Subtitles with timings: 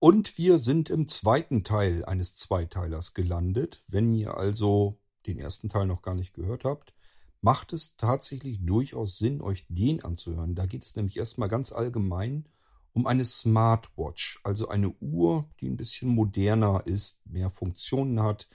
[0.00, 3.84] Und wir sind im zweiten Teil eines Zweiteilers gelandet.
[3.86, 6.94] Wenn ihr also den ersten Teil noch gar nicht gehört habt,
[7.42, 10.54] macht es tatsächlich durchaus Sinn, euch den anzuhören.
[10.54, 12.48] Da geht es nämlich erstmal ganz allgemein
[12.92, 18.48] um eine Smartwatch, also eine Uhr, die ein bisschen moderner ist, mehr Funktionen hat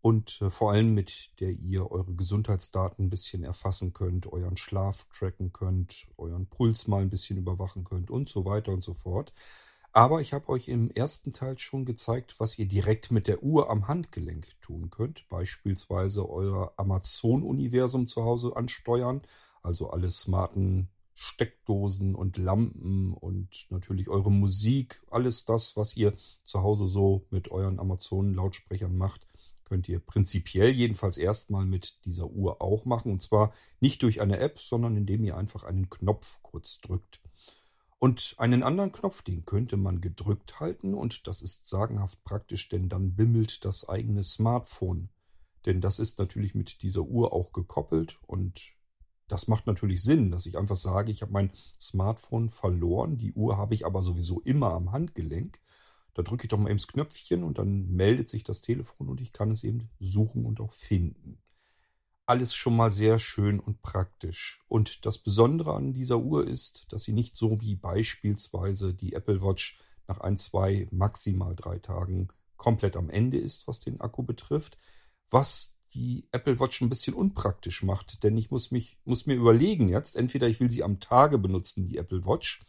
[0.00, 5.06] und äh, vor allem mit der ihr eure Gesundheitsdaten ein bisschen erfassen könnt, euren Schlaf
[5.12, 9.32] tracken könnt, euren Puls mal ein bisschen überwachen könnt und so weiter und so fort.
[9.92, 13.70] Aber ich habe euch im ersten Teil schon gezeigt, was ihr direkt mit der Uhr
[13.70, 15.28] am Handgelenk tun könnt.
[15.28, 19.22] Beispielsweise euer Amazon-Universum zu Hause ansteuern,
[19.62, 26.62] also alle smarten Steckdosen und Lampen und natürlich eure Musik, alles das, was ihr zu
[26.62, 29.26] Hause so mit euren Amazon-Lautsprechern macht,
[29.64, 33.10] könnt ihr prinzipiell jedenfalls erstmal mit dieser Uhr auch machen.
[33.10, 37.20] Und zwar nicht durch eine App, sondern indem ihr einfach einen Knopf kurz drückt.
[38.00, 42.88] Und einen anderen Knopf, den könnte man gedrückt halten und das ist sagenhaft praktisch, denn
[42.88, 45.08] dann bimmelt das eigene Smartphone.
[45.66, 48.72] Denn das ist natürlich mit dieser Uhr auch gekoppelt und
[49.26, 53.58] das macht natürlich Sinn, dass ich einfach sage, ich habe mein Smartphone verloren, die Uhr
[53.58, 55.60] habe ich aber sowieso immer am Handgelenk.
[56.14, 59.20] Da drücke ich doch mal eben das Knöpfchen und dann meldet sich das Telefon und
[59.20, 61.38] ich kann es eben suchen und auch finden
[62.28, 64.58] alles schon mal sehr schön und praktisch.
[64.68, 69.40] Und das Besondere an dieser Uhr ist, dass sie nicht so wie beispielsweise die Apple
[69.40, 74.76] Watch nach ein, zwei, maximal drei Tagen komplett am Ende ist, was den Akku betrifft.
[75.30, 79.88] Was die Apple Watch ein bisschen unpraktisch macht, denn ich muss mich, muss mir überlegen
[79.88, 82.60] jetzt, entweder ich will sie am Tage benutzen, die Apple Watch,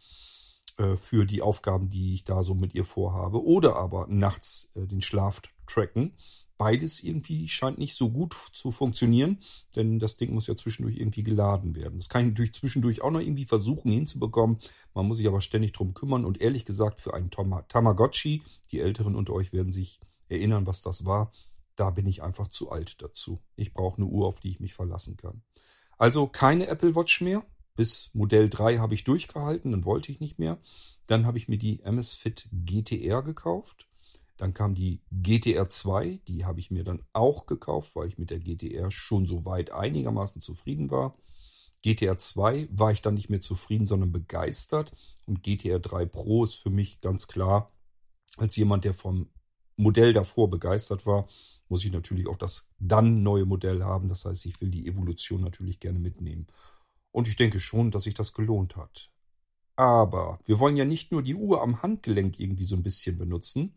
[0.78, 4.86] äh, für die Aufgaben, die ich da so mit ihr vorhabe, oder aber nachts äh,
[4.86, 6.16] den Schlaf tracken
[6.60, 9.38] beides irgendwie scheint nicht so gut zu funktionieren,
[9.76, 11.98] denn das Ding muss ja zwischendurch irgendwie geladen werden.
[11.98, 14.58] Das kann ich natürlich zwischendurch auch noch irgendwie versuchen hinzubekommen.
[14.92, 19.16] Man muss sich aber ständig drum kümmern und ehrlich gesagt für einen Tamagotchi, die Älteren
[19.16, 21.32] unter euch werden sich erinnern, was das war,
[21.76, 23.40] da bin ich einfach zu alt dazu.
[23.56, 25.40] Ich brauche eine Uhr, auf die ich mich verlassen kann.
[25.96, 27.42] Also keine Apple Watch mehr.
[27.74, 30.58] Bis Modell 3 habe ich durchgehalten, dann wollte ich nicht mehr.
[31.06, 33.89] Dann habe ich mir die Amazfit GTR gekauft
[34.40, 38.30] dann kam die GTR 2, die habe ich mir dann auch gekauft, weil ich mit
[38.30, 41.14] der GTR schon so weit einigermaßen zufrieden war.
[41.82, 44.92] GTR 2 war ich dann nicht mehr zufrieden, sondern begeistert.
[45.26, 47.70] Und GTR 3 Pro ist für mich ganz klar,
[48.38, 49.28] als jemand, der vom
[49.76, 51.26] Modell davor begeistert war,
[51.68, 54.08] muss ich natürlich auch das dann neue Modell haben.
[54.08, 56.46] Das heißt, ich will die Evolution natürlich gerne mitnehmen.
[57.12, 59.10] Und ich denke schon, dass sich das gelohnt hat.
[59.76, 63.76] Aber wir wollen ja nicht nur die Uhr am Handgelenk irgendwie so ein bisschen benutzen,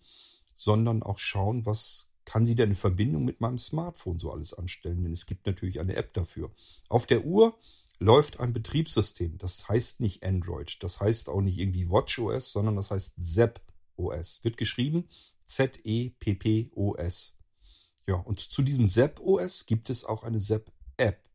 [0.63, 5.03] sondern auch schauen, was kann sie denn in Verbindung mit meinem Smartphone so alles anstellen.
[5.03, 6.51] Denn es gibt natürlich eine App dafür.
[6.88, 7.57] Auf der Uhr
[8.00, 9.38] läuft ein Betriebssystem.
[9.38, 10.81] Das heißt nicht Android.
[10.81, 13.62] Das heißt auch nicht irgendwie WatchOS, sondern das heißt Zep
[13.97, 14.44] OS.
[14.44, 15.09] Wird geschrieben
[15.46, 17.35] Z-E-P-P-O-S.
[18.07, 21.30] Ja, und zu diesem Zep OS gibt es auch eine Zep App.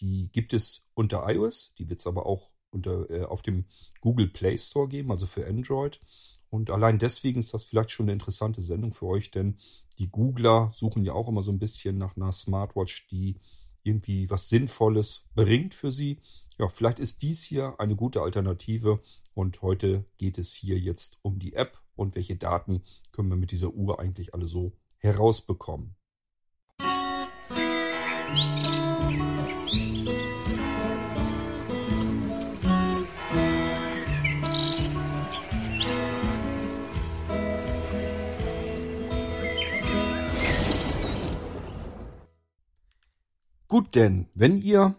[0.00, 1.74] Die gibt es unter iOS.
[1.78, 3.64] Die wird es aber auch unter, äh, auf dem
[4.00, 6.00] Google Play Store geben, also für Android.
[6.50, 9.56] Und allein deswegen ist das vielleicht schon eine interessante Sendung für euch, denn
[9.98, 13.36] die Googler suchen ja auch immer so ein bisschen nach einer Smartwatch, die
[13.82, 16.18] irgendwie was Sinnvolles bringt für sie.
[16.58, 19.00] Ja, vielleicht ist dies hier eine gute Alternative
[19.32, 23.52] und heute geht es hier jetzt um die App und welche Daten können wir mit
[23.52, 25.94] dieser Uhr eigentlich alle so herausbekommen.
[28.28, 28.79] Musik
[43.70, 44.96] Gut, denn wenn ihr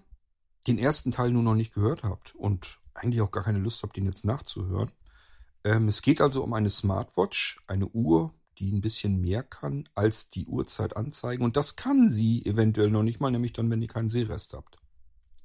[0.65, 3.97] den ersten Teil nur noch nicht gehört habt und eigentlich auch gar keine Lust habt,
[3.97, 4.89] den jetzt nachzuhören,
[5.65, 10.29] ähm, es geht also um eine Smartwatch, eine Uhr, die ein bisschen mehr kann als
[10.29, 11.43] die Uhrzeit anzeigen.
[11.43, 14.77] Und das kann sie eventuell noch nicht mal, nämlich dann, wenn ihr keinen Sehrest habt.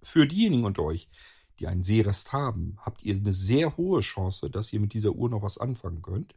[0.05, 1.09] Für diejenigen unter euch,
[1.59, 5.29] die einen Sehrest haben, habt ihr eine sehr hohe Chance, dass ihr mit dieser Uhr
[5.29, 6.37] noch was anfangen könnt.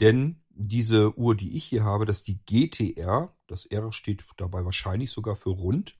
[0.00, 3.32] Denn diese Uhr, die ich hier habe, das ist die GTR.
[3.48, 5.96] Das R steht dabei wahrscheinlich sogar für rund.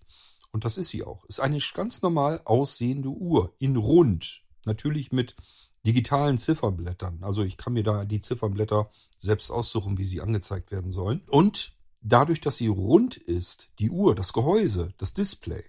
[0.53, 1.25] Und das ist sie auch.
[1.27, 4.43] Ist eine ganz normal aussehende Uhr in rund.
[4.65, 5.37] Natürlich mit
[5.85, 7.23] digitalen Ziffernblättern.
[7.23, 11.23] Also ich kann mir da die Ziffernblätter selbst aussuchen, wie sie angezeigt werden sollen.
[11.29, 15.65] Und dadurch, dass sie rund ist, die Uhr, das Gehäuse, das Display,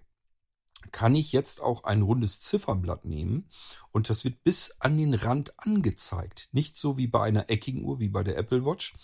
[0.92, 3.50] kann ich jetzt auch ein rundes Ziffernblatt nehmen
[3.92, 6.50] und das wird bis an den Rand angezeigt.
[6.52, 8.96] Nicht so wie bei einer eckigen Uhr, wie bei der Apple Watch,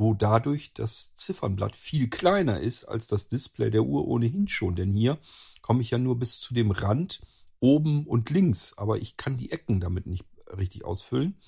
[0.00, 4.74] wo dadurch das Ziffernblatt viel kleiner ist als das Display der Uhr ohnehin schon.
[4.74, 5.18] Denn hier
[5.60, 7.20] komme ich ja nur bis zu dem Rand
[7.60, 10.24] oben und links, aber ich kann die Ecken damit nicht
[10.56, 11.38] richtig ausfüllen.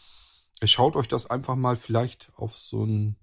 [0.63, 3.17] Schaut euch das einfach mal vielleicht auf so ein,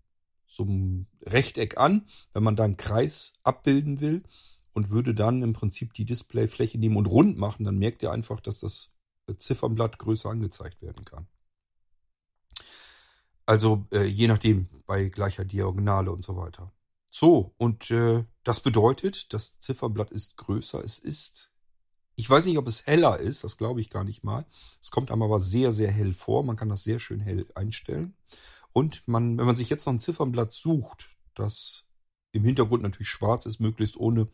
[0.47, 4.23] so ein Rechteck an, wenn man da einen Kreis abbilden will
[4.73, 8.39] und würde dann im Prinzip die Displayfläche nehmen und rund machen, dann merkt ihr einfach,
[8.39, 8.91] dass das
[9.37, 11.27] Ziffernblatt größer angezeigt werden kann.
[13.49, 16.71] Also äh, je nachdem, bei gleicher Diagonale und so weiter.
[17.11, 20.83] So, und äh, das bedeutet, das Zifferblatt ist größer.
[20.83, 21.51] Es ist,
[22.15, 24.45] ich weiß nicht, ob es heller ist, das glaube ich gar nicht mal.
[24.83, 26.43] Es kommt einem aber sehr, sehr hell vor.
[26.43, 28.13] Man kann das sehr schön hell einstellen.
[28.71, 31.85] Und man, wenn man sich jetzt noch ein Ziffernblatt sucht, das
[32.31, 34.27] im Hintergrund natürlich schwarz ist, möglichst ohne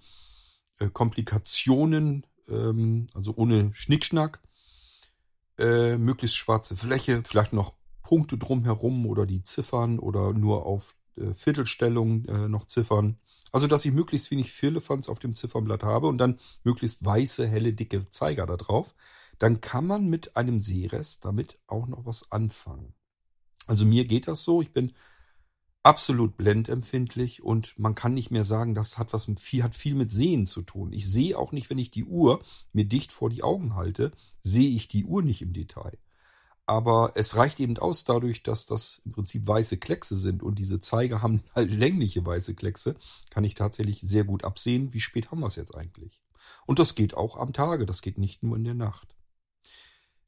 [0.80, 4.42] äh, Komplikationen, ähm, also ohne Schnickschnack,
[5.58, 11.34] äh, möglichst schwarze Fläche, vielleicht noch Punkte drumherum oder die Ziffern oder nur auf äh,
[11.34, 13.18] Viertelstellung äh, noch Ziffern.
[13.52, 17.74] Also, dass ich möglichst wenig Firlefanz auf dem Ziffernblatt habe und dann möglichst weiße, helle,
[17.74, 18.94] dicke Zeiger da drauf.
[19.40, 22.94] Dann kann man mit einem Sehrest damit auch noch was anfangen.
[23.66, 24.62] Also mir geht das so.
[24.62, 24.94] Ich bin
[25.82, 30.12] absolut blendempfindlich und man kann nicht mehr sagen, das hat was viel, hat viel mit
[30.12, 30.94] Sehen zu tun.
[30.94, 34.12] Ich sehe auch nicht, wenn ich die Uhr mir dicht vor die Augen halte,
[34.42, 35.98] sehe ich die Uhr nicht im Detail.
[36.68, 40.80] Aber es reicht eben aus dadurch, dass das im Prinzip weiße Kleckse sind und diese
[40.80, 42.96] Zeiger haben halt längliche weiße Kleckse,
[43.30, 46.22] kann ich tatsächlich sehr gut absehen, wie spät haben wir es jetzt eigentlich.
[46.66, 49.16] Und das geht auch am Tage, das geht nicht nur in der Nacht.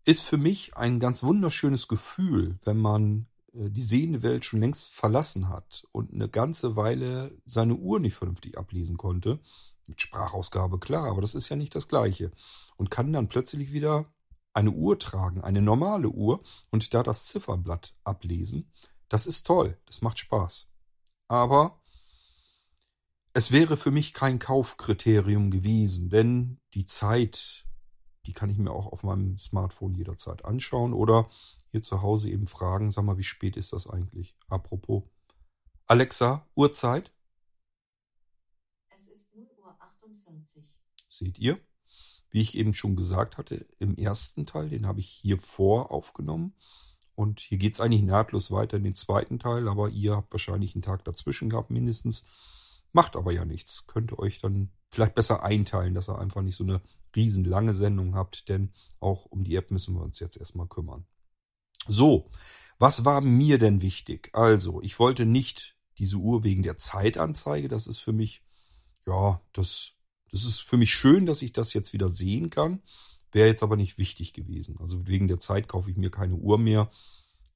[0.05, 4.93] Ist für mich ein ganz wunderschönes Gefühl, wenn man äh, die sehende Welt schon längst
[4.93, 9.39] verlassen hat und eine ganze Weile seine Uhr nicht vernünftig ablesen konnte.
[9.87, 12.31] Mit Sprachausgabe klar, aber das ist ja nicht das Gleiche.
[12.75, 14.05] Und kann dann plötzlich wieder
[14.57, 18.71] eine Uhr tragen, eine normale Uhr und da das Ziffernblatt ablesen.
[19.07, 20.73] Das ist toll, das macht Spaß.
[21.27, 21.79] Aber
[23.33, 27.67] es wäre für mich kein Kaufkriterium gewesen, denn die Zeit,
[28.25, 31.29] die kann ich mir auch auf meinem Smartphone jederzeit anschauen oder
[31.69, 34.35] hier zu Hause eben fragen, sag mal, wie spät ist das eigentlich?
[34.47, 35.03] Apropos.
[35.85, 37.13] Alexa, Uhrzeit?
[38.89, 40.81] Es ist 0 Uhr 48.
[41.07, 41.59] Seht ihr?
[42.29, 46.53] Wie ich eben schon gesagt hatte, im ersten Teil, den habe ich hier vor aufgenommen.
[47.15, 50.75] Und hier geht es eigentlich nahtlos weiter in den zweiten Teil, aber ihr habt wahrscheinlich
[50.75, 52.23] einen Tag dazwischen gehabt, mindestens.
[52.93, 53.87] Macht aber ja nichts.
[53.87, 56.81] Könnt ihr euch dann vielleicht besser einteilen, dass ihr einfach nicht so eine
[57.15, 61.05] riesenlange Sendung habt, denn auch um die App müssen wir uns jetzt erstmal kümmern.
[61.87, 62.29] So,
[62.79, 64.29] was war mir denn wichtig?
[64.33, 68.43] Also, ich wollte nicht diese Uhr wegen der Zeitanzeige, das ist für mich,
[69.07, 69.93] ja, das
[70.31, 72.81] das ist für mich schön, dass ich das jetzt wieder sehen kann.
[73.31, 74.77] Wäre jetzt aber nicht wichtig gewesen.
[74.79, 76.89] Also wegen der Zeit kaufe ich mir keine Uhr mehr.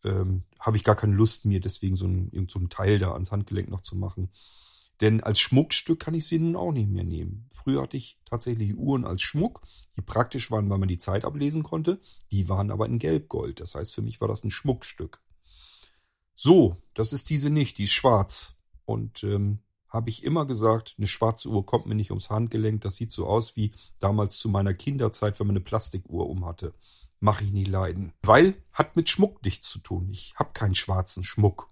[0.03, 3.31] Ähm, Habe ich gar keine Lust, mir deswegen so ein, so ein Teil da ans
[3.31, 4.29] Handgelenk noch zu machen.
[5.01, 7.47] Denn als Schmuckstück kann ich sie nun auch nicht mehr nehmen.
[7.49, 9.61] Früher hatte ich tatsächlich Uhren als Schmuck,
[9.95, 11.99] die praktisch waren, weil man die Zeit ablesen konnte.
[12.31, 13.59] Die waren aber in Gelbgold.
[13.59, 15.19] Das heißt, für mich war das ein Schmuckstück.
[16.35, 18.53] So, das ist diese nicht, die ist schwarz.
[18.85, 19.59] Und ähm,
[19.91, 22.81] habe ich immer gesagt, eine schwarze Uhr kommt mir nicht ums Handgelenk.
[22.81, 26.73] Das sieht so aus wie damals zu meiner Kinderzeit, wenn man eine Plastikuhr um hatte.
[27.19, 28.13] Mache ich nie leiden.
[28.23, 30.07] Weil hat mit Schmuck nichts zu tun.
[30.09, 31.69] Ich habe keinen schwarzen Schmuck.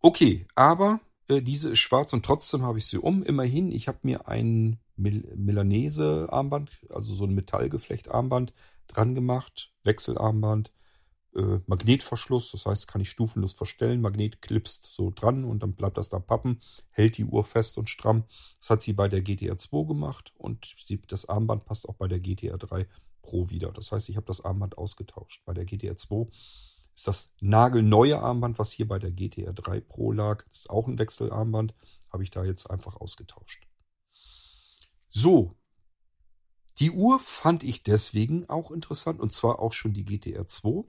[0.00, 3.22] Okay, aber äh, diese ist schwarz und trotzdem habe ich sie um.
[3.22, 8.52] Immerhin, ich habe mir ein Mil Milanese-Armband, also so ein Metallgeflecht-Armband
[8.88, 9.72] dran gemacht.
[9.84, 10.72] Wechselarmband
[11.36, 14.00] äh, Magnetverschluss, das heißt, kann ich stufenlos verstellen.
[14.00, 16.60] Magnet klipst so dran und dann bleibt das da pappen,
[16.90, 18.24] hält die Uhr fest und stramm.
[18.58, 22.08] Das hat sie bei der GTR 2 gemacht und sie, das Armband passt auch bei
[22.08, 22.86] der GTR 3
[23.22, 23.72] Pro wieder.
[23.72, 25.42] Das heißt, ich habe das Armband ausgetauscht.
[25.44, 26.28] Bei der GTR 2
[26.94, 30.44] ist das nagelneue Armband, was hier bei der GTR 3 Pro lag.
[30.48, 31.74] Das ist auch ein Wechselarmband,
[32.10, 33.66] habe ich da jetzt einfach ausgetauscht.
[35.08, 35.54] So,
[36.78, 40.84] die Uhr fand ich deswegen auch interessant und zwar auch schon die GTR 2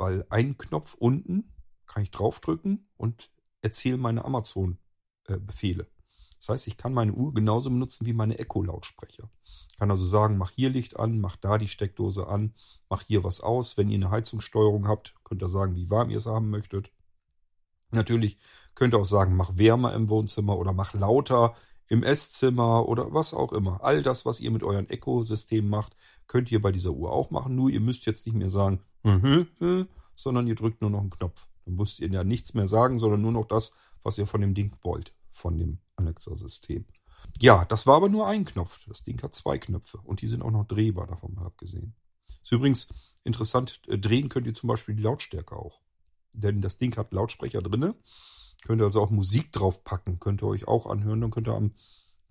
[0.00, 1.52] weil ein Knopf unten
[1.86, 3.30] kann ich draufdrücken und
[3.60, 5.86] erzähle meine Amazon-Befehle.
[6.38, 9.28] Das heißt, ich kann meine Uhr genauso benutzen wie meine Echo-Lautsprecher.
[9.44, 12.54] Ich kann also sagen, mach hier Licht an, mach da die Steckdose an,
[12.88, 13.76] mach hier was aus.
[13.76, 16.90] Wenn ihr eine Heizungssteuerung habt, könnt ihr sagen, wie warm ihr es haben möchtet.
[17.90, 18.38] Natürlich
[18.74, 21.54] könnt ihr auch sagen, mach wärmer im Wohnzimmer oder mach lauter
[21.88, 23.84] im Esszimmer oder was auch immer.
[23.84, 25.94] All das, was ihr mit euren Echo-Systemen macht,
[26.26, 27.54] könnt ihr bei dieser Uhr auch machen.
[27.54, 28.80] Nur ihr müsst jetzt nicht mehr sagen,
[30.14, 31.46] sondern ihr drückt nur noch einen Knopf.
[31.64, 34.54] Dann müsst ihr ja nichts mehr sagen, sondern nur noch das, was ihr von dem
[34.54, 36.84] Ding wollt, von dem Alexa-System.
[37.38, 38.84] Ja, das war aber nur ein Knopf.
[38.86, 41.94] Das Ding hat zwei Knöpfe und die sind auch noch drehbar, davon mal abgesehen.
[42.42, 42.88] Ist übrigens
[43.24, 45.80] interessant, äh, drehen könnt ihr zum Beispiel die Lautstärke auch.
[46.32, 47.94] Denn das Ding hat Lautsprecher drinne
[48.66, 51.20] Könnt ihr also auch Musik drauf packen, könnt ihr euch auch anhören.
[51.20, 51.74] Dann könnt ihr am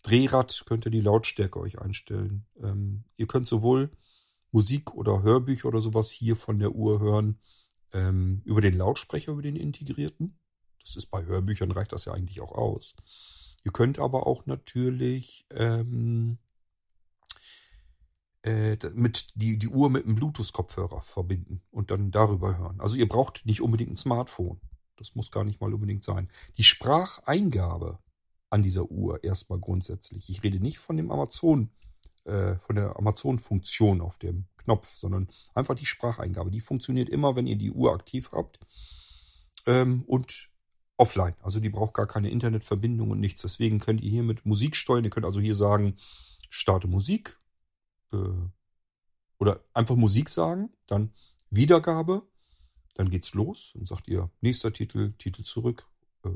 [0.03, 2.45] Drehrad könnt ihr die Lautstärke euch einstellen.
[2.61, 3.91] Ähm, ihr könnt sowohl
[4.51, 7.39] Musik oder Hörbücher oder sowas hier von der Uhr hören,
[7.93, 10.37] ähm, über den Lautsprecher, über den integrierten.
[10.81, 12.95] Das ist bei Hörbüchern reicht das ja eigentlich auch aus.
[13.63, 16.37] Ihr könnt aber auch natürlich ähm,
[18.43, 22.79] äh, mit die, die Uhr mit einem Bluetooth-Kopfhörer verbinden und dann darüber hören.
[22.79, 24.61] Also ihr braucht nicht unbedingt ein Smartphone.
[24.95, 26.29] Das muss gar nicht mal unbedingt sein.
[26.57, 27.99] Die Spracheingabe
[28.49, 30.29] an dieser Uhr erstmal grundsätzlich.
[30.29, 31.69] Ich rede nicht von dem Amazon,
[32.25, 36.51] äh, von der Amazon-Funktion auf dem Knopf, sondern einfach die Spracheingabe.
[36.51, 38.59] Die funktioniert immer, wenn ihr die Uhr aktiv habt
[39.65, 40.49] ähm, und
[40.97, 41.35] offline.
[41.41, 43.41] Also die braucht gar keine Internetverbindung und nichts.
[43.41, 45.03] Deswegen könnt ihr hier mit Musik steuern.
[45.03, 45.95] Ihr könnt also hier sagen,
[46.49, 47.39] starte Musik
[48.11, 48.17] äh,
[49.39, 51.13] oder einfach Musik sagen, dann
[51.49, 52.27] Wiedergabe,
[52.95, 53.71] dann geht's los.
[53.75, 55.87] Dann sagt ihr nächster Titel, Titel zurück,
[56.25, 56.29] äh,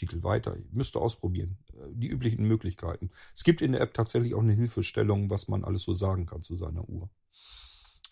[0.00, 0.56] Titel weiter.
[0.72, 1.58] Müsst ihr ausprobieren.
[1.74, 3.10] Äh, die üblichen Möglichkeiten.
[3.34, 6.40] Es gibt in der App tatsächlich auch eine Hilfestellung, was man alles so sagen kann
[6.42, 7.10] zu seiner Uhr.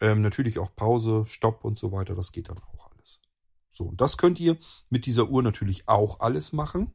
[0.01, 2.15] Ähm, natürlich auch Pause, Stopp und so weiter.
[2.15, 3.21] Das geht dann auch alles.
[3.71, 4.59] So, und das könnt ihr
[4.91, 6.93] mit dieser Uhr natürlich auch alles machen.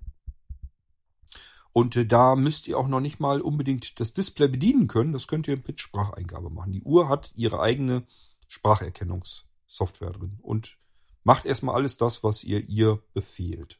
[1.71, 5.11] Und äh, da müsst ihr auch noch nicht mal unbedingt das Display bedienen können.
[5.11, 6.71] Das könnt ihr mit Spracheingabe machen.
[6.71, 8.05] Die Uhr hat ihre eigene
[8.47, 10.77] Spracherkennungssoftware drin und
[11.23, 13.79] macht erstmal alles das, was ihr ihr befehlt.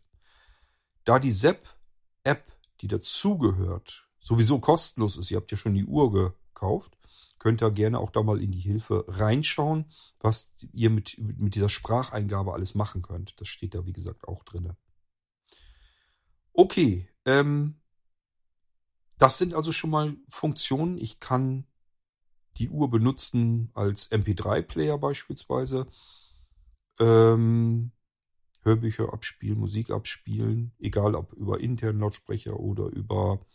[1.04, 6.98] Da die ZEP-App, die dazugehört, sowieso kostenlos ist, ihr habt ja schon die Uhr gekauft,
[7.40, 9.92] könnt ihr gerne auch da mal in die Hilfe reinschauen,
[10.22, 13.40] was ihr mit, mit dieser Spracheingabe alles machen könnt.
[13.42, 14.72] Das steht da, wie gesagt, auch drin.
[16.54, 17.82] Okay, ähm,
[19.18, 20.98] das sind also schon mal Funktionen.
[20.98, 21.66] Ich kann
[22.58, 25.88] die Uhr benutzen als MP3-Player beispielsweise.
[27.00, 27.93] Ähm,
[28.64, 33.46] Hörbücher abspielen, Musik abspielen, egal ob über internen Lautsprecher oder über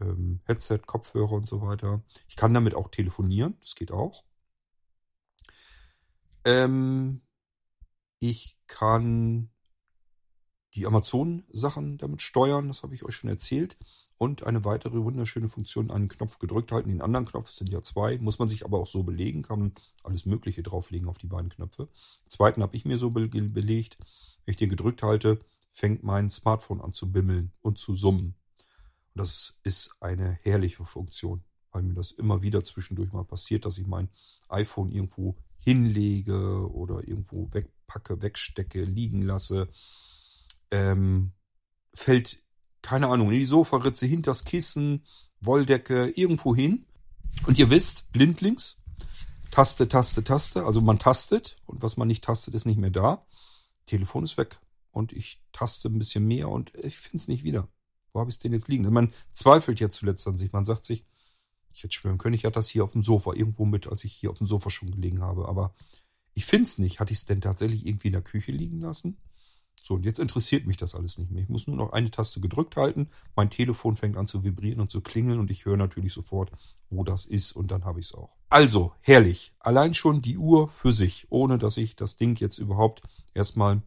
[0.00, 2.02] ähm, Headset, Kopfhörer und so weiter.
[2.28, 4.24] Ich kann damit auch telefonieren, das geht auch.
[6.44, 7.20] Ähm,
[8.20, 9.50] ich kann
[10.74, 13.76] die Amazon-Sachen damit steuern, das habe ich euch schon erzählt.
[14.18, 18.18] Und eine weitere wunderschöne Funktion, einen Knopf gedrückt halten, den anderen Knopf, sind ja zwei,
[18.18, 19.72] muss man sich aber auch so belegen, kann man
[20.02, 21.88] alles Mögliche drauflegen auf die beiden Knöpfe.
[22.24, 23.96] Den zweiten habe ich mir so be belegt,
[24.44, 25.38] wenn ich den gedrückt halte,
[25.70, 28.34] fängt mein Smartphone an zu bimmeln und zu summen.
[29.14, 33.78] Und das ist eine herrliche Funktion, weil mir das immer wieder zwischendurch mal passiert, dass
[33.78, 34.08] ich mein
[34.48, 39.68] iPhone irgendwo hinlege oder irgendwo wegpacke, wegstecke, liegen lasse.
[40.72, 41.32] Ähm,
[41.94, 42.42] fällt
[42.82, 45.04] keine Ahnung, in die Sofaritze, hinters Kissen,
[45.40, 46.86] Wolldecke, irgendwo hin.
[47.46, 48.78] Und ihr wisst, blindlings,
[49.50, 53.26] Taste, Taste, Taste, also man tastet und was man nicht tastet, ist nicht mehr da.
[53.86, 57.68] Telefon ist weg und ich taste ein bisschen mehr und ich finde es nicht wieder.
[58.12, 58.90] Wo habe ich es denn jetzt liegen?
[58.92, 60.52] Man zweifelt ja zuletzt an sich.
[60.52, 61.04] Man sagt sich,
[61.74, 64.12] ich hätte schwören können, ich hatte das hier auf dem Sofa irgendwo mit, als ich
[64.12, 65.48] hier auf dem Sofa schon gelegen habe.
[65.48, 65.74] Aber
[66.34, 67.00] ich finde es nicht.
[67.00, 69.18] Hatte ich es denn tatsächlich irgendwie in der Küche liegen lassen?
[69.88, 71.42] So, und jetzt interessiert mich das alles nicht mehr.
[71.42, 73.08] Ich muss nur noch eine Taste gedrückt halten.
[73.34, 76.52] Mein Telefon fängt an zu vibrieren und zu klingeln und ich höre natürlich sofort,
[76.90, 78.36] wo das ist und dann habe ich es auch.
[78.50, 79.54] Also, herrlich.
[79.60, 83.00] Allein schon die Uhr für sich, ohne dass ich das Ding jetzt überhaupt
[83.32, 83.80] erstmal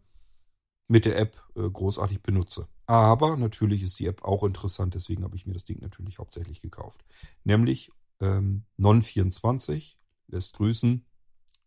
[0.87, 2.67] mit der App äh, großartig benutze.
[2.87, 6.61] Aber natürlich ist die App auch interessant, deswegen habe ich mir das Ding natürlich hauptsächlich
[6.61, 7.05] gekauft.
[7.43, 7.91] Nämlich
[8.21, 11.05] ähm, Non24 lässt grüßen.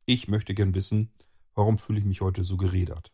[0.06, 1.12] Ich möchte gern wissen,
[1.54, 3.13] warum fühle ich mich heute so gerädert?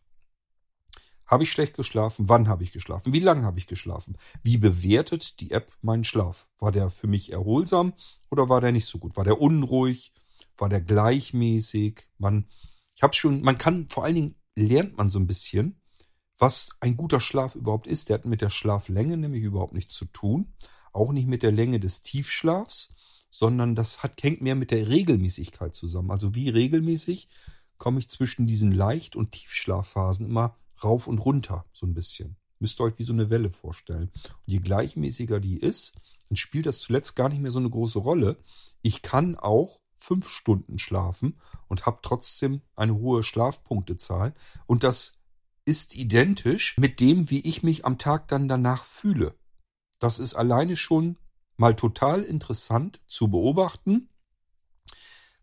[1.31, 2.27] Habe ich schlecht geschlafen?
[2.27, 3.13] Wann habe ich geschlafen?
[3.13, 4.17] Wie lange habe ich geschlafen?
[4.43, 6.49] Wie bewertet die App meinen Schlaf?
[6.59, 7.93] War der für mich erholsam
[8.29, 9.15] oder war der nicht so gut?
[9.15, 10.11] War der unruhig?
[10.57, 12.09] War der gleichmäßig?
[12.17, 12.49] Man,
[12.93, 15.79] ich habe schon, man kann vor allen Dingen lernt man so ein bisschen,
[16.37, 18.09] was ein guter Schlaf überhaupt ist.
[18.09, 20.53] Der hat mit der Schlaflänge nämlich überhaupt nichts zu tun,
[20.91, 22.93] auch nicht mit der Länge des Tiefschlafs,
[23.29, 26.11] sondern das hat, hängt mehr mit der Regelmäßigkeit zusammen.
[26.11, 27.29] Also wie regelmäßig
[27.77, 32.37] komme ich zwischen diesen Leicht- und Tiefschlafphasen immer rauf und runter, so ein bisschen.
[32.59, 34.11] Müsst ihr euch wie so eine Welle vorstellen.
[34.13, 35.93] Und je gleichmäßiger die ist,
[36.29, 38.37] dann spielt das zuletzt gar nicht mehr so eine große Rolle.
[38.81, 44.33] Ich kann auch fünf Stunden schlafen und habe trotzdem eine hohe Schlafpunktezahl.
[44.65, 45.19] Und das
[45.65, 49.35] ist identisch mit dem, wie ich mich am Tag dann danach fühle.
[49.99, 51.17] Das ist alleine schon
[51.57, 54.09] mal total interessant zu beobachten.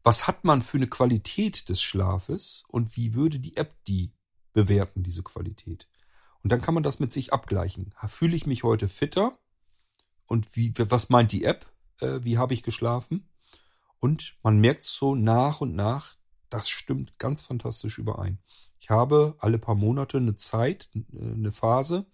[0.03, 4.13] Was hat man für eine Qualität des Schlafes und wie würde die App die
[4.53, 5.89] bewerten, diese Qualität.
[6.43, 7.95] Und dann kann man das mit sich abgleichen.
[8.07, 9.39] Fühle ich mich heute fitter?
[10.27, 11.67] Und wie, was meint die App?
[12.01, 13.29] Äh, wie habe ich geschlafen?
[13.99, 16.17] Und man merkt so nach und nach,
[16.51, 18.39] das stimmt ganz fantastisch überein.
[18.79, 22.07] Ich habe alle paar Monate eine Zeit, eine Phase,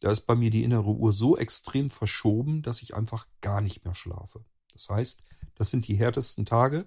[0.00, 3.84] da ist bei mir die innere Uhr so extrem verschoben, dass ich einfach gar nicht
[3.84, 4.44] mehr schlafe.
[4.72, 5.24] Das heißt,
[5.54, 6.86] das sind die härtesten Tage.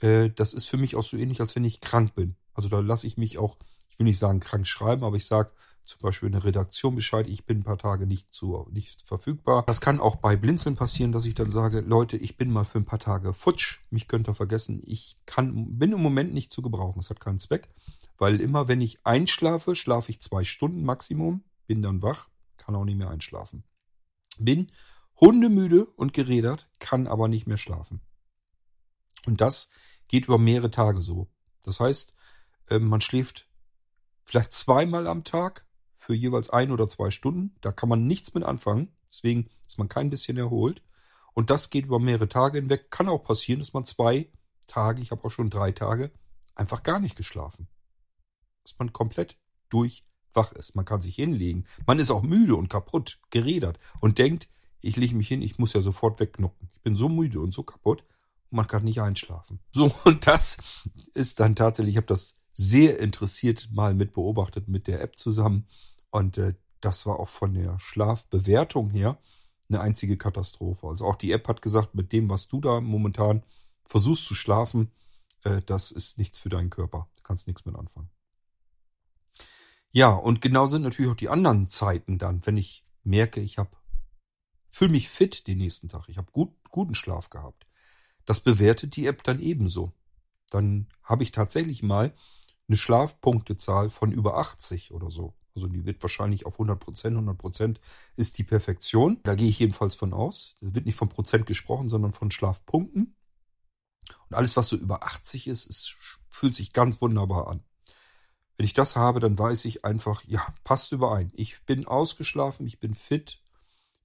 [0.00, 2.36] Äh, das ist für mich auch so ähnlich, als wenn ich krank bin.
[2.54, 5.50] Also da lasse ich mich auch, ich will nicht sagen krank schreiben, aber ich sage
[5.88, 9.64] zum Beispiel in der Redaktion Bescheid, ich bin ein paar Tage nicht, zu, nicht verfügbar.
[9.66, 12.78] Das kann auch bei Blinzeln passieren, dass ich dann sage, Leute, ich bin mal für
[12.78, 16.60] ein paar Tage futsch, mich könnt ihr vergessen, ich kann, bin im Moment nicht zu
[16.60, 17.68] gebrauchen, es hat keinen Zweck,
[18.18, 22.28] weil immer wenn ich einschlafe, schlafe ich zwei Stunden Maximum, bin dann wach,
[22.58, 23.64] kann auch nicht mehr einschlafen.
[24.38, 24.70] Bin
[25.20, 28.00] hundemüde und gerädert, kann aber nicht mehr schlafen.
[29.26, 29.70] Und das
[30.06, 31.28] geht über mehrere Tage so.
[31.62, 32.14] Das heißt,
[32.70, 33.47] ähm, man schläft
[34.28, 35.66] vielleicht zweimal am Tag
[35.96, 37.54] für jeweils ein oder zwei Stunden.
[37.62, 38.92] Da kann man nichts mit anfangen.
[39.10, 40.82] Deswegen ist man kein bisschen erholt.
[41.32, 42.90] Und das geht über mehrere Tage hinweg.
[42.90, 44.30] Kann auch passieren, dass man zwei
[44.66, 46.12] Tage, ich habe auch schon drei Tage,
[46.54, 47.68] einfach gar nicht geschlafen.
[48.64, 49.38] Dass man komplett
[49.70, 50.74] durchwach ist.
[50.74, 51.64] Man kann sich hinlegen.
[51.86, 55.72] Man ist auch müde und kaputt, gerädert und denkt, ich lege mich hin, ich muss
[55.72, 56.68] ja sofort wegknucken.
[56.74, 58.04] Ich bin so müde und so kaputt
[58.50, 59.58] und man kann nicht einschlafen.
[59.70, 60.82] So, und das
[61.14, 65.66] ist dann tatsächlich, ich habe das sehr interessiert mal mit beobachtet mit der App zusammen.
[66.10, 69.18] Und äh, das war auch von der Schlafbewertung her
[69.68, 70.88] eine einzige Katastrophe.
[70.88, 73.44] Also auch die App hat gesagt, mit dem, was du da momentan
[73.84, 74.90] versuchst zu schlafen,
[75.44, 77.08] äh, das ist nichts für deinen Körper.
[77.16, 78.10] Du kannst nichts mit anfangen.
[79.90, 83.70] Ja, und genau sind natürlich auch die anderen Zeiten dann, wenn ich merke, ich habe
[84.68, 87.66] fühle mich fit den nächsten Tag, ich habe gut, guten Schlaf gehabt.
[88.26, 89.92] Das bewertet die App dann ebenso.
[90.50, 92.12] Dann habe ich tatsächlich mal
[92.68, 95.34] eine Schlafpunktezahl von über 80 oder so.
[95.54, 97.14] Also die wird wahrscheinlich auf 100 Prozent.
[97.16, 97.80] 100 Prozent
[98.16, 99.20] ist die Perfektion.
[99.24, 100.56] Da gehe ich jedenfalls von aus.
[100.60, 103.16] Da wird nicht von Prozent gesprochen, sondern von Schlafpunkten.
[104.28, 105.96] Und alles, was so über 80 ist, ist
[106.30, 107.64] fühlt sich ganz wunderbar an.
[108.56, 111.32] Wenn ich das habe, dann weiß ich einfach, ja, passt überein.
[111.34, 113.40] Ich bin ausgeschlafen, ich bin fit,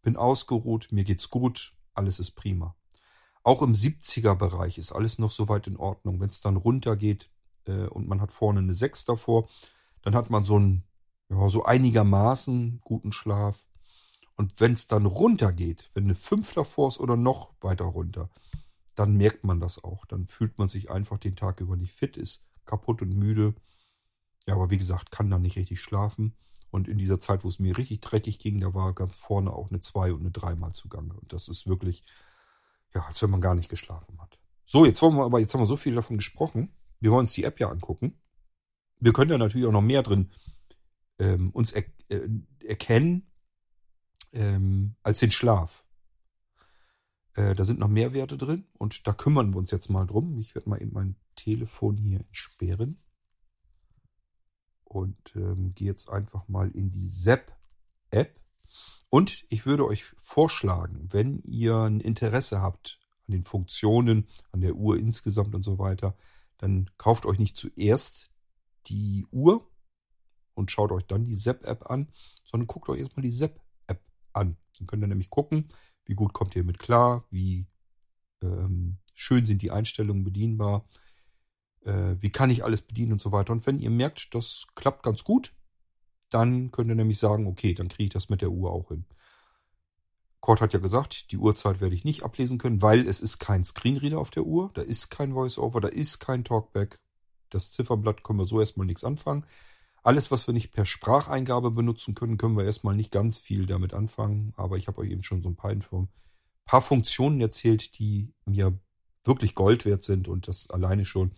[0.02, 2.76] bin ausgeruht, mir geht's gut, alles ist prima.
[3.44, 6.20] Auch im 70er Bereich ist alles noch soweit in Ordnung.
[6.20, 7.30] Wenn es dann runtergeht,
[7.68, 9.48] äh, und man hat vorne eine 6 davor,
[10.02, 10.84] dann hat man so ein,
[11.30, 13.66] ja, so einigermaßen guten Schlaf.
[14.36, 18.30] Und wenn es dann runtergeht, wenn eine 5 davor ist oder noch weiter runter,
[18.96, 20.06] dann merkt man das auch.
[20.06, 23.56] Dann fühlt man sich einfach den Tag über nicht fit, ist kaputt und müde.
[24.46, 26.36] Ja, aber wie gesagt, kann dann nicht richtig schlafen.
[26.70, 29.70] Und in dieser Zeit, wo es mir richtig dreckig ging, da war ganz vorne auch
[29.70, 31.14] eine 2 und eine 3 mal zugange.
[31.14, 32.04] Und das ist wirklich,
[32.94, 34.40] ja, als wenn man gar nicht geschlafen hat.
[34.66, 37.34] So, jetzt wollen wir aber, jetzt haben wir so viel davon gesprochen wir wollen uns
[37.34, 38.18] die App ja angucken.
[39.02, 40.30] Wir können da natürlich auch noch mehr drin
[41.20, 42.30] ähm, uns er, äh,
[42.66, 43.28] erkennen
[44.32, 45.86] ähm, als den Schlaf.
[47.36, 50.38] Äh, da sind noch mehr Werte drin und da kümmern wir uns jetzt mal drum.
[50.38, 52.98] Ich werde mal eben mein Telefon hier entsperren
[54.86, 58.40] und ähm, gehe jetzt einfach mal in die ZAP-App.
[59.10, 64.76] Und ich würde euch vorschlagen, wenn ihr ein Interesse habt an den Funktionen, an der
[64.76, 66.16] Uhr insgesamt und so weiter,
[66.58, 68.32] dann kauft euch nicht zuerst
[68.88, 69.68] die Uhr
[70.54, 72.08] und schaut euch dann die Zap-App an,
[72.46, 74.02] sondern guckt euch erstmal die Zap-App
[74.34, 74.58] an.
[74.78, 75.68] Dann könnt ihr nämlich gucken,
[76.06, 77.68] wie gut kommt ihr mit klar, wie
[78.42, 80.88] ähm, schön sind die Einstellungen bedienbar,
[81.82, 83.54] äh, wie kann ich alles bedienen und so weiter.
[83.54, 85.54] Und wenn ihr merkt, das klappt ganz gut,
[86.30, 89.06] dann könnt ihr nämlich sagen, okay, dann kriege ich das mit der Uhr auch hin.
[90.44, 93.64] Cord hat ja gesagt, die Uhrzeit werde ich nicht ablesen können, weil es ist kein
[93.64, 97.00] Screenreader auf der Uhr, da ist kein Voiceover, da ist kein Talkback.
[97.50, 99.46] Das Ziffernblatt können wir so erstmal nichts anfangen.
[100.04, 103.94] Alles, was wir nicht per Spracheingabe benutzen können, können wir erstmal nicht ganz viel damit
[103.94, 104.52] anfangen.
[104.58, 105.56] Aber ich habe euch eben schon so ein
[106.66, 108.78] paar Funktionen erzählt, die mir
[109.24, 111.32] wirklich Gold wert sind und das alleine schon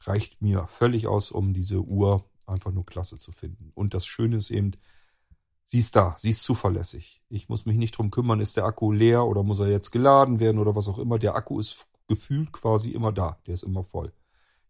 [0.00, 3.70] reicht mir völlig aus, um diese Uhr einfach nur klasse zu finden.
[3.76, 4.72] Und das Schöne ist eben,
[5.70, 7.22] sie ist da, sie ist zuverlässig.
[7.28, 10.40] Ich muss mich nicht drum kümmern, ist der Akku leer oder muss er jetzt geladen
[10.40, 11.16] werden oder was auch immer.
[11.20, 14.12] Der Akku ist gefühlt quasi immer da, der ist immer voll.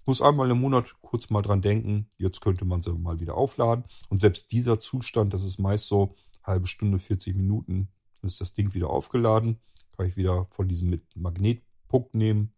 [0.00, 3.34] Ich muss einmal im Monat kurz mal dran denken, jetzt könnte man sie mal wieder
[3.34, 3.84] aufladen.
[4.10, 7.88] Und selbst dieser Zustand, das ist meist so halbe Stunde, 40 Minuten,
[8.20, 9.58] dann ist das Ding wieder aufgeladen.
[9.96, 12.52] Kann ich wieder von diesem Magnetpunkt nehmen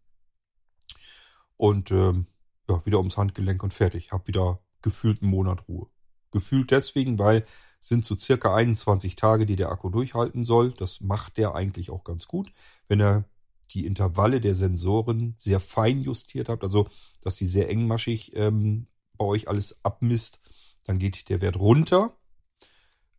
[1.55, 2.27] und ähm,
[2.69, 4.11] ja, wieder ums Handgelenk und fertig.
[4.11, 5.87] Hab wieder gefühlt einen Monat Ruhe.
[6.33, 7.45] Gefühlt deswegen, weil
[7.79, 10.71] sind so circa 21 Tage, die der Akku durchhalten soll.
[10.71, 12.51] Das macht der eigentlich auch ganz gut.
[12.87, 13.25] Wenn er
[13.71, 16.87] die Intervalle der Sensoren sehr fein justiert habt, also
[17.21, 20.39] dass sie sehr engmaschig ähm, bei euch alles abmisst,
[20.85, 22.15] dann geht der Wert runter.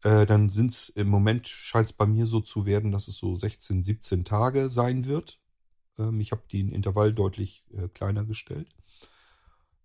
[0.03, 3.17] Äh, dann sind es im Moment, scheint es bei mir so zu werden, dass es
[3.17, 5.41] so 16, 17 Tage sein wird.
[5.99, 8.69] Ähm, ich habe den Intervall deutlich äh, kleiner gestellt.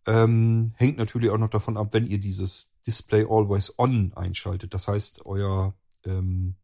[0.08, 4.74] Ähm, hängt natürlich auch noch davon ab, wenn ihr dieses Display Always On einschaltet.
[4.74, 6.56] Das heißt, euer ähm,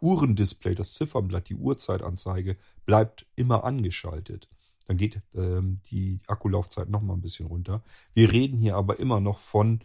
[0.00, 4.48] Uhrendisplay, das Ziffernblatt, die Uhrzeitanzeige bleibt immer angeschaltet.
[4.86, 7.82] Dann geht ähm, die Akkulaufzeit noch mal ein bisschen runter.
[8.12, 9.80] Wir reden hier aber immer noch von,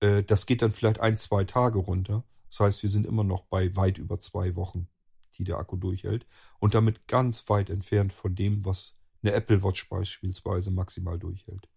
[0.00, 2.24] äh, das geht dann vielleicht ein, zwei Tage runter.
[2.48, 4.88] Das heißt, wir sind immer noch bei weit über zwei Wochen,
[5.34, 6.26] die der Akku durchhält.
[6.58, 11.68] Und damit ganz weit entfernt von dem, was eine Apple Watch beispielsweise maximal durchhält.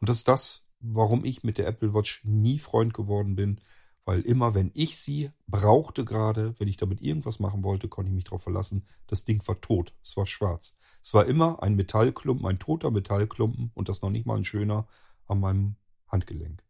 [0.00, 3.60] Und das ist das, warum ich mit der Apple Watch nie Freund geworden bin,
[4.04, 8.14] weil immer, wenn ich sie brauchte gerade, wenn ich damit irgendwas machen wollte, konnte ich
[8.14, 9.94] mich darauf verlassen, das Ding war tot.
[10.02, 10.74] Es war schwarz.
[11.02, 14.86] Es war immer ein Metallklumpen, ein toter Metallklumpen und das noch nicht mal ein schöner
[15.26, 15.76] an meinem
[16.08, 16.64] Handgelenk.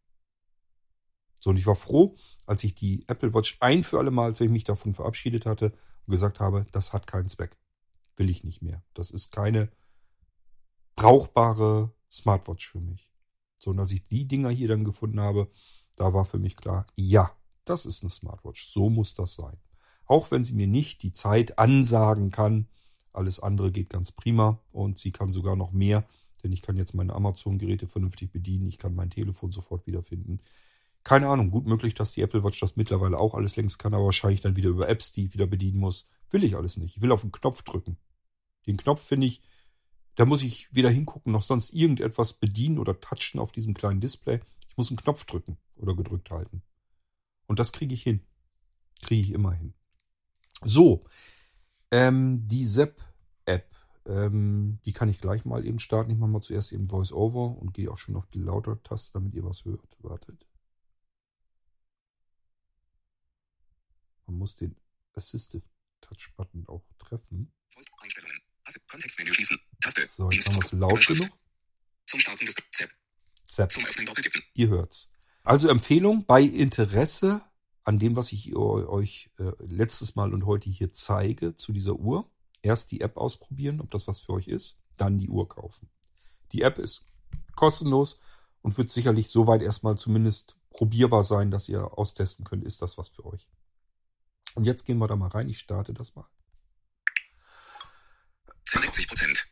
[1.39, 2.15] So, und ich war froh,
[2.45, 5.71] als ich die Apple Watch ein für alle Mal, als ich mich davon verabschiedet hatte
[6.05, 7.57] und gesagt habe, das hat keinen Zweck.
[8.17, 8.83] Will ich nicht mehr.
[8.93, 9.71] Das ist keine
[10.95, 13.10] brauchbare Smartwatch für mich.
[13.61, 15.47] So, und als ich die Dinger hier dann gefunden habe,
[15.95, 17.31] da war für mich klar, ja,
[17.63, 18.67] das ist eine Smartwatch.
[18.67, 19.57] So muss das sein.
[20.07, 22.67] Auch wenn sie mir nicht die Zeit ansagen kann.
[23.13, 26.05] Alles andere geht ganz prima und sie kann sogar noch mehr,
[26.43, 28.67] denn ich kann jetzt meine Amazon-Geräte vernünftig bedienen.
[28.67, 30.39] Ich kann mein Telefon sofort wiederfinden.
[31.03, 34.05] Keine Ahnung, gut möglich, dass die Apple Watch das mittlerweile auch alles längst kann, aber
[34.05, 36.07] wahrscheinlich dann wieder über Apps, die ich wieder bedienen muss.
[36.31, 36.97] Will ich alles nicht.
[36.97, 37.97] Ich will auf den Knopf drücken.
[38.65, 39.41] Den Knopf finde ich,
[40.15, 44.39] da muss ich weder hingucken noch sonst irgendetwas bedienen oder touchen auf diesem kleinen Display.
[44.69, 46.61] Ich muss einen Knopf drücken oder gedrückt halten.
[47.47, 48.21] Und das kriege ich hin.
[49.01, 49.73] Kriege ich immer hin.
[50.63, 51.05] So,
[51.91, 56.11] ähm, die Zap-App, ähm, die kann ich gleich mal eben starten.
[56.11, 59.43] Ich mache mal zuerst eben Voice-Over und gehe auch schon auf die Lauter-Taste, damit ihr
[59.43, 59.97] was hört.
[59.99, 60.47] Wartet.
[64.27, 64.75] Man muss den
[65.13, 65.63] Assistive
[65.99, 67.51] Touch-Button auch treffen.
[67.97, 68.50] Einstellungen.
[68.79, 69.59] Kontextmenü schließen.
[69.81, 70.07] Taste.
[70.07, 71.29] So, jetzt haben wir es laut genug.
[72.05, 72.89] Zum Starten des Zap.
[73.45, 73.71] Zap.
[73.71, 74.41] Zum Öffnen doppeltippen.
[74.53, 75.09] Ihr hört's.
[75.43, 77.41] Also Empfehlung bei Interesse
[77.83, 82.29] an dem, was ich euch äh, letztes Mal und heute hier zeige zu dieser Uhr.
[82.61, 85.89] Erst die App ausprobieren, ob das was für euch ist, dann die Uhr kaufen.
[86.51, 87.05] Die App ist
[87.55, 88.19] kostenlos
[88.61, 93.09] und wird sicherlich soweit erstmal zumindest probierbar sein, dass ihr austesten könnt, ist das was
[93.09, 93.49] für euch.
[94.53, 95.49] Und jetzt gehen wir da mal rein.
[95.49, 96.27] Ich starte das mal.
[98.65, 99.47] 60 Prozent.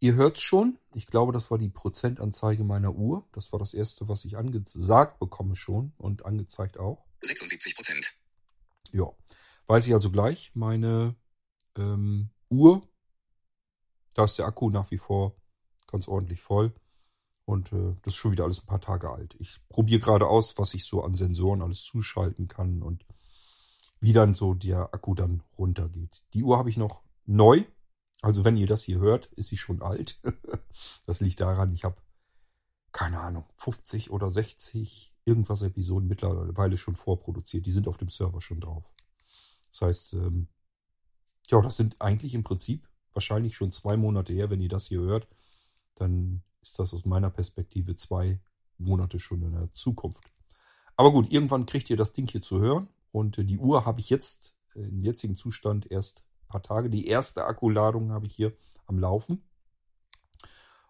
[0.00, 0.78] Ihr hört's schon.
[0.94, 3.28] Ich glaube, das war die Prozentanzeige meiner Uhr.
[3.32, 7.04] Das war das erste, was ich angesagt bekomme schon und angezeigt auch.
[7.20, 8.14] 76 Prozent.
[8.92, 9.12] Ja.
[9.66, 10.52] Weiß ich also gleich.
[10.54, 11.16] Meine
[11.76, 12.88] ähm, Uhr,
[14.14, 15.36] da ist der Akku nach wie vor
[15.86, 16.72] ganz ordentlich voll.
[17.44, 19.36] Und äh, das ist schon wieder alles ein paar Tage alt.
[19.38, 23.04] Ich probiere gerade aus, was ich so an Sensoren alles zuschalten kann und
[24.00, 26.22] wie dann so der Akku dann runtergeht.
[26.34, 27.64] Die Uhr habe ich noch neu.
[28.22, 30.20] Also wenn ihr das hier hört, ist sie schon alt.
[31.06, 31.96] das liegt daran, ich habe,
[32.92, 37.66] keine Ahnung, 50 oder 60 irgendwas Episoden mittlerweile schon vorproduziert.
[37.66, 38.84] Die sind auf dem Server schon drauf.
[39.70, 40.48] Das heißt, ähm,
[41.48, 45.00] ja, das sind eigentlich im Prinzip wahrscheinlich schon zwei Monate her, wenn ihr das hier
[45.00, 45.28] hört.
[45.94, 48.40] Dann ist das aus meiner Perspektive zwei
[48.78, 50.30] Monate schon in der Zukunft.
[50.96, 52.88] Aber gut, irgendwann kriegt ihr das Ding hier zu hören.
[53.12, 56.90] Und äh, die Uhr habe ich jetzt äh, im jetzigen Zustand erst paar Tage.
[56.90, 58.52] Die erste Akkuladung habe ich hier
[58.86, 59.42] am Laufen.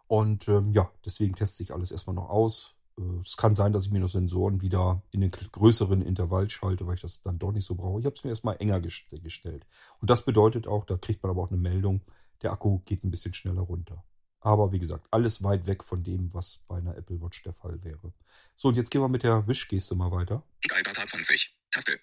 [0.09, 2.75] Und ähm, ja, deswegen teste ich alles erstmal noch aus.
[2.99, 6.87] Äh, es kann sein, dass ich mir noch Sensoren wieder in den größeren Intervall schalte,
[6.87, 8.01] weil ich das dann doch nicht so brauche.
[8.01, 9.67] Ich habe es mir erstmal enger gestellt.
[10.01, 12.01] Und das bedeutet auch, da kriegt man aber auch eine Meldung,
[12.43, 14.03] der Akku geht ein bisschen schneller runter.
[14.41, 17.85] Aber wie gesagt, alles weit weg von dem, was bei einer Apple Watch der Fall
[17.85, 18.15] wäre.
[18.57, 20.43] So, und jetzt gehen wir mit der Wischgeste mal weiter.
[20.67, 21.55] Data 20.
[21.71, 22.01] Taste.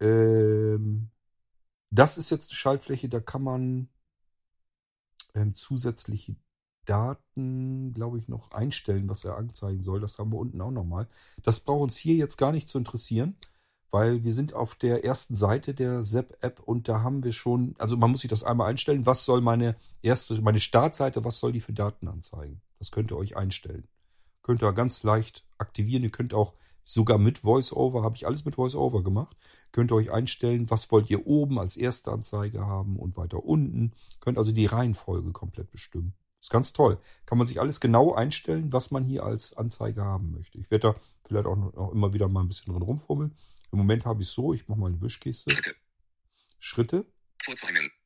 [0.00, 1.10] Ähm,
[1.90, 3.88] das ist jetzt eine Schaltfläche, da kann man
[5.34, 6.36] ähm, zusätzliche
[6.84, 10.00] Daten, glaube ich, noch einstellen, was er anzeigen soll.
[10.00, 11.06] Das haben wir unten auch nochmal.
[11.42, 13.36] Das braucht uns hier jetzt gar nicht zu interessieren,
[13.90, 17.96] weil wir sind auf der ersten Seite der ZEP-App und da haben wir schon, also
[17.96, 21.60] man muss sich das einmal einstellen, was soll meine erste, meine Startseite, was soll die
[21.60, 22.60] für Daten anzeigen?
[22.78, 23.86] Das könnt ihr euch einstellen.
[24.48, 26.04] Könnt ihr ganz leicht aktivieren.
[26.04, 29.36] Ihr könnt auch sogar mit VoiceOver, habe ich alles mit VoiceOver gemacht.
[29.72, 33.92] Könnt ihr euch einstellen, was wollt ihr oben als erste Anzeige haben und weiter unten.
[34.20, 36.14] Könnt also die Reihenfolge komplett bestimmen.
[36.40, 36.98] Ist ganz toll.
[37.26, 40.56] Kann man sich alles genau einstellen, was man hier als Anzeige haben möchte.
[40.56, 43.36] Ich werde da vielleicht auch noch immer wieder mal ein bisschen drin rumfummeln.
[43.70, 45.50] Im Moment habe ich es so, ich mache mal eine Wischkiste.
[45.50, 45.74] Schritte.
[46.58, 47.06] Schritte.
[47.44, 47.97] Vor zwei Minuten.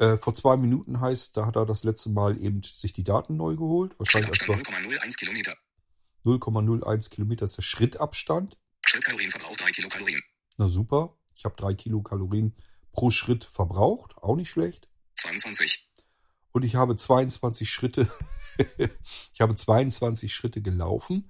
[0.00, 3.36] Äh, vor zwei Minuten heißt, da hat er das letzte Mal eben sich die Daten
[3.36, 3.94] neu geholt.
[3.98, 5.54] Wahrscheinlich Schrittabstand 0,01 Kilometer.
[6.24, 8.56] 0,01 Kilometer ist der Schrittabstand.
[8.86, 10.22] Schrittkalorienverbrauch 3 Kilokalorien.
[10.56, 11.18] Na super.
[11.34, 12.54] Ich habe drei Kilokalorien
[12.92, 14.16] pro Schritt verbraucht.
[14.16, 14.88] Auch nicht schlecht.
[15.16, 15.90] 22.
[16.52, 18.08] Und ich habe 22 Schritte.
[19.34, 21.28] ich habe 22 Schritte gelaufen.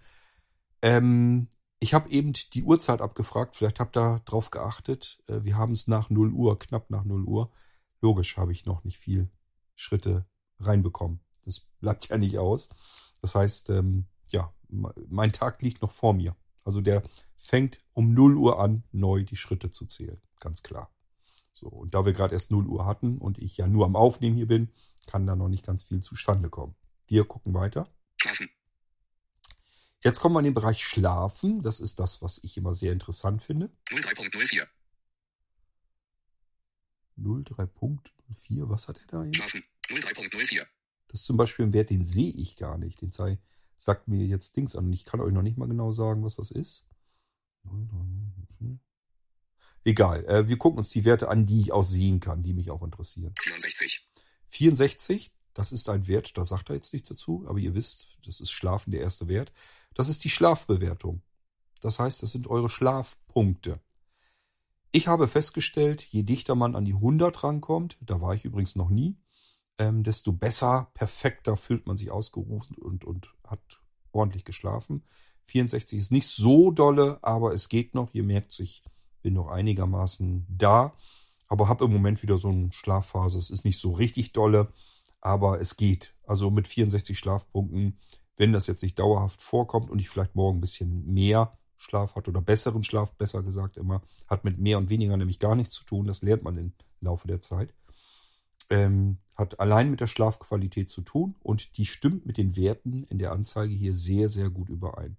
[0.81, 1.49] Ähm,
[1.81, 5.19] Ich habe eben die Uhrzeit abgefragt, vielleicht habt ihr drauf geachtet.
[5.29, 7.51] Äh, Wir haben es nach 0 Uhr, knapp nach 0 Uhr.
[8.01, 9.31] Logisch habe ich noch nicht viel
[9.75, 10.27] Schritte
[10.59, 11.21] reinbekommen.
[11.45, 12.69] Das bleibt ja nicht aus.
[13.21, 16.37] Das heißt, ähm, ja, me- mein Tag liegt noch vor mir.
[16.65, 17.03] Also der
[17.37, 20.21] fängt um 0 Uhr an, neu die Schritte zu zählen.
[20.39, 20.91] Ganz klar.
[21.53, 24.37] So, und da wir gerade erst 0 Uhr hatten und ich ja nur am Aufnehmen
[24.37, 24.71] hier bin,
[25.07, 26.75] kann da noch nicht ganz viel zustande kommen.
[27.07, 27.89] Wir gucken weiter.
[28.21, 28.49] Schlafen.
[30.03, 31.61] Jetzt kommen wir in den Bereich Schlafen.
[31.63, 33.71] Das ist das, was ich immer sehr interessant finde.
[33.91, 34.67] 03.04.
[37.23, 39.37] 03.04, was hat er da jetzt?
[39.37, 39.63] Schlafen.
[39.89, 40.67] 03.04.
[41.09, 43.01] Das ist zum Beispiel ein Wert, den sehe ich gar nicht.
[43.03, 43.39] Den sei,
[43.77, 44.87] sagt mir jetzt Dings an.
[44.87, 46.87] Und ich kann euch noch nicht mal genau sagen, was das ist.
[49.85, 52.71] Egal, äh, wir gucken uns die Werte an, die ich auch sehen kann, die mich
[52.71, 53.35] auch interessieren.
[53.41, 54.09] 64.
[54.49, 58.41] 64, das ist ein Wert, da sagt er jetzt nichts dazu, aber ihr wisst, das
[58.41, 59.53] ist Schlafen der erste Wert.
[59.95, 61.23] Das ist die Schlafbewertung.
[61.81, 63.81] Das heißt, das sind eure Schlafpunkte.
[64.93, 68.91] Ich habe festgestellt, je dichter man an die 100 rankommt, da war ich übrigens noch
[68.91, 69.17] nie,
[69.79, 75.05] ähm, desto besser, perfekter fühlt man sich ausgerufen und, und hat ordentlich geschlafen.
[75.47, 78.13] 64 ist nicht so dolle, aber es geht noch.
[78.15, 78.83] Ihr merkt, ich
[79.23, 80.95] bin noch einigermaßen da,
[81.49, 83.39] aber habe im Moment wieder so eine Schlafphase.
[83.39, 84.73] Es ist nicht so richtig dolle,
[85.21, 86.15] aber es geht.
[86.25, 87.99] Also mit 64 Schlafpunkten,
[88.37, 92.29] wenn das jetzt nicht dauerhaft vorkommt und ich vielleicht morgen ein bisschen mehr Schlaf hat
[92.29, 95.85] oder besseren Schlaf, besser gesagt immer, hat mit mehr und weniger nämlich gar nichts zu
[95.85, 96.07] tun.
[96.07, 97.73] Das lernt man im Laufe der Zeit.
[98.69, 103.19] Ähm, hat allein mit der Schlafqualität zu tun und die stimmt mit den Werten in
[103.19, 105.17] der Anzeige hier sehr, sehr gut überein.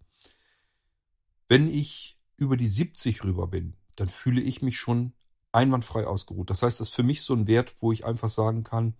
[1.49, 5.13] Wenn ich über die 70 rüber bin, dann fühle ich mich schon
[5.51, 6.51] einwandfrei ausgeruht.
[6.51, 8.93] Das heißt, das ist für mich so ein Wert, wo ich einfach sagen kann,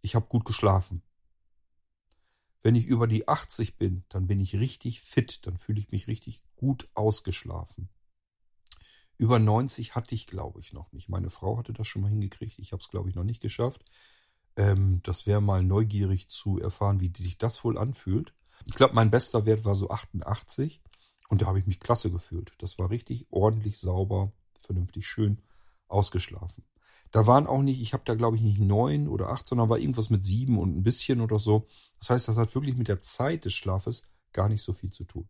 [0.00, 1.02] ich habe gut geschlafen.
[2.62, 6.06] Wenn ich über die 80 bin, dann bin ich richtig fit, dann fühle ich mich
[6.08, 7.88] richtig gut ausgeschlafen.
[9.16, 11.08] Über 90 hatte ich, glaube ich, noch nicht.
[11.08, 12.58] Meine Frau hatte das schon mal hingekriegt.
[12.58, 13.84] Ich habe es, glaube ich, noch nicht geschafft.
[14.56, 18.34] Ähm, das wäre mal neugierig zu erfahren, wie sich das wohl anfühlt.
[18.66, 20.82] Ich glaube, mein bester Wert war so 88
[21.28, 22.52] und da habe ich mich klasse gefühlt.
[22.58, 25.40] Das war richtig ordentlich sauber, vernünftig schön
[25.88, 26.64] ausgeschlafen.
[27.10, 29.78] Da waren auch nicht, ich habe da glaube ich nicht neun oder acht, sondern war
[29.78, 31.66] irgendwas mit sieben und ein bisschen oder so.
[31.98, 35.04] Das heißt, das hat wirklich mit der Zeit des Schlafes gar nicht so viel zu
[35.04, 35.28] tun.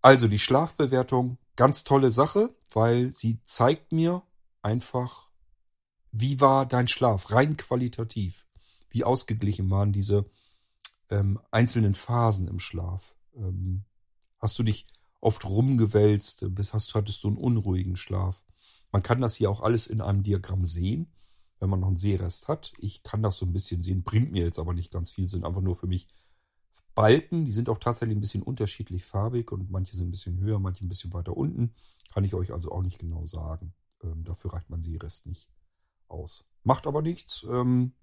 [0.00, 4.22] Also die Schlafbewertung, ganz tolle Sache, weil sie zeigt mir
[4.62, 5.30] einfach,
[6.12, 8.46] wie war dein Schlaf, rein qualitativ.
[8.90, 10.30] Wie ausgeglichen waren diese
[11.10, 13.16] ähm, einzelnen Phasen im Schlaf.
[13.34, 13.84] Ähm,
[14.38, 14.86] hast du dich
[15.20, 18.44] oft rumgewälzt, hast, hattest du einen unruhigen Schlaf.
[18.94, 21.08] Man kann das hier auch alles in einem Diagramm sehen,
[21.58, 22.72] wenn man noch einen Sehrest hat.
[22.78, 25.44] Ich kann das so ein bisschen sehen, bringt mir jetzt aber nicht ganz viel, sind
[25.44, 26.06] einfach nur für mich
[26.94, 27.44] Balken.
[27.44, 30.84] Die sind auch tatsächlich ein bisschen unterschiedlich farbig und manche sind ein bisschen höher, manche
[30.84, 31.74] ein bisschen weiter unten.
[32.12, 33.74] Kann ich euch also auch nicht genau sagen.
[34.04, 35.50] Ähm, dafür reicht mein Sehrest nicht
[36.06, 36.44] aus.
[36.62, 37.44] Macht aber nichts.
[37.50, 37.94] Ähm,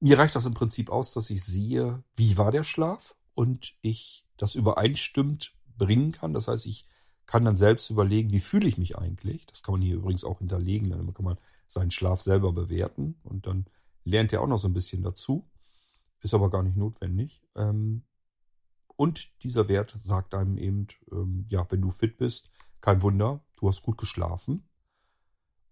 [0.00, 4.26] mir reicht das im Prinzip aus, dass ich sehe, wie war der Schlaf und ich
[4.36, 6.34] das übereinstimmt bringen kann.
[6.34, 6.86] Das heißt, ich
[7.26, 9.46] kann dann selbst überlegen, wie fühle ich mich eigentlich.
[9.46, 10.90] Das kann man hier übrigens auch hinterlegen.
[10.90, 11.36] Dann kann man
[11.66, 13.66] seinen Schlaf selber bewerten und dann
[14.04, 15.48] lernt er auch noch so ein bisschen dazu.
[16.22, 17.42] Ist aber gar nicht notwendig.
[17.56, 18.02] Ähm,
[18.96, 23.68] und dieser Wert sagt einem eben, ähm, ja, wenn du fit bist, kein Wunder, du
[23.68, 24.66] hast gut geschlafen.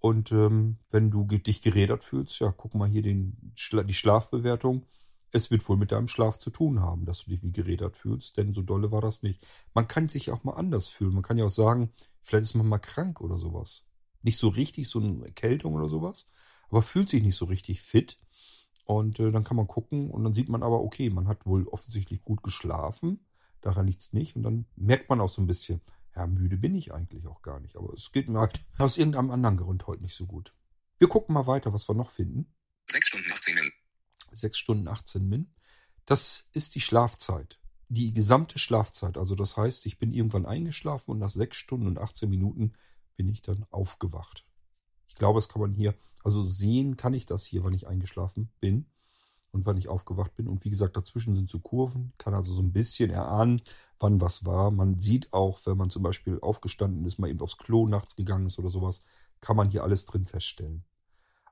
[0.01, 4.85] Und ähm, wenn du dich gerädert fühlst, ja, guck mal hier den, die Schlafbewertung.
[5.35, 8.37] Es wird wohl mit deinem Schlaf zu tun haben, dass du dich wie gerädert fühlst,
[8.37, 9.45] denn so dolle war das nicht.
[9.75, 11.13] Man kann sich auch mal anders fühlen.
[11.13, 11.91] Man kann ja auch sagen,
[12.23, 13.85] vielleicht ist man mal krank oder sowas.
[14.23, 16.27] Nicht so richtig, so eine Erkältung oder sowas,
[16.71, 18.17] aber fühlt sich nicht so richtig fit.
[18.87, 21.67] Und äh, dann kann man gucken und dann sieht man aber, okay, man hat wohl
[21.67, 23.27] offensichtlich gut geschlafen.
[23.61, 24.37] Daran liegt's nicht.
[24.37, 25.81] Und dann merkt man auch so ein bisschen,
[26.15, 27.75] ja, müde bin ich eigentlich auch gar nicht.
[27.75, 30.55] Aber es geht mir halt aus irgendeinem anderen Grund heute nicht so gut.
[31.01, 32.47] Wir gucken mal weiter, was wir noch finden.
[32.89, 33.73] 6 Stunden 18 Min.
[34.37, 35.53] 6 Stunden 18 Min.
[36.07, 37.59] Das ist die Schlafzeit.
[37.89, 39.19] Die gesamte Schlafzeit.
[39.19, 42.73] Also das heißt, ich bin irgendwann eingeschlafen und nach 6 Stunden und 18 Minuten
[43.17, 44.47] bin ich dann aufgewacht.
[45.09, 48.51] Ich glaube, das kann man hier, also sehen kann ich das hier, wann ich eingeschlafen
[48.61, 48.87] bin
[49.53, 50.49] und wann ich aufgewacht bin.
[50.49, 53.63] Und wie gesagt, dazwischen sind so Kurven, kann also so ein bisschen erahnen,
[54.01, 54.73] wann was war.
[54.73, 58.47] Man sieht auch, wenn man zum Beispiel aufgestanden ist, mal eben aufs Klo nachts gegangen
[58.47, 59.01] ist oder sowas,
[59.41, 60.85] kann man hier alles drin feststellen.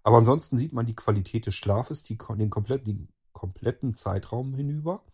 [0.03, 5.05] Aber ansonsten sieht man die Qualität des Schlafes, die, den, kompletten, den kompletten Zeitraum hinüber.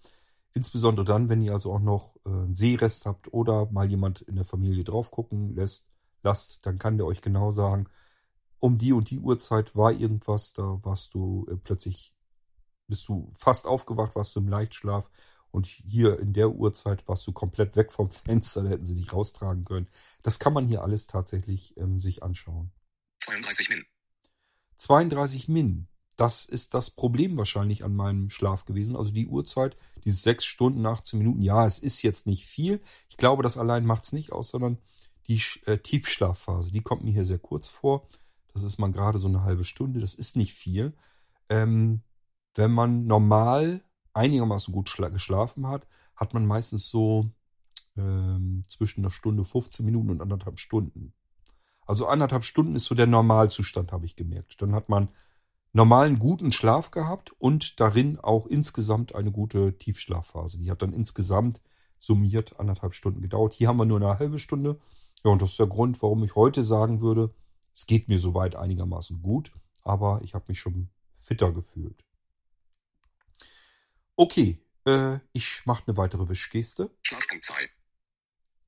[0.55, 4.37] Insbesondere dann, wenn ihr also auch noch äh, einen Sehrest habt oder mal jemand in
[4.37, 5.90] der Familie drauf gucken lässt,
[6.22, 7.87] lasst, dann kann der euch genau sagen,
[8.59, 12.14] um die und die Uhrzeit war irgendwas, da warst du äh, plötzlich,
[12.88, 15.11] bist du fast aufgewacht, warst du im Leichtschlaf
[15.51, 19.12] Und hier in der Uhrzeit warst du komplett weg vom Fenster, da hätten sie dich
[19.12, 19.88] raustragen können.
[20.22, 22.72] Das kann man hier alles tatsächlich ähm, sich anschauen.
[23.22, 23.85] 32 Min.
[24.78, 25.88] 32 Min.
[26.16, 28.96] Das ist das Problem wahrscheinlich an meinem Schlaf gewesen.
[28.96, 31.42] Also die Uhrzeit, diese sechs Stunden, 18 Minuten.
[31.42, 32.80] Ja, es ist jetzt nicht viel.
[33.08, 34.78] Ich glaube, das allein macht es nicht aus, sondern
[35.28, 38.08] die äh, Tiefschlafphase, die kommt mir hier sehr kurz vor.
[38.52, 40.00] Das ist mal gerade so eine halbe Stunde.
[40.00, 40.92] Das ist nicht viel.
[41.48, 42.00] Ähm,
[42.54, 45.86] wenn man normal einigermaßen gut geschlafen hat,
[46.16, 47.30] hat man meistens so
[47.96, 51.12] ähm, zwischen einer Stunde 15 Minuten und anderthalb Stunden.
[51.88, 54.61] Also anderthalb Stunden ist so der Normalzustand, habe ich gemerkt.
[54.61, 55.09] Dann hat man
[55.72, 60.59] normalen guten Schlaf gehabt und darin auch insgesamt eine gute Tiefschlafphase.
[60.59, 61.62] Die hat dann insgesamt
[61.98, 63.55] summiert anderthalb Stunden gedauert.
[63.55, 64.79] Hier haben wir nur eine halbe Stunde.
[65.24, 67.35] Ja, und das ist der Grund, warum ich heute sagen würde,
[67.74, 69.51] es geht mir soweit einigermaßen gut,
[69.83, 72.05] aber ich habe mich schon fitter gefühlt.
[74.14, 76.90] Okay, äh, ich mache eine weitere Wischgeste.
[77.01, 77.66] Schlafpunktzahl.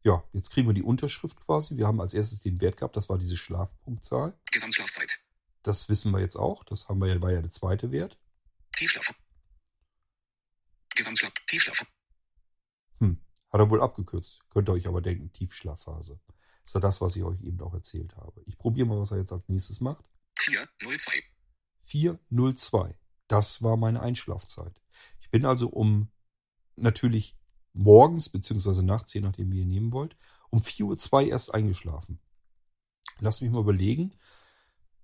[0.03, 1.77] Ja, jetzt kriegen wir die Unterschrift quasi.
[1.77, 4.39] Wir haben als erstes den Wert gehabt, das war diese Schlafpunktzahl.
[4.51, 5.21] Gesamtschlafzeit.
[5.63, 6.65] Das wissen wir jetzt auch.
[6.65, 8.19] Das haben wir ja, war ja der zweite Wert.
[8.77, 9.15] Tiefschlaf.
[10.95, 11.33] Gesamtschlaf.
[11.47, 11.87] Tiefschlaf.
[13.01, 14.41] Hm, hat er wohl abgekürzt.
[14.49, 16.19] Könnt ihr euch aber denken, Tiefschlafphase.
[16.65, 18.43] ist ja das, was ich euch eben auch erzählt habe.
[18.47, 20.05] Ich probiere mal, was er jetzt als nächstes macht.
[20.39, 21.23] 402.
[21.83, 22.99] 402.
[23.29, 24.81] Das war meine Einschlafzeit.
[25.21, 26.11] Ich bin also um
[26.77, 27.40] natürlich
[27.73, 30.17] morgens beziehungsweise nachts, je nachdem wie ihr nehmen wollt,
[30.51, 32.21] um 4.02 Uhr erst eingeschlafen.
[33.21, 34.13] Lass mich mal überlegen.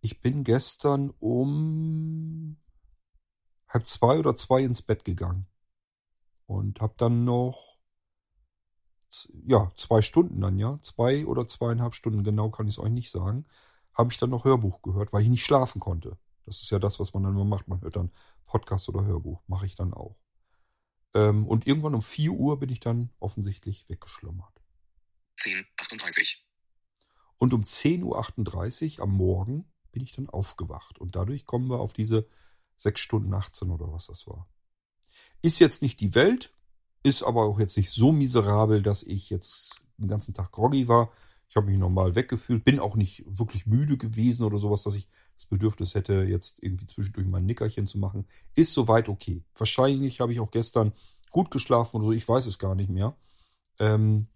[0.00, 2.56] Ich bin gestern um
[3.68, 5.46] halb zwei oder zwei ins Bett gegangen
[6.46, 7.76] und habe dann noch
[9.46, 13.10] ja zwei Stunden dann ja zwei oder zweieinhalb Stunden genau kann ich es euch nicht
[13.10, 13.46] sagen
[13.94, 17.00] habe ich dann noch Hörbuch gehört weil ich nicht schlafen konnte das ist ja das
[17.00, 18.10] was man dann immer macht man hört dann
[18.44, 20.16] Podcast oder Hörbuch mache ich dann auch
[21.16, 24.62] ähm, und irgendwann um 4 Uhr bin ich dann offensichtlich weggeschlummert
[25.38, 26.46] 1038.
[27.38, 30.98] und um 10.38 Uhr am Morgen bin ich dann aufgewacht.
[30.98, 32.26] Und dadurch kommen wir auf diese
[32.76, 34.46] 6 Stunden 18 oder was das war.
[35.40, 36.52] Ist jetzt nicht die Welt,
[37.02, 41.10] ist aber auch jetzt nicht so miserabel, dass ich jetzt den ganzen Tag groggy war.
[41.48, 45.08] Ich habe mich normal weggefühlt, bin auch nicht wirklich müde gewesen oder sowas, dass ich
[45.34, 48.26] das Bedürfnis hätte, jetzt irgendwie zwischendurch mal ein Nickerchen zu machen.
[48.54, 49.44] Ist soweit okay.
[49.56, 50.92] Wahrscheinlich habe ich auch gestern
[51.30, 53.16] gut geschlafen oder so, ich weiß es gar nicht mehr.
[53.78, 54.28] Ähm,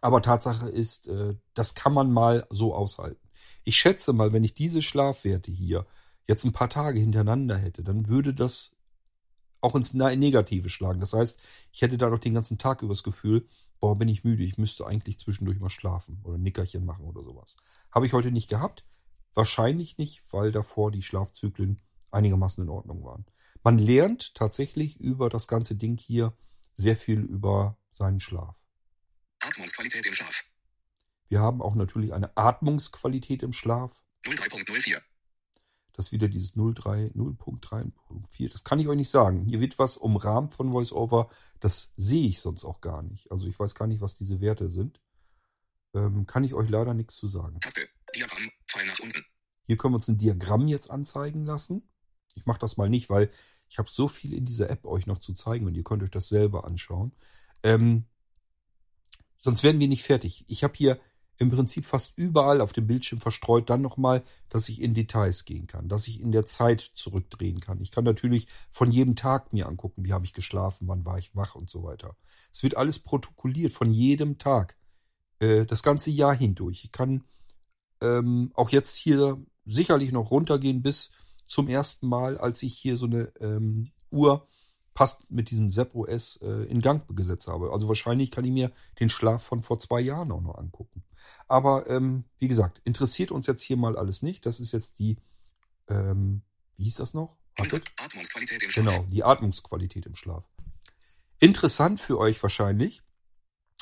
[0.00, 3.20] aber Tatsache ist, äh, das kann man mal so aushalten.
[3.64, 5.86] Ich schätze mal, wenn ich diese Schlafwerte hier
[6.26, 8.76] jetzt ein paar Tage hintereinander hätte, dann würde das
[9.60, 11.00] auch ins Negative schlagen.
[11.00, 11.40] Das heißt,
[11.72, 13.46] ich hätte da noch den ganzen Tag übers Gefühl,
[13.78, 17.22] boah, bin ich müde, ich müsste eigentlich zwischendurch mal schlafen oder ein Nickerchen machen oder
[17.22, 17.56] sowas.
[17.90, 18.84] Habe ich heute nicht gehabt.
[19.34, 23.24] Wahrscheinlich nicht, weil davor die Schlafzyklen einigermaßen in Ordnung waren.
[23.62, 26.36] Man lernt tatsächlich über das ganze Ding hier
[26.74, 28.56] sehr viel über seinen Schlaf.
[29.40, 30.44] Atmungsqualität im Schlaf.
[31.28, 34.02] Wir haben auch natürlich eine Atmungsqualität im Schlaf.
[34.24, 35.00] 03.04.
[36.00, 38.50] Das ist wieder dieses 03, 0.3.4.
[38.50, 39.44] Das kann ich euch nicht sagen.
[39.44, 41.28] Hier wird was umrahmt von VoiceOver.
[41.60, 43.30] Das sehe ich sonst auch gar nicht.
[43.30, 45.02] Also ich weiß gar nicht, was diese Werte sind.
[45.92, 47.60] Ähm, kann ich euch leider nichts zu sagen.
[47.60, 47.86] Taste.
[48.16, 48.50] Diagramm.
[48.66, 49.22] Pfeil nach unten.
[49.60, 51.86] Hier können wir uns ein Diagramm jetzt anzeigen lassen.
[52.34, 53.30] Ich mache das mal nicht, weil
[53.68, 56.10] ich habe so viel in dieser App euch noch zu zeigen und ihr könnt euch
[56.10, 57.12] das selber anschauen.
[57.62, 58.06] Ähm,
[59.36, 60.46] sonst werden wir nicht fertig.
[60.48, 60.98] Ich habe hier
[61.40, 65.66] im Prinzip fast überall auf dem Bildschirm verstreut dann nochmal, dass ich in Details gehen
[65.66, 67.80] kann, dass ich in der Zeit zurückdrehen kann.
[67.80, 71.34] Ich kann natürlich von jedem Tag mir angucken, wie habe ich geschlafen, wann war ich
[71.34, 72.14] wach und so weiter.
[72.52, 74.76] Es wird alles protokolliert von jedem Tag,
[75.38, 76.84] äh, das ganze Jahr hindurch.
[76.84, 77.24] Ich kann
[78.02, 81.10] ähm, auch jetzt hier sicherlich noch runtergehen bis
[81.46, 84.46] zum ersten Mal, als ich hier so eine ähm, Uhr
[85.00, 87.72] passt mit diesem Sepp OS äh, in Gang gesetzt habe.
[87.72, 91.04] Also wahrscheinlich kann ich mir den Schlaf von vor zwei Jahren auch noch angucken.
[91.48, 94.44] Aber ähm, wie gesagt, interessiert uns jetzt hier mal alles nicht.
[94.44, 95.16] Das ist jetzt die,
[95.88, 96.42] ähm,
[96.76, 97.38] wie hieß das noch?
[97.56, 97.90] Wartet.
[97.96, 98.94] Atmungsqualität im Schlaf.
[98.94, 100.44] Genau, die Atmungsqualität im Schlaf.
[101.38, 103.02] Interessant für euch wahrscheinlich,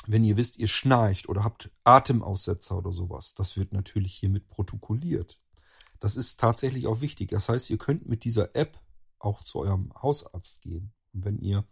[0.07, 3.33] wenn ihr wisst, ihr schnarcht oder habt Atemaussetzer oder sowas.
[3.33, 5.41] Das wird natürlich hiermit protokolliert.
[5.99, 7.27] Das ist tatsächlich auch wichtig.
[7.27, 8.81] Das heißt, ihr könnt mit dieser App
[9.17, 10.93] auch zu eurem Hausarzt gehen.
[11.13, 11.65] Wenn ihr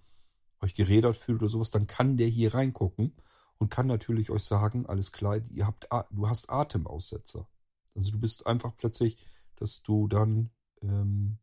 [0.61, 3.13] euch gerädert fühlt oder sowas, dann kann der hier reingucken
[3.57, 7.47] und kann natürlich euch sagen, alles klar, ihr habt, du hast Atemaussetzer.
[7.95, 9.17] Also du bist einfach plötzlich,
[9.55, 11.38] dass du dann ähm,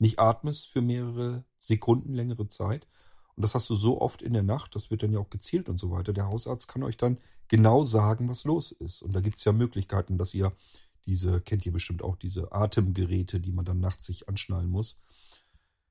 [0.00, 2.86] nicht atmest für mehrere Sekunden, längere Zeit.
[3.36, 5.68] Und das hast du so oft in der Nacht, das wird dann ja auch gezielt
[5.68, 6.12] und so weiter.
[6.12, 9.00] Der Hausarzt kann euch dann genau sagen, was los ist.
[9.02, 10.52] Und da gibt es ja Möglichkeiten, dass ihr
[11.06, 14.96] diese, kennt ihr bestimmt auch, diese Atemgeräte, die man dann nachts sich anschnallen muss.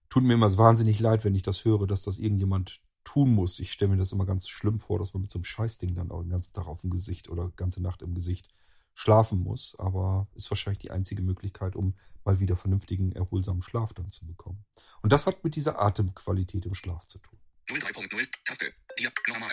[0.09, 3.59] Tut mir immer wahnsinnig leid, wenn ich das höre, dass das irgendjemand tun muss.
[3.59, 6.11] Ich stelle mir das immer ganz schlimm vor, dass man mit so einem Scheißding dann
[6.11, 8.49] auch den ganzen Tag auf dem Gesicht oder ganze Nacht im Gesicht
[8.93, 9.75] schlafen muss.
[9.79, 11.95] Aber ist wahrscheinlich die einzige Möglichkeit, um
[12.25, 14.65] mal wieder vernünftigen, erholsamen Schlaf dann zu bekommen.
[15.01, 17.39] Und das hat mit dieser Atemqualität im Schlaf zu tun.
[17.69, 18.73] 03.0 Taste.
[18.97, 19.51] Dia normal.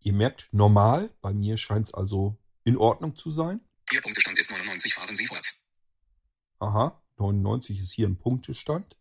[0.00, 3.60] Ihr merkt, normal, bei mir scheint es also in Ordnung zu sein.
[3.92, 4.94] Ihr Punktestand ist 99.
[4.94, 5.54] Fahren Sie fort.
[6.58, 8.96] Aha, 99 ist hier ein Punktestand.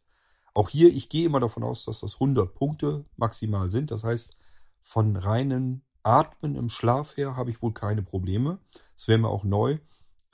[0.56, 3.92] Auch hier, ich gehe immer davon aus, dass das 100 Punkte maximal sind.
[3.92, 4.38] Das heißt,
[4.80, 8.60] von reinen Atmen im Schlaf her habe ich wohl keine Probleme.
[8.96, 9.80] Das wäre mir auch neu.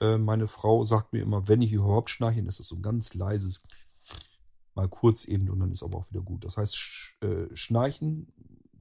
[0.00, 3.14] Äh, meine Frau sagt mir immer, wenn ich überhaupt schnarche, ist es so ein ganz
[3.14, 3.64] leises,
[4.74, 6.44] mal kurz eben und dann ist aber auch wieder gut.
[6.44, 6.76] Das heißt,
[7.22, 8.32] äh, schnarchen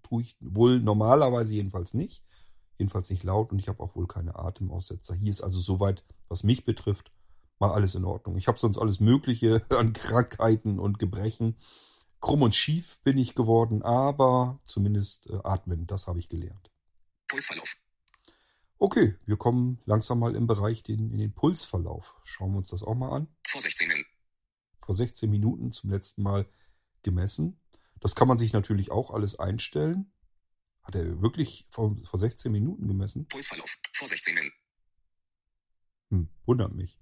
[0.04, 2.24] tue ich wohl normalerweise jedenfalls nicht.
[2.78, 5.16] Jedenfalls nicht laut und ich habe auch wohl keine Atemaussetzer.
[5.16, 7.12] Hier ist also soweit, was mich betrifft,
[7.62, 8.36] mal alles in Ordnung.
[8.36, 11.56] Ich habe sonst alles Mögliche an Krankheiten und Gebrechen.
[12.20, 16.70] Krumm und schief bin ich geworden, aber zumindest äh, atmen, das habe ich gelernt.
[17.28, 17.78] Pulsverlauf.
[18.78, 22.16] Okay, wir kommen langsam mal im Bereich den, in den Pulsverlauf.
[22.24, 23.28] Schauen wir uns das auch mal an.
[23.48, 24.04] Vor 16 Min.
[24.78, 26.48] Vor 16 Minuten zum letzten Mal
[27.04, 27.60] gemessen.
[28.00, 30.12] Das kann man sich natürlich auch alles einstellen.
[30.84, 33.28] Hat er wirklich vor, vor 16 Minuten gemessen?
[33.28, 33.78] Pulsverlauf.
[33.94, 34.52] Vor 16 Min.
[36.10, 37.00] Hm, wundert mich.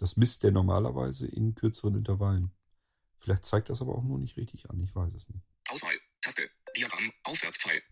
[0.00, 2.50] Das misst der normalerweise in kürzeren Intervallen.
[3.18, 4.80] Vielleicht zeigt das aber auch nur nicht richtig an.
[4.80, 5.44] Ich weiß es nicht.
[5.68, 5.94] Auswahl.
[6.22, 6.48] Taste.
[6.74, 7.12] Diagramm.
[7.24, 7.82] Aufwärtspfeil.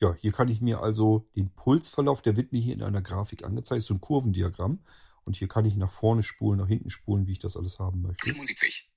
[0.00, 3.44] Ja, hier kann ich mir also den Pulsverlauf, der wird mir hier in einer Grafik
[3.44, 4.82] angezeigt, so ein Kurvendiagramm.
[5.24, 8.00] Und hier kann ich nach vorne spulen, nach hinten spulen, wie ich das alles haben
[8.00, 8.24] möchte.
[8.24, 8.90] 77.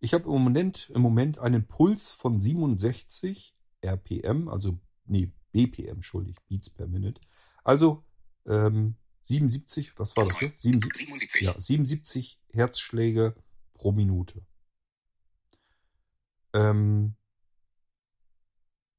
[0.00, 6.40] Ich habe im Moment, im Moment einen Puls von 67 RPM, also nee, BPM, entschuldigt,
[6.48, 7.20] Beats per Minute.
[7.62, 8.06] Also
[8.46, 8.96] ähm,
[9.26, 10.40] 77, was war das?
[10.40, 10.52] Ne?
[10.54, 11.40] 77, 77.
[11.42, 13.34] ja, 77 Herzschläge
[13.72, 14.46] pro Minute.
[16.52, 17.16] Ähm,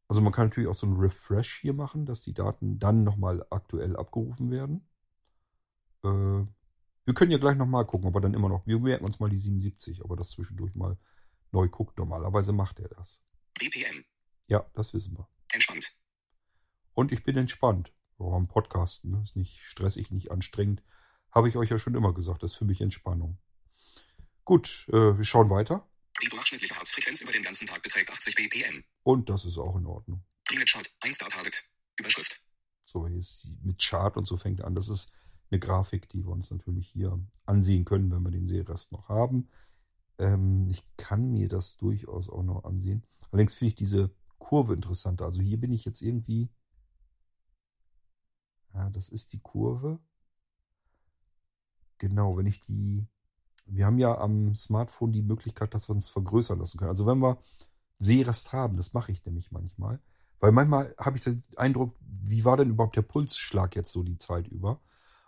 [0.09, 3.45] also man kann natürlich auch so einen Refresh hier machen, dass die Daten dann nochmal
[3.49, 4.85] aktuell abgerufen werden.
[6.03, 8.67] Äh, wir können ja gleich nochmal gucken, aber dann immer noch.
[8.67, 10.97] Wir merken uns mal die 77, aber das zwischendurch mal
[11.53, 11.97] neu guckt.
[11.97, 13.23] Normalerweise macht er das.
[13.57, 14.03] BPM.
[14.47, 15.29] Ja, das wissen wir.
[15.53, 15.97] Entspannt.
[16.93, 17.93] Und ich bin entspannt.
[18.17, 19.21] Oh, am Podcasten ne?
[19.23, 20.83] ist nicht stressig, nicht anstrengend.
[21.31, 22.41] Habe ich euch ja schon immer gesagt.
[22.43, 23.37] Das ist für mich Entspannung.
[24.43, 25.87] Gut, äh, wir schauen weiter.
[26.21, 28.83] Die durchschnittliche Herzfrequenz über den ganzen Tag beträgt 80 BPM.
[29.03, 30.23] Und das ist auch in Ordnung.
[30.65, 30.89] Chart.
[31.01, 31.63] 1 Dataset.
[31.99, 32.41] Überschrift.
[32.85, 34.73] So, hier ist sie mit Chart und so fängt an.
[34.73, 35.11] Das ist
[35.51, 39.49] eine Grafik, die wir uns natürlich hier ansehen können, wenn wir den Seerest noch haben.
[40.17, 43.05] Ähm, ich kann mir das durchaus auch noch ansehen.
[43.31, 45.25] Allerdings finde ich diese Kurve interessanter.
[45.25, 46.49] Also hier bin ich jetzt irgendwie.
[48.89, 49.99] Das ist die Kurve.
[51.97, 53.07] Genau, wenn ich die.
[53.65, 56.89] Wir haben ja am Smartphone die Möglichkeit, dass wir uns vergrößern lassen können.
[56.89, 57.37] Also wenn wir
[57.99, 59.99] Seerest haben, das mache ich nämlich manchmal.
[60.39, 64.17] Weil manchmal habe ich den Eindruck, wie war denn überhaupt der Pulsschlag jetzt so die
[64.17, 64.79] Zeit über?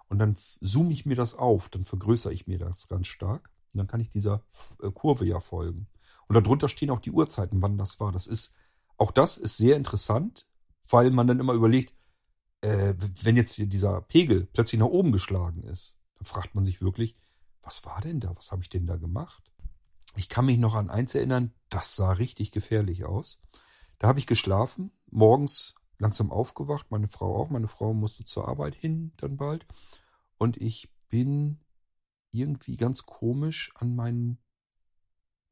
[0.07, 3.51] Und dann zoome ich mir das auf, dann vergrößere ich mir das ganz stark.
[3.73, 4.43] Und dann kann ich dieser
[4.81, 5.87] äh, Kurve ja folgen.
[6.27, 8.11] Und darunter stehen auch die Uhrzeiten, wann das war.
[8.11, 8.53] Das ist,
[8.97, 10.47] auch das ist sehr interessant,
[10.87, 11.93] weil man dann immer überlegt,
[12.61, 12.93] äh,
[13.23, 17.15] wenn jetzt dieser Pegel plötzlich nach oben geschlagen ist, dann fragt man sich wirklich,
[17.61, 18.35] was war denn da?
[18.35, 19.51] Was habe ich denn da gemacht?
[20.15, 23.39] Ich kann mich noch an eins erinnern, das sah richtig gefährlich aus.
[23.99, 27.49] Da habe ich geschlafen, morgens langsam aufgewacht, meine Frau auch.
[27.49, 29.65] Meine Frau musste zur Arbeit hin dann bald.
[30.37, 31.59] Und ich bin
[32.31, 34.39] irgendwie ganz komisch an meinen,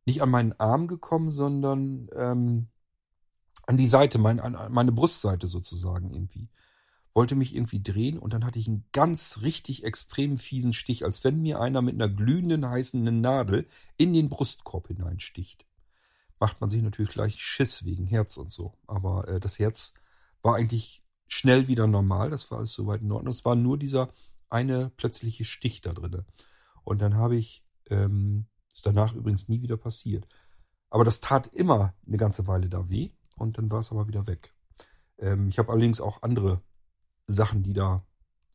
[0.05, 2.67] nicht an meinen Arm gekommen, sondern ähm,
[3.65, 6.47] an die Seite, mein, an meine Brustseite sozusagen irgendwie.
[7.17, 11.23] Wollte mich irgendwie drehen und dann hatte ich einen ganz richtig extrem fiesen Stich, als
[11.23, 13.65] wenn mir einer mit einer glühenden heißen Nadel
[13.97, 15.65] in den Brustkorb hineinsticht.
[16.39, 18.75] Macht man sich natürlich gleich Schiss wegen Herz und so.
[18.85, 19.95] Aber äh, das Herz
[20.43, 23.33] war eigentlich schnell wieder normal, das war alles soweit in Ordnung.
[23.33, 24.13] Es war nur dieser
[24.51, 26.23] eine plötzliche Stich da drin.
[26.83, 30.27] Und dann habe ich, ähm, ist danach übrigens nie wieder passiert.
[30.91, 34.27] Aber das tat immer eine ganze Weile da weh und dann war es aber wieder
[34.27, 34.53] weg.
[35.17, 36.61] Ähm, ich habe allerdings auch andere
[37.27, 38.05] Sachen, die da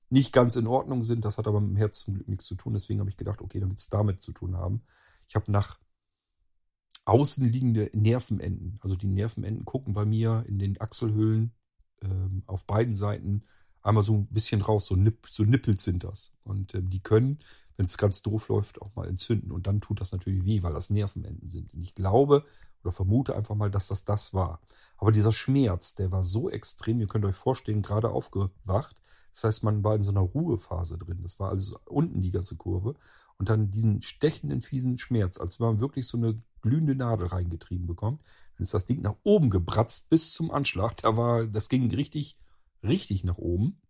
[0.09, 1.25] nicht ganz in Ordnung sind.
[1.25, 2.75] Das hat aber mit dem Herz zum Glück nichts zu tun.
[2.75, 4.83] Deswegen habe ich gedacht, okay, dann wird es damit zu tun haben.
[5.27, 5.79] Ich habe nach
[7.05, 11.53] außen liegende Nervenenden, also die Nervenenden gucken bei mir in den Achselhöhlen
[12.03, 13.43] ähm, auf beiden Seiten
[13.83, 16.33] einmal so ein bisschen raus, so, Nipp, so Nippels sind das.
[16.45, 17.39] Und ähm, die können,
[17.77, 19.53] wenn es ganz doof läuft, auch mal entzünden.
[19.53, 21.73] Und dann tut das natürlich weh, weil das Nervenenden sind.
[21.73, 22.45] Und ich glaube
[22.83, 24.61] oder vermute einfach mal, dass das das war.
[24.97, 29.01] Aber dieser Schmerz, der war so extrem, ihr könnt euch vorstellen, gerade aufgewacht,
[29.33, 31.21] Das heißt, man war in so einer Ruhephase drin.
[31.23, 32.95] Das war also unten die ganze Kurve.
[33.39, 37.87] Und dann diesen stechenden, fiesen Schmerz, als wenn man wirklich so eine glühende Nadel reingetrieben
[37.87, 38.23] bekommt.
[38.57, 40.97] Dann ist das Ding nach oben gebratzt bis zum Anschlag.
[40.99, 42.39] Da war, das ging richtig,
[42.83, 43.81] richtig nach oben.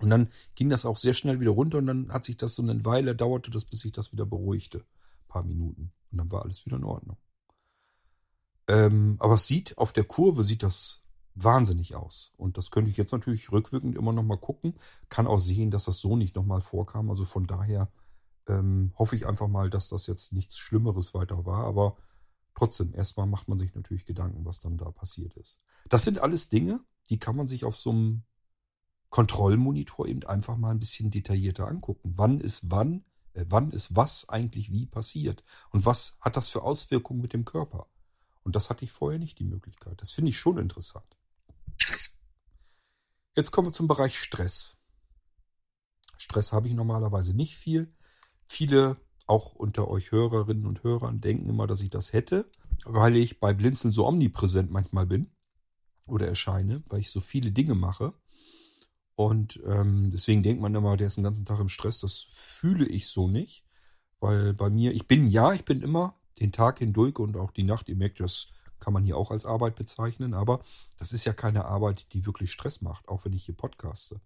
[0.00, 2.62] Und dann ging das auch sehr schnell wieder runter und dann hat sich das so
[2.62, 4.78] eine Weile dauerte das, bis sich das wieder beruhigte.
[4.78, 5.92] Ein paar Minuten.
[6.10, 7.16] Und dann war alles wieder in Ordnung.
[8.68, 11.02] Ähm, aber es sieht, auf der Kurve sieht das
[11.34, 12.32] wahnsinnig aus.
[12.36, 14.74] Und das könnte ich jetzt natürlich rückwirkend immer noch mal gucken.
[15.08, 17.10] Kann auch sehen, dass das so nicht noch mal vorkam.
[17.10, 17.90] Also von daher
[18.46, 21.64] ähm, hoffe ich einfach mal, dass das jetzt nichts Schlimmeres weiter war.
[21.64, 21.96] Aber
[22.54, 25.60] trotzdem, erstmal macht man sich natürlich Gedanken, was dann da passiert ist.
[25.88, 28.22] Das sind alles Dinge, die kann man sich auf so einem
[29.10, 32.12] Kontrollmonitor eben einfach mal ein bisschen detaillierter angucken.
[32.16, 35.44] Wann ist wann, äh, wann ist was eigentlich wie passiert?
[35.70, 37.86] Und was hat das für Auswirkungen mit dem Körper?
[38.42, 40.00] Und das hatte ich vorher nicht die Möglichkeit.
[40.00, 41.16] Das finde ich schon interessant.
[43.34, 44.76] Jetzt kommen wir zum Bereich Stress.
[46.16, 47.94] Stress habe ich normalerweise nicht viel.
[48.44, 48.96] Viele,
[49.26, 52.50] auch unter euch Hörerinnen und Hörern, denken immer, dass ich das hätte,
[52.84, 55.30] weil ich bei Blinzeln so omnipräsent manchmal bin
[56.08, 58.12] oder erscheine, weil ich so viele Dinge mache.
[59.14, 62.00] Und ähm, deswegen denkt man immer, der ist den ganzen Tag im Stress.
[62.00, 63.64] Das fühle ich so nicht.
[64.20, 67.62] Weil bei mir, ich bin ja, ich bin immer den Tag hindurch und auch die
[67.62, 68.48] Nacht, ihr merkt, das
[68.78, 70.60] kann man hier auch als Arbeit bezeichnen, aber
[70.98, 74.20] das ist ja keine Arbeit, die wirklich Stress macht, auch wenn ich hier podcaste.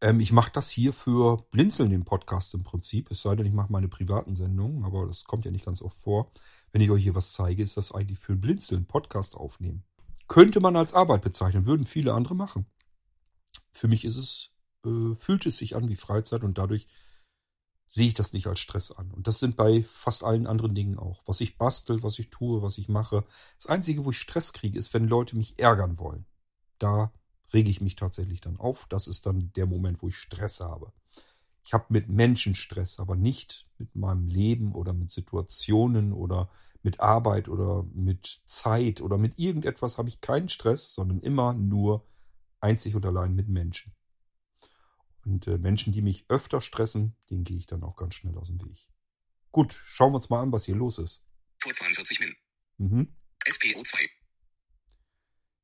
[0.00, 3.10] Ähm, ich mache das hier für Blinzeln, den Podcast im Prinzip.
[3.10, 5.96] Es sei denn, ich mache meine privaten Sendungen, aber das kommt ja nicht ganz oft
[5.96, 6.30] vor.
[6.72, 9.84] Wenn ich euch hier was zeige, ist das eigentlich für Blinzeln, Podcast aufnehmen.
[10.28, 12.66] Könnte man als Arbeit bezeichnen, würden viele andere machen.
[13.72, 14.50] Für mich ist es,
[14.86, 16.86] äh, fühlt es sich an wie Freizeit und dadurch
[17.86, 19.10] sehe ich das nicht als Stress an.
[19.10, 21.22] Und das sind bei fast allen anderen Dingen auch.
[21.26, 23.24] Was ich bastel, was ich tue, was ich mache.
[23.56, 26.24] Das Einzige, wo ich Stress kriege, ist, wenn Leute mich ärgern wollen.
[26.78, 27.12] Da
[27.52, 28.86] rege ich mich tatsächlich dann auf.
[28.88, 30.92] Das ist dann der Moment, wo ich Stress habe.
[31.64, 36.50] Ich habe mit Menschen Stress, aber nicht mit meinem Leben oder mit Situationen oder
[36.82, 42.06] mit Arbeit oder mit Zeit oder mit irgendetwas habe ich keinen Stress, sondern immer nur
[42.60, 43.94] einzig und allein mit Menschen.
[45.24, 48.48] Und äh, Menschen, die mich öfter stressen, denen gehe ich dann auch ganz schnell aus
[48.48, 48.88] dem Weg.
[49.52, 51.22] Gut, schauen wir uns mal an, was hier los ist.
[51.58, 52.36] Vor 42 Min.
[52.78, 53.16] Mhm.
[53.44, 54.08] SPO2.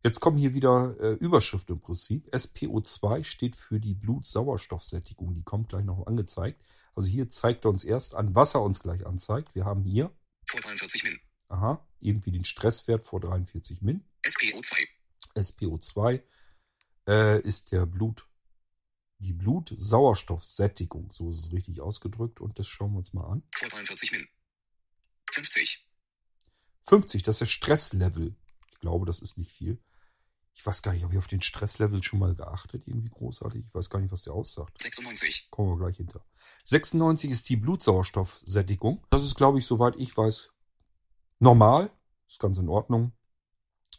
[0.07, 2.33] Jetzt kommen hier wieder äh, Überschriften im Prinzip.
[2.33, 5.35] SPO2 steht für die Blutsauerstoffsättigung.
[5.35, 6.63] Die kommt gleich noch angezeigt.
[6.95, 9.57] Also hier zeigt er uns erst an, was er uns gleich anzeigt.
[9.57, 11.19] Wir haben hier, Vor 43 Min.
[11.49, 14.05] aha, irgendwie den Stresswert vor 43 Min.
[14.23, 14.87] SPO2.
[15.35, 16.23] SPO2
[17.09, 18.29] äh, ist der Blut,
[19.19, 21.11] die Blutsauerstoffsättigung.
[21.11, 22.41] So ist es richtig ausgedrückt.
[22.41, 23.43] Und das schauen wir uns mal an.
[23.57, 24.29] Vor 43 Min.
[25.33, 25.85] 50.
[26.83, 28.37] 50, das ist der Stresslevel.
[28.71, 29.83] Ich glaube, das ist nicht viel.
[30.57, 33.67] Ich weiß gar nicht, habe ich auf den Stresslevel schon mal geachtet, irgendwie großartig.
[33.67, 34.81] Ich weiß gar nicht, was der aussagt.
[34.81, 35.51] 96.
[35.51, 36.25] Kommen wir gleich hinter.
[36.65, 39.05] 96 ist die Blutsauerstoffsättigung.
[39.11, 40.51] Das ist, glaube ich, soweit ich weiß,
[41.41, 41.91] normal.
[42.27, 43.13] Ist ganz in Ordnung.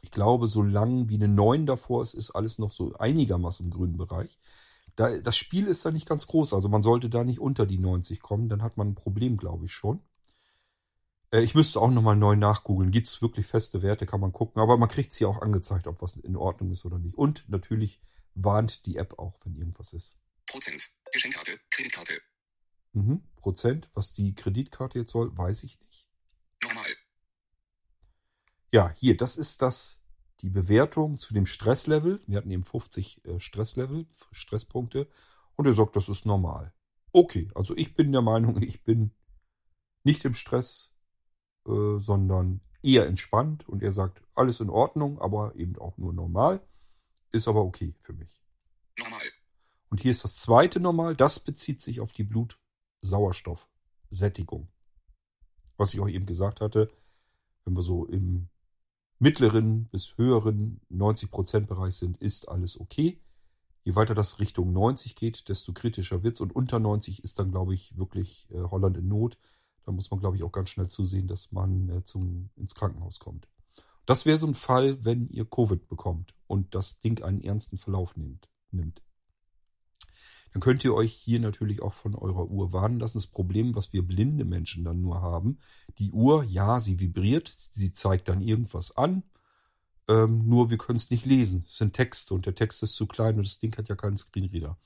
[0.02, 3.98] Ich glaube, solange wie eine 9 davor ist, ist alles noch so einigermaßen im grünen
[3.98, 4.40] Bereich.
[4.96, 7.78] Da, das Spiel ist da nicht ganz groß, also man sollte da nicht unter die
[7.78, 10.02] 90 kommen, dann hat man ein Problem, glaube ich schon.
[11.32, 12.92] Äh, ich müsste auch nochmal neu nachgoogeln.
[12.92, 14.62] Gibt es wirklich feste Werte, kann man gucken.
[14.62, 17.18] Aber man kriegt es hier auch angezeigt, ob was in Ordnung ist oder nicht.
[17.18, 18.00] Und natürlich
[18.36, 20.18] warnt die App auch, wenn irgendwas ist.
[20.46, 20.90] Prozent.
[21.12, 21.60] Geschenkkarte.
[21.70, 22.22] Kreditkarte.
[22.94, 23.24] Mhm.
[23.36, 26.08] Prozent, was die Kreditkarte jetzt soll, weiß ich nicht.
[26.64, 26.88] Normal.
[28.74, 30.02] Ja, hier, das ist das,
[30.42, 32.22] die Bewertung zu dem Stresslevel.
[32.28, 35.08] Wir hatten eben 50 äh, Stresslevel, Stresspunkte.
[35.56, 36.74] Und er sagt, das ist normal.
[37.12, 39.12] Okay, also ich bin der Meinung, ich bin
[40.04, 40.97] nicht im Stress,
[41.68, 43.68] äh, sondern eher entspannt.
[43.68, 46.62] Und er sagt, alles in Ordnung, aber eben auch nur normal.
[47.32, 48.42] Ist aber okay für mich.
[49.00, 49.22] Normal.
[49.90, 51.16] Und hier ist das zweite Normal.
[51.16, 54.68] Das bezieht sich auf die Blutsauerstoffsättigung.
[55.78, 56.90] Was ich auch eben gesagt hatte,
[57.66, 58.50] wenn wir so im
[59.20, 63.20] mittleren bis höheren 90%-Bereich sind, ist alles okay.
[63.84, 66.42] Je weiter das Richtung 90 geht, desto kritischer wird's.
[66.42, 69.38] Und unter 90 ist dann, glaube ich, wirklich äh, Holland in Not.
[69.88, 73.20] Da muss man, glaube ich, auch ganz schnell zusehen, dass man äh, zum, ins Krankenhaus
[73.20, 73.48] kommt.
[74.06, 78.18] Das wäre so ein Fall, wenn ihr Covid bekommt und das Ding einen ernsten Verlauf
[78.18, 78.50] nimmt.
[78.72, 79.02] nimmt.
[80.52, 83.18] Dann könnt ihr euch hier natürlich auch von eurer Uhr warnen lassen.
[83.18, 85.58] Das Problem, was wir blinde Menschen dann nur haben,
[86.00, 89.24] die Uhr, ja, sie vibriert, sie zeigt dann irgendwas an,
[90.10, 91.64] ähm, nur wir können es nicht lesen.
[91.66, 94.18] Es sind Texte und der Text ist zu klein und das Ding hat ja keinen
[94.18, 94.78] Screenreader.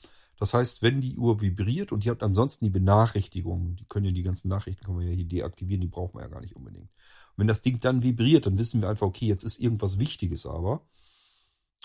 [0.42, 4.12] Das heißt, wenn die Uhr vibriert und ihr habt ansonsten die Benachrichtigungen, die können ja
[4.12, 6.90] die ganzen Nachrichten können wir ja hier deaktivieren, die brauchen wir ja gar nicht unbedingt.
[6.90, 10.48] Und wenn das Ding dann vibriert, dann wissen wir einfach, okay, jetzt ist irgendwas Wichtiges
[10.48, 10.82] aber.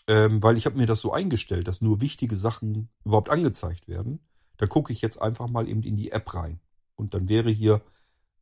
[0.07, 4.21] ähm, weil ich habe mir das so eingestellt, dass nur wichtige Sachen überhaupt angezeigt werden.
[4.57, 6.59] Da gucke ich jetzt einfach mal eben in die App rein.
[6.95, 7.83] Und dann wäre hier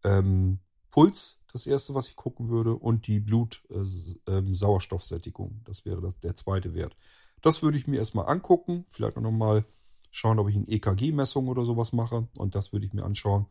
[0.04, 0.60] ähm,
[0.90, 5.50] Puls das erste, was ich gucken würde, und die Blut-Sauerstoffsättigung.
[5.50, 6.94] Äh, ähm, das wäre das, der zweite Wert.
[7.42, 8.84] Das würde ich mir erstmal angucken.
[8.88, 9.64] Vielleicht auch nochmal
[10.14, 12.28] schauen, ob ich eine EKG-Messung oder sowas mache.
[12.38, 13.46] Und das würde ich mir anschauen.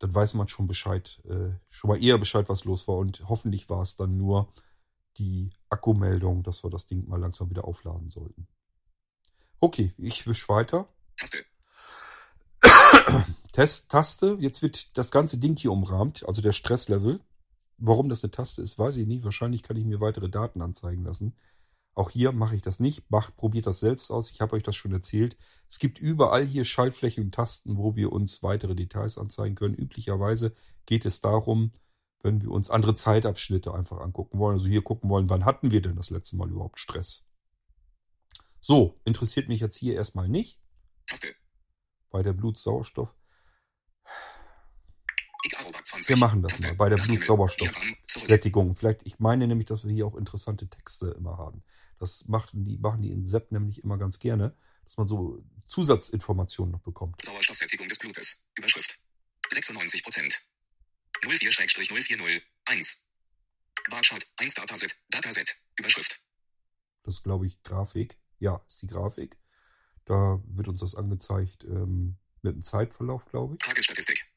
[0.00, 2.96] Dann weiß man schon Bescheid, äh, schon mal eher Bescheid, was los war.
[2.96, 4.52] Und hoffentlich war es dann nur
[5.18, 8.48] die Akkumeldung, dass wir das Ding mal langsam wieder aufladen sollten.
[9.60, 10.88] Okay, ich wisch weiter.
[11.16, 11.44] Taste.
[13.52, 14.36] Test-Taste.
[14.40, 17.20] Jetzt wird das ganze Ding hier umrahmt, also der Stresslevel.
[17.78, 19.22] Warum das eine Taste ist, weiß ich nicht.
[19.22, 21.36] Wahrscheinlich kann ich mir weitere Daten anzeigen lassen.
[21.94, 23.10] Auch hier mache ich das nicht.
[23.10, 24.30] Macht, probiert das selbst aus.
[24.30, 25.36] Ich habe euch das schon erzählt.
[25.68, 29.74] Es gibt überall hier Schaltflächen und Tasten, wo wir uns weitere Details anzeigen können.
[29.74, 30.54] Üblicherweise
[30.86, 31.72] geht es darum,
[32.22, 34.54] wenn wir uns andere Zeitabschnitte einfach angucken wollen.
[34.54, 37.26] Also hier gucken wollen, wann hatten wir denn das letzte Mal überhaupt Stress?
[38.60, 40.60] So, interessiert mich jetzt hier erstmal nicht.
[42.10, 43.14] Bei der Blutsauerstoff.
[45.82, 46.08] Icarobot 20.
[46.08, 46.96] Wir machen das mal bei der.
[46.96, 48.74] Blutsauerstoffsättigung.
[48.74, 51.62] Vielleicht, ich meine nämlich, dass wir hier auch interessante Texte immer haben.
[51.98, 54.54] Das machten die, machen die in Sepp nämlich immer ganz gerne,
[54.84, 57.22] dass man so Zusatzinformationen noch bekommt.
[57.24, 58.46] Sauerstoffsättigung des Blutes.
[58.56, 58.98] Überschrift.
[59.50, 60.42] 96 Prozent.
[61.22, 62.42] 04-040.
[62.64, 63.06] 1.
[63.90, 64.26] Barchart.
[64.36, 64.96] 1 Dataset.
[65.10, 65.56] Dataset.
[65.78, 66.20] Überschrift.
[67.04, 68.16] Das ist, glaube ich, Grafik.
[68.38, 69.36] Ja, ist die Grafik.
[70.04, 73.58] Da wird uns das angezeigt ähm, mit dem Zeitverlauf, glaube ich.
[73.58, 74.31] Tagesstatistik.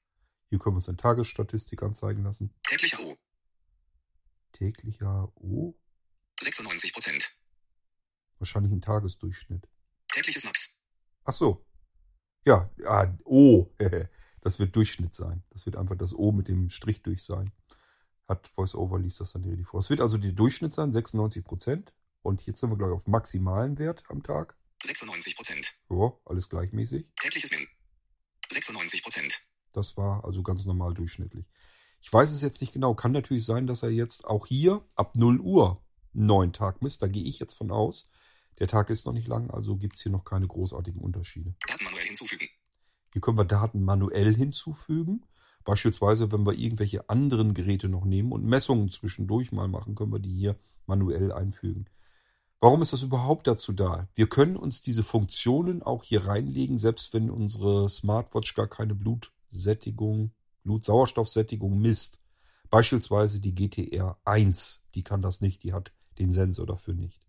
[0.50, 2.54] Hier können wir uns eine Tagesstatistik anzeigen lassen.
[2.64, 3.18] Täglicher O.
[4.52, 5.76] Täglicher O,
[6.40, 7.38] 96 Prozent.
[8.40, 9.68] wahrscheinlich ein Tagesdurchschnitt.
[10.12, 10.80] Tägliches Max.
[11.26, 11.66] Ach so.
[12.46, 13.74] Ja, ah, O.
[14.42, 15.44] Das wird Durchschnitt sein.
[15.50, 17.52] Das wird einfach das O mit dem Strich durch sein.
[18.28, 19.80] Hat VoiceOver liest das dann richtig vor.
[19.80, 21.96] Es wird also der Durchschnitt sein, 96 Prozent.
[22.22, 24.56] Und jetzt sind wir, glaube ich, auf maximalen Wert am Tag.
[24.84, 25.80] 96 Prozent.
[25.90, 27.08] Ja, alles gleichmäßig.
[27.20, 27.68] Tägliches Min.
[28.52, 29.35] 96 Prozent.
[29.78, 31.46] Das war also ganz normal durchschnittlich.
[32.02, 32.94] Ich weiß es jetzt nicht genau.
[32.94, 35.82] Kann natürlich sein, dass er jetzt auch hier ab 0 Uhr
[36.14, 37.02] einen neuen Tag misst.
[37.02, 38.08] Da gehe ich jetzt von aus.
[38.60, 41.56] Der Tag ist noch nicht lang, also gibt es hier noch keine großartigen Unterschiede.
[41.68, 42.48] Daten manuell hinzufügen.
[43.12, 45.26] Hier können wir Daten manuell hinzufügen.
[45.66, 50.20] Beispielsweise, wenn wir irgendwelche anderen Geräte noch nehmen und Messungen zwischendurch mal machen, können wir
[50.20, 51.86] die hier manuell einfügen.
[52.62, 54.08] Warum ist das überhaupt dazu da?
[54.14, 58.96] Wir können uns diese Funktionen auch hier reinlegen, selbst wenn unsere Smartwatch gar keine
[59.56, 60.32] Blutsättigung,
[60.64, 62.20] Blutsauerstoffsättigung misst.
[62.70, 67.26] Beispielsweise die GTR 1, die kann das nicht, die hat den Sensor dafür nicht.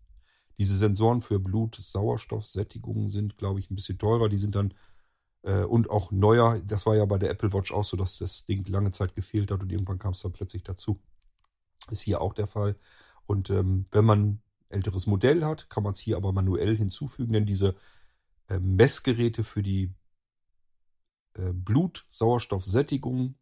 [0.57, 4.27] Diese Sensoren für Blutsauerstoffsättigung sind, glaube ich, ein bisschen teurer.
[4.27, 4.73] Die sind dann
[5.43, 6.59] äh, und auch neuer.
[6.59, 9.51] Das war ja bei der Apple Watch auch so, dass das Ding lange Zeit gefehlt
[9.51, 10.99] hat und irgendwann kam es dann plötzlich dazu.
[11.91, 12.75] Ist hier auch der Fall.
[13.25, 17.45] Und ähm, wenn man älteres Modell hat, kann man es hier aber manuell hinzufügen, denn
[17.45, 17.75] diese
[18.49, 19.93] äh, Messgeräte für die
[21.53, 23.35] Blutsauerstoffsättigung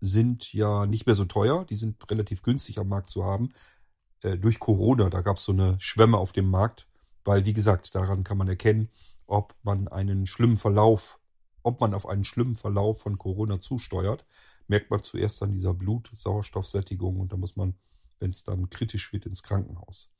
[0.00, 1.64] sind ja nicht mehr so teuer.
[1.64, 3.50] Die sind relativ günstig am Markt zu haben.
[4.22, 6.88] Äh, durch Corona, da gab es so eine Schwemme auf dem Markt,
[7.24, 8.88] weil, wie gesagt, daran kann man erkennen,
[9.26, 11.20] ob man einen schlimmen Verlauf,
[11.62, 14.24] ob man auf einen schlimmen Verlauf von Corona zusteuert,
[14.66, 17.74] merkt man zuerst an dieser Blutsauerstoffsättigung und da muss man,
[18.18, 20.10] wenn es dann kritisch wird, ins Krankenhaus.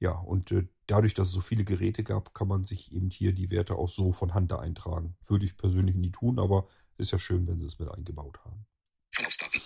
[0.00, 3.32] Ja, und äh, dadurch, dass es so viele Geräte gab, kann man sich eben hier
[3.32, 5.16] die Werte auch so von Hand da eintragen.
[5.26, 6.66] Würde ich persönlich nie tun, aber
[6.96, 8.66] ist ja schön, wenn sie es mit eingebaut haben.
[9.10, 9.60] Verlaufsdaten.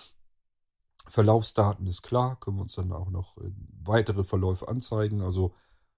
[1.09, 3.51] Verlaufsdaten ist klar, können wir uns dann auch noch äh,
[3.83, 5.55] weitere Verläufe anzeigen, also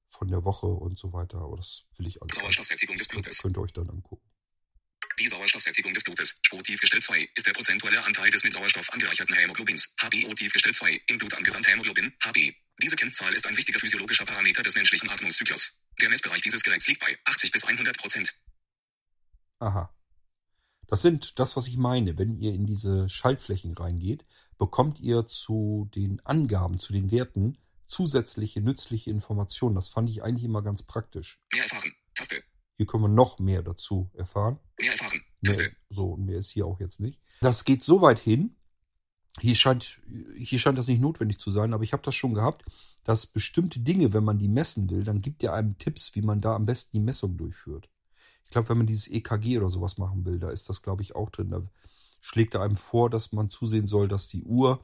[0.10, 1.40] von der Woche und so weiter.
[1.40, 2.36] Aber das will ich alles.
[2.36, 3.42] Sauerstoffsättigung des Blutes.
[3.42, 4.30] Könnt ihr euch dann angucken.
[5.20, 9.34] Die Sauerstoffsättigung des Blutes, SPO tiefgestellt 2, ist der prozentuelle Anteil des mit Sauerstoff angereicherten
[9.36, 12.54] Hämoglobins, HbO tiefgestellt 2, im Blut an Gesamthämoglobin, HB.
[12.82, 15.80] Diese Kennzahl ist ein wichtiger physiologischer Parameter des menschlichen Atmungszyklus.
[16.02, 18.34] Der Messbereich dieses Geräts liegt bei 80 bis 100 Prozent.
[19.60, 19.94] Aha.
[20.88, 22.18] Das sind das, was ich meine.
[22.18, 24.26] Wenn ihr in diese Schaltflächen reingeht,
[24.58, 27.58] bekommt ihr zu den Angaben, zu den Werten
[27.88, 29.76] zusätzliche nützliche Informationen.
[29.76, 31.40] Das fand ich eigentlich immer ganz praktisch.
[31.54, 31.94] Mehr erfahren.
[32.14, 32.44] Taste.
[32.76, 34.60] Hier können wir noch mehr dazu erfahren.
[34.80, 35.22] Mehr erfahren.
[35.42, 35.76] Mehr, Taste.
[35.90, 37.22] so, und mehr ist hier auch jetzt nicht.
[37.42, 38.58] Das geht so weit hin.
[39.42, 40.00] Hier scheint,
[40.38, 42.64] hier scheint das nicht notwendig zu sein, aber ich habe das schon gehabt,
[43.04, 46.42] dass bestimmte Dinge, wenn man die messen will, dann gibt er einem Tipps, wie man
[46.42, 47.90] da am besten die Messung durchführt.
[48.46, 51.16] Ich glaube, wenn man dieses EKG oder sowas machen will, da ist das, glaube ich,
[51.16, 51.50] auch drin.
[51.50, 51.64] Da
[52.22, 54.82] schlägt er einem vor, dass man zusehen soll, dass die Uhr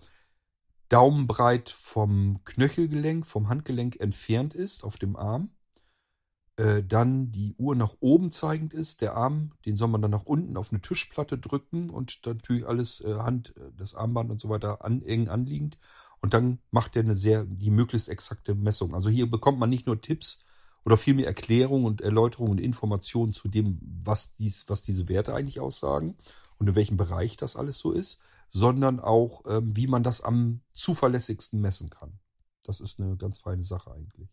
[0.90, 5.52] daumenbreit vom Knöchelgelenk, vom Handgelenk entfernt ist auf dem Arm.
[6.62, 9.02] Äh, dann die Uhr nach oben zeigend ist.
[9.02, 13.02] Der Arm, den soll man dann nach unten auf eine Tischplatte drücken und natürlich alles
[13.02, 15.80] äh, Hand, äh, das Armband und so weiter an, eng anliegend.
[16.22, 18.94] Und dann macht er eine sehr, die möglichst exakte Messung.
[18.94, 20.46] Also hier bekommt man nicht nur Tipps,
[20.84, 25.34] oder viel mehr Erklärung und Erläuterung und Informationen zu dem, was dies, was diese Werte
[25.34, 26.16] eigentlich aussagen
[26.58, 30.62] und in welchem Bereich das alles so ist, sondern auch, ähm, wie man das am
[30.74, 32.20] zuverlässigsten messen kann.
[32.64, 34.30] Das ist eine ganz feine Sache eigentlich.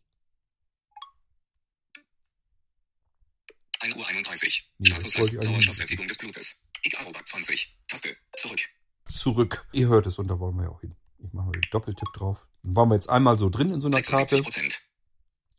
[3.89, 4.73] 1 Uhr 31.
[4.79, 6.65] Nee, Status Sauerstoffsättigung des Blutes.
[6.83, 7.79] Icarobak 20.
[7.87, 8.17] Taste.
[8.37, 8.61] Zurück.
[9.09, 9.67] Zurück.
[9.73, 10.95] Ihr hört es und da wollen wir ja auch hin.
[11.19, 12.47] Ich mache mal den Doppeltipp drauf.
[12.63, 14.83] Dann waren wir jetzt einmal so drin in so einer Karte 76 Prozent.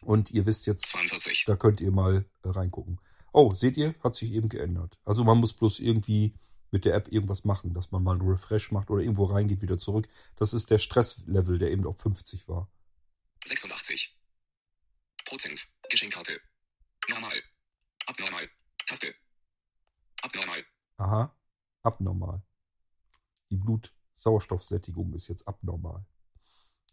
[0.02, 1.46] und ihr wisst jetzt, 42.
[1.46, 3.02] da könnt ihr mal äh, reingucken.
[3.34, 4.98] Oh, seht ihr, hat sich eben geändert.
[5.04, 6.36] Also man muss bloß irgendwie
[6.72, 9.80] mit der App irgendwas machen, dass man mal einen Refresh macht oder irgendwo reingeht, wieder
[9.80, 10.08] zurück.
[10.36, 12.72] Das ist der Stresslevel, der eben auf 50 war.
[13.44, 14.18] 86.
[15.26, 15.68] Prozent.
[15.90, 16.40] Geschenkkarte.
[17.08, 17.34] Normal.
[18.10, 18.50] Abnormal.
[18.88, 19.14] Taste.
[20.24, 20.66] Abnormal.
[20.98, 21.38] Aha,
[21.84, 22.42] abnormal.
[23.52, 26.04] Die Blutsauerstoffsättigung ist jetzt abnormal.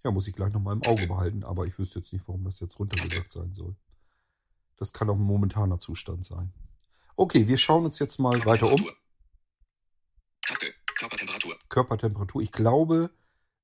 [0.04, 2.60] Ja, muss ich gleich nochmal im Auge behalten, aber ich wüsste jetzt nicht, warum das
[2.60, 3.74] jetzt runtergesagt sein soll.
[4.76, 6.52] Das kann auch ein momentaner Zustand sein.
[7.16, 8.86] Okay, wir schauen uns jetzt mal weiter um.
[10.42, 10.74] Taste.
[10.98, 11.58] Körpertemperatur.
[11.70, 12.42] Körpertemperatur.
[12.42, 13.10] Ich glaube,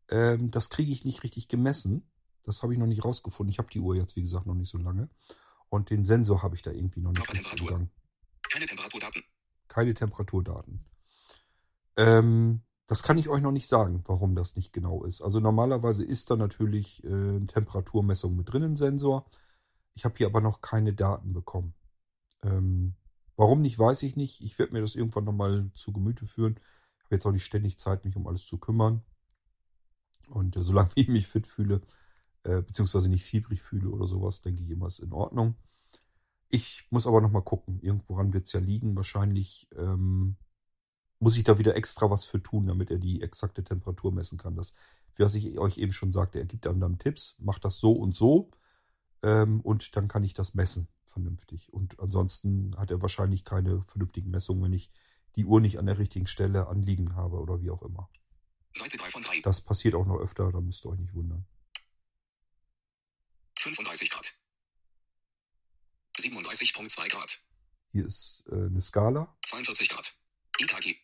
[0.08, 2.10] ähm, das kriege ich nicht richtig gemessen.
[2.44, 3.50] Das habe ich noch nicht rausgefunden.
[3.50, 5.10] Ich habe die Uhr jetzt, wie gesagt, noch nicht so lange.
[5.72, 7.90] Und den Sensor habe ich da irgendwie noch nicht richtig gegangen.
[8.42, 9.22] Keine Temperaturdaten.
[9.68, 10.84] Keine Temperaturdaten.
[11.96, 15.22] Ähm, das kann ich euch noch nicht sagen, warum das nicht genau ist.
[15.22, 19.24] Also normalerweise ist da natürlich äh, eine Temperaturmessung mit drin, ein Sensor.
[19.94, 21.72] Ich habe hier aber noch keine Daten bekommen.
[22.42, 22.94] Ähm,
[23.36, 24.42] warum nicht, weiß ich nicht.
[24.42, 26.56] Ich werde mir das irgendwann nochmal zu Gemüte führen.
[26.98, 29.00] Ich habe jetzt auch nicht ständig Zeit, mich um alles zu kümmern.
[30.28, 31.80] Und äh, solange ich mich fit fühle,
[32.44, 35.56] äh, beziehungsweise nicht fiebrig fühle oder sowas, denke ich immer, ist in Ordnung.
[36.48, 37.80] Ich muss aber nochmal gucken.
[37.80, 38.94] Irgendworan wird es ja liegen.
[38.94, 40.36] Wahrscheinlich ähm,
[41.18, 44.56] muss ich da wieder extra was für tun, damit er die exakte Temperatur messen kann.
[44.56, 44.74] Das,
[45.16, 48.14] was ich euch eben schon sagte, er gibt einem dann Tipps, macht das so und
[48.14, 48.50] so
[49.22, 51.72] ähm, und dann kann ich das messen vernünftig.
[51.72, 54.90] Und ansonsten hat er wahrscheinlich keine vernünftigen Messungen, wenn ich
[55.36, 58.10] die Uhr nicht an der richtigen Stelle anliegen habe oder wie auch immer.
[58.74, 59.40] Seite 3 von 3.
[59.42, 61.46] Das passiert auch noch öfter, da müsst ihr euch nicht wundern.
[63.62, 64.34] 35 Grad.
[66.18, 67.40] 37.2 Grad.
[67.92, 69.34] Hier ist äh, eine Skala.
[69.46, 70.14] 42 Grad.
[70.58, 70.96] EKG.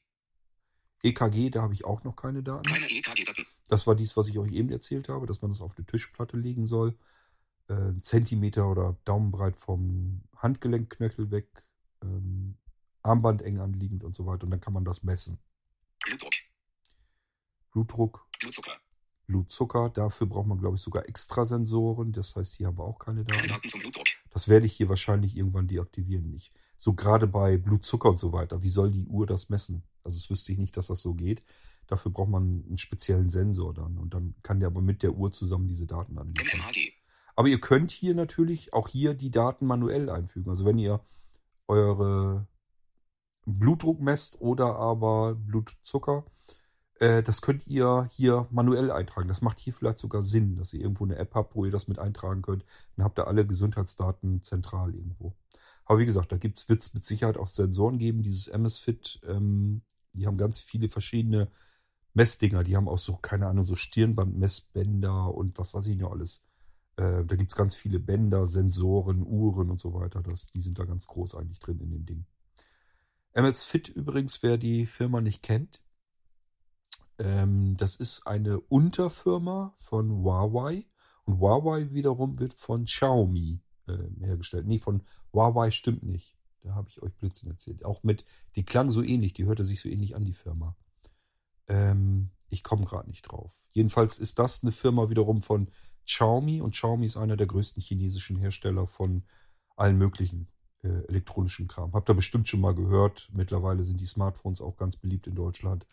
[1.02, 2.68] EKG, da habe ich auch noch keine Daten.
[2.68, 3.46] Keine EKG-Daten.
[3.68, 6.36] Das war dies, was ich euch eben erzählt habe, dass man das auf die Tischplatte
[6.36, 6.98] legen soll.
[7.68, 11.46] Äh, Zentimeter oder Daumenbreit vom Handgelenkknöchel weg,
[12.02, 12.56] ähm,
[13.02, 14.44] Armband eng anliegend und so weiter.
[14.44, 15.38] Und dann kann man das messen.
[16.02, 16.34] Blutdruck.
[17.70, 18.80] Blutdruck, Blutzucker.
[19.28, 22.12] Blutzucker, dafür braucht man, glaube ich, sogar Extrasensoren.
[22.12, 23.46] Das heißt, hier haben wir auch keine Daten.
[23.46, 24.06] Daten zum Blutdruck.
[24.30, 26.34] Das werde ich hier wahrscheinlich irgendwann deaktivieren.
[26.34, 28.62] Ich, so gerade bei Blutzucker und so weiter.
[28.62, 29.84] Wie soll die Uhr das messen?
[30.02, 31.42] Also es wüsste ich nicht, dass das so geht.
[31.86, 33.98] Dafür braucht man einen speziellen Sensor dann.
[33.98, 36.60] Und dann kann der aber mit der Uhr zusammen diese Daten anliefern.
[37.36, 40.50] Aber ihr könnt hier natürlich auch hier die Daten manuell einfügen.
[40.50, 41.04] Also wenn ihr
[41.66, 42.48] eure
[43.44, 46.24] Blutdruck messt oder aber Blutzucker,
[47.00, 49.28] äh, das könnt ihr hier manuell eintragen.
[49.28, 51.88] Das macht hier vielleicht sogar Sinn, dass ihr irgendwo eine App habt, wo ihr das
[51.88, 52.64] mit eintragen könnt.
[52.96, 55.34] Dann habt ihr alle Gesundheitsdaten zentral irgendwo.
[55.84, 58.22] Aber wie gesagt, da wird es mit Sicherheit auch Sensoren geben.
[58.22, 59.82] Dieses MS-Fit, ähm,
[60.12, 61.48] die haben ganz viele verschiedene
[62.14, 62.64] Messdinger.
[62.64, 66.44] Die haben auch so, keine Ahnung, so Stirnbandmessbänder und was weiß ich noch alles.
[66.96, 70.20] Äh, da gibt es ganz viele Bänder, Sensoren, Uhren und so weiter.
[70.22, 72.26] Das, die sind da ganz groß eigentlich drin in den Dingen.
[73.32, 75.80] MS Fit übrigens, wer die Firma nicht kennt,
[77.18, 80.86] ähm, das ist eine Unterfirma von Huawei.
[81.24, 84.66] Und Huawei wiederum wird von Xiaomi äh, hergestellt.
[84.66, 85.02] Nee, von
[85.32, 86.36] Huawei stimmt nicht.
[86.62, 87.84] Da habe ich euch Blödsinn erzählt.
[87.84, 88.24] Auch mit,
[88.56, 90.76] die klang so ähnlich, die hörte sich so ähnlich an, die Firma.
[91.66, 93.64] Ähm, ich komme gerade nicht drauf.
[93.72, 95.68] Jedenfalls ist das eine Firma wiederum von
[96.06, 99.24] Xiaomi und Xiaomi ist einer der größten chinesischen Hersteller von
[99.76, 100.48] allen möglichen
[100.82, 101.92] äh, elektronischen Kram.
[101.92, 103.28] Habt ihr bestimmt schon mal gehört.
[103.32, 105.86] Mittlerweile sind die Smartphones auch ganz beliebt in Deutschland.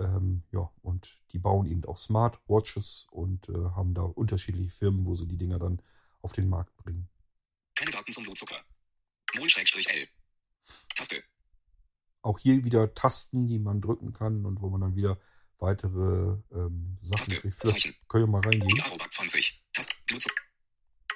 [0.00, 5.14] Ähm, ja, und die bauen eben auch Smartwatches und äh, haben da unterschiedliche Firmen, wo
[5.14, 5.82] sie die Dinger dann
[6.22, 7.08] auf den Markt bringen.
[7.74, 8.56] Keine Daten zum Blutzucker.
[9.36, 10.08] Mol-L.
[10.94, 11.22] Taste.
[12.22, 15.18] Auch hier wieder Tasten, die man drücken kann und wo man dann wieder
[15.58, 17.40] weitere ähm, Sachen Taste.
[17.40, 17.56] kriegt.
[17.60, 17.96] Vielleicht Zeichen.
[18.08, 18.68] können wir mal reingehen.
[18.70, 19.64] Icarobak 20.
[19.72, 19.94] Taste.
[20.06, 20.42] Blutzucker.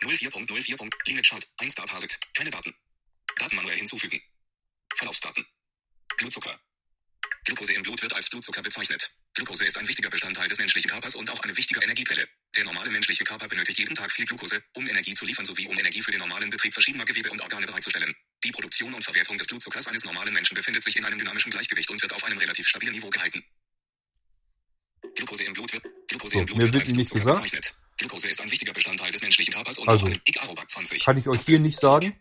[0.03, 0.91] 04.04.
[1.07, 1.47] Limit Chart.
[1.59, 2.19] 1 Star Parsit.
[2.35, 2.75] Keine Daten.
[3.39, 4.21] Daten manuell hinzufügen.
[4.95, 5.45] Verlaufsdaten.
[6.19, 6.59] Blutzucker.
[7.45, 9.11] Glucose im Blut wird als Blutzucker bezeichnet.
[9.35, 12.27] Glucose ist ein wichtiger Bestandteil des menschlichen Körpers und auch eine wichtige Energiequelle.
[12.57, 15.79] Der normale menschliche Körper benötigt jeden Tag viel Glucose, um Energie zu liefern sowie um
[15.79, 18.15] Energie für den normalen Betrieb verschiedener Gewebe und Organe bereitzustellen.
[18.45, 21.91] Die Produktion und Verwertung des Blutzuckers eines normalen Menschen befindet sich in einem dynamischen Gleichgewicht
[21.91, 23.45] und wird auf einem relativ stabilen Niveau gehalten.
[25.15, 27.43] Glucose im Blut wird, Glucose So, im Blut wird als Blutzucker gesagt.
[27.43, 27.75] bezeichnet.
[27.99, 31.05] Glucose ist ein wichtiger Bestandteil des menschlichen Körpers und Also, Arobac 20.
[31.05, 32.19] Kann ich euch hier nicht sagen.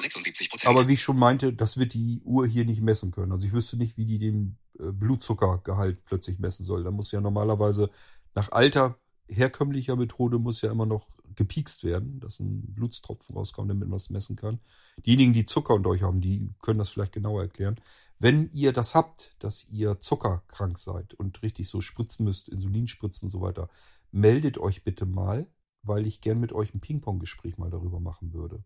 [0.00, 0.70] 76 Prozent.
[0.70, 3.32] Aber wie ich schon meinte, das wird die Uhr hier nicht messen können.
[3.32, 6.84] Also ich wüsste nicht, wie die den äh, Blutzuckergehalt plötzlich messen soll.
[6.84, 7.90] Da muss ja normalerweise
[8.34, 8.96] nach alter
[9.30, 14.10] herkömmlicher Methode muss ja immer noch gepiekst werden, dass ein Blutstropfen rauskommt, damit man es
[14.10, 14.58] messen kann.
[15.06, 17.80] Diejenigen, die Zucker unter euch haben, die können das vielleicht genauer erklären.
[18.18, 23.26] Wenn ihr das habt, dass ihr zuckerkrank seid und richtig so spritzen müsst, Insulin spritzen
[23.26, 23.68] und so weiter,
[24.10, 25.46] meldet euch bitte mal,
[25.82, 28.62] weil ich gern mit euch ein Ping-Pong-Gespräch mal darüber machen würde.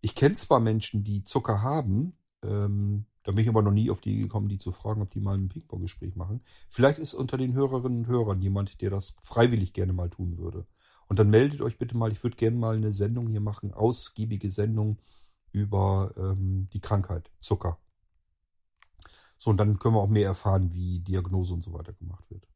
[0.00, 4.00] Ich kenne zwar Menschen, die Zucker haben, ähm, da bin ich aber noch nie auf
[4.00, 6.40] die gekommen, die zu fragen, ob die mal ein Ping-Pong-Gespräch machen.
[6.68, 10.66] Vielleicht ist unter den Hörerinnen und Hörern jemand, der das freiwillig gerne mal tun würde.
[11.06, 14.50] Und dann meldet euch bitte mal, ich würde gerne mal eine Sendung hier machen, ausgiebige
[14.50, 14.98] Sendung
[15.52, 17.78] über ähm, die Krankheit Zucker.
[19.36, 22.46] So, und dann können wir auch mehr erfahren, wie Diagnose und so weiter gemacht wird.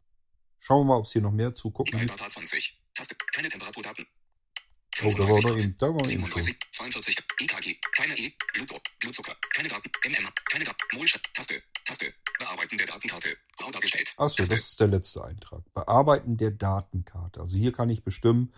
[0.58, 2.10] Schauen wir mal, ob es hier noch mehr zu gucken gibt.
[2.10, 2.82] Data 20.
[2.94, 3.14] Taste.
[3.32, 4.06] Keine Temperaturdaten.
[4.96, 6.40] Da war noch eben, da war eben schon.
[6.40, 12.14] 37, 42, EKG, keine E, Blutdruck, Blutzucker, keine Daten, MM, keine Daten, Molstadt, Taste, Taste,
[12.38, 14.14] Bearbeiten der Datenkarte, grau dargestellt.
[14.16, 15.64] Achso, das ist der letzte Eintrag.
[15.74, 17.40] Bearbeiten der Datenkarte.
[17.40, 18.52] Also hier kann ich bestimmen,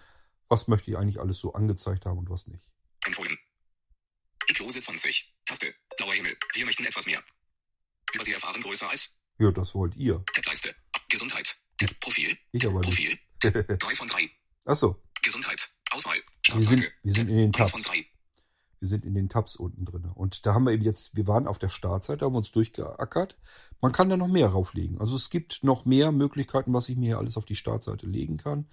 [0.49, 2.71] was möchte ich eigentlich alles so angezeigt haben und was nicht.
[3.07, 3.39] Empfohlen.
[4.49, 5.35] Iklose 20.
[5.45, 5.75] Taste.
[5.97, 6.37] Blauer Himmel.
[6.55, 7.23] Wir möchten etwas mehr.
[8.13, 9.19] Übersee erfahren größer als.
[9.39, 10.23] Ja, das wollt ihr.
[10.33, 10.75] Tab-Leiste.
[11.09, 11.57] Gesundheit.
[11.79, 11.99] Tab.
[12.01, 12.37] Profil.
[12.53, 12.81] Ich aber.
[12.81, 13.19] Profil.
[13.43, 14.31] 3 von 3.
[14.65, 15.66] Achso, Gesundheit.
[15.97, 16.17] Auswahl.
[16.53, 17.91] wir sind, wir sind in den 1 von Tabs.
[17.91, 18.07] 3.
[18.79, 20.05] Wir sind in den Tabs unten drin.
[20.15, 23.37] Und da haben wir eben jetzt, wir waren auf der Startseite, haben uns durchgeackert.
[23.81, 25.01] Man kann da noch mehr rauflegen.
[25.01, 28.37] Also es gibt noch mehr Möglichkeiten, was ich mir hier alles auf die Startseite legen
[28.37, 28.67] kann.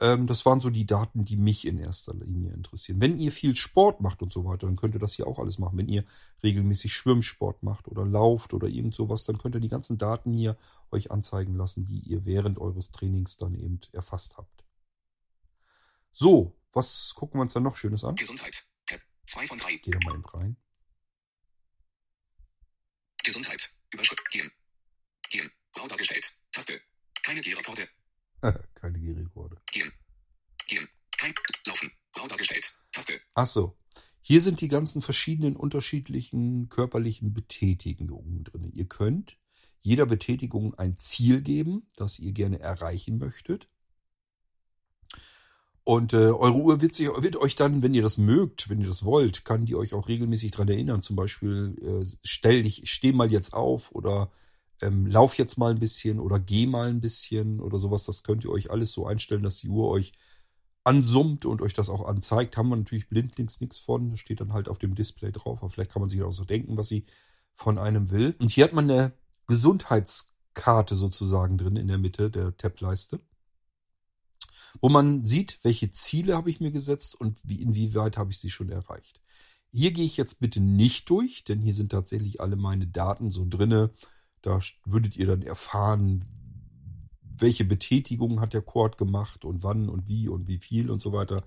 [0.00, 3.00] Ähm, das waren so die Daten, die mich in erster Linie interessieren.
[3.00, 5.58] Wenn ihr viel Sport macht und so weiter, dann könnt ihr das hier auch alles
[5.58, 5.78] machen.
[5.78, 6.04] Wenn ihr
[6.42, 10.56] regelmäßig Schwimmsport macht oder lauft oder irgend sowas, dann könnt ihr die ganzen Daten hier
[10.90, 14.64] euch anzeigen lassen, die ihr während eures Trainings dann eben erfasst habt.
[16.10, 18.14] So, was gucken wir uns dann noch Schönes an?
[18.14, 18.64] Gesundheit.
[18.86, 19.00] Tab.
[19.26, 19.76] 2 von 3.
[19.76, 20.56] Geh da mal eben rein.
[23.22, 23.70] Gesundheit.
[23.92, 24.28] Überschrift.
[24.30, 24.50] Gehen.
[25.30, 25.50] Gehen.
[25.72, 26.32] Grau dargestellt.
[26.50, 26.80] Taste.
[27.22, 27.88] Keine Gehrekorde.
[28.74, 29.60] Keine Gehrekorde.
[29.70, 29.92] Gehen.
[30.66, 30.88] Gehen.
[31.16, 31.32] Kein.
[31.66, 31.92] Laufen.
[32.12, 32.72] Grau dargestellt.
[32.90, 33.20] Taste.
[33.34, 33.78] Ach so.
[34.20, 38.70] Hier sind die ganzen verschiedenen unterschiedlichen körperlichen Betätigungen drin.
[38.72, 39.36] Ihr könnt
[39.80, 43.68] jeder Betätigung ein Ziel geben, das ihr gerne erreichen möchtet.
[45.84, 48.86] Und äh, eure Uhr wird, sich, wird euch dann, wenn ihr das mögt, wenn ihr
[48.86, 51.02] das wollt, kann die euch auch regelmäßig dran erinnern.
[51.02, 54.30] Zum Beispiel, äh, stell dich, steh mal jetzt auf oder
[54.80, 58.04] ähm, lauf jetzt mal ein bisschen oder geh mal ein bisschen oder sowas.
[58.04, 60.12] Das könnt ihr euch alles so einstellen, dass die Uhr euch
[60.84, 62.56] ansummt und euch das auch anzeigt.
[62.56, 64.10] Haben wir natürlich blindlings nichts von.
[64.10, 65.62] Das steht dann halt auf dem Display drauf.
[65.62, 67.04] Aber vielleicht kann man sich auch so denken, was sie
[67.54, 68.36] von einem will.
[68.38, 69.12] Und hier hat man eine
[69.48, 73.20] Gesundheitskarte sozusagen drin in der Mitte der Tab-Leiste
[74.80, 78.50] wo man sieht, welche Ziele habe ich mir gesetzt und wie, inwieweit habe ich sie
[78.50, 79.20] schon erreicht.
[79.70, 83.46] Hier gehe ich jetzt bitte nicht durch, denn hier sind tatsächlich alle meine Daten so
[83.48, 83.90] drinne.
[84.42, 86.24] Da würdet ihr dann erfahren,
[87.22, 91.12] welche Betätigungen hat der Cord gemacht und wann und wie und wie viel und so
[91.12, 91.44] weiter.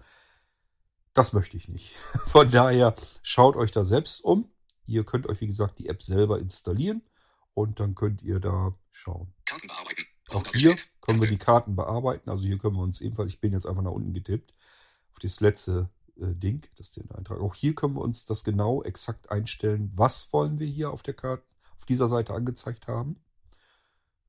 [1.13, 1.93] Das möchte ich nicht.
[2.25, 4.49] Von daher schaut euch da selbst um.
[4.85, 7.01] Ihr könnt euch, wie gesagt, die App selber installieren
[7.53, 9.33] und dann könnt ihr da schauen.
[9.45, 10.05] Karten bearbeiten.
[10.31, 12.29] Auch hier können wir die Karten bearbeiten.
[12.29, 14.53] Also hier können wir uns ebenfalls, ich bin jetzt einfach nach unten getippt,
[15.11, 17.39] auf das letzte äh, Ding, das ist der Eintrag.
[17.39, 19.91] Auch hier können wir uns das genau exakt einstellen.
[19.95, 21.43] Was wollen wir hier auf der Karte,
[21.75, 23.17] auf dieser Seite angezeigt haben?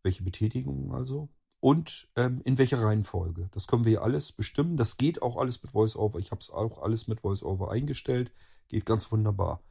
[0.02, 1.28] Welche Betätigungen also?
[1.60, 3.48] Und ähm, in welcher Reihenfolge.
[3.52, 4.76] Das können wir hier alles bestimmen.
[4.76, 6.18] Das geht auch alles mit VoiceOver.
[6.18, 8.30] Ich habe es auch alles mit VoiceOver eingestellt.
[8.68, 9.62] Geht ganz wunderbar.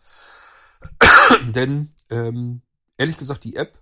[1.55, 2.61] Denn ähm,
[2.97, 3.79] ehrlich gesagt, die App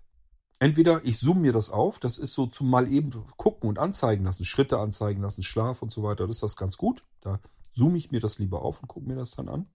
[0.60, 4.26] entweder ich zoome mir das auf, das ist so zum mal eben gucken und anzeigen
[4.26, 7.04] lassen, Schritte anzeigen lassen, Schlaf und so weiter, das ist das ganz gut.
[7.22, 7.40] Da
[7.72, 9.68] zoome ich mir das lieber auf und gucke mir das dann an.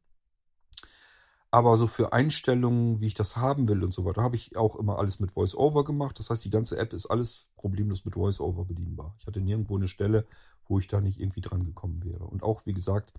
[1.51, 4.77] Aber so für Einstellungen, wie ich das haben will und so weiter, habe ich auch
[4.77, 6.19] immer alles mit VoiceOver gemacht.
[6.19, 9.17] Das heißt, die ganze App ist alles problemlos mit VoiceOver bedienbar.
[9.19, 10.27] Ich hatte nirgendwo eine Stelle,
[10.67, 12.25] wo ich da nicht irgendwie dran gekommen wäre.
[12.25, 13.15] Und auch, wie gesagt,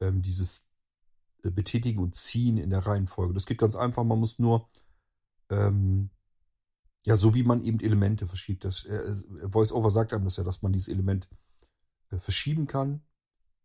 [0.00, 0.66] ähm, dieses
[1.44, 3.34] äh, Betätigen und Ziehen in der Reihenfolge.
[3.34, 4.02] Das geht ganz einfach.
[4.02, 4.70] Man muss nur
[5.50, 6.08] ähm,
[7.04, 8.64] ja, so wie man eben Elemente verschiebt.
[8.64, 11.28] Das äh, VoiceOver sagt einem das ja, dass man dieses Element
[12.10, 13.02] äh, verschieben kann,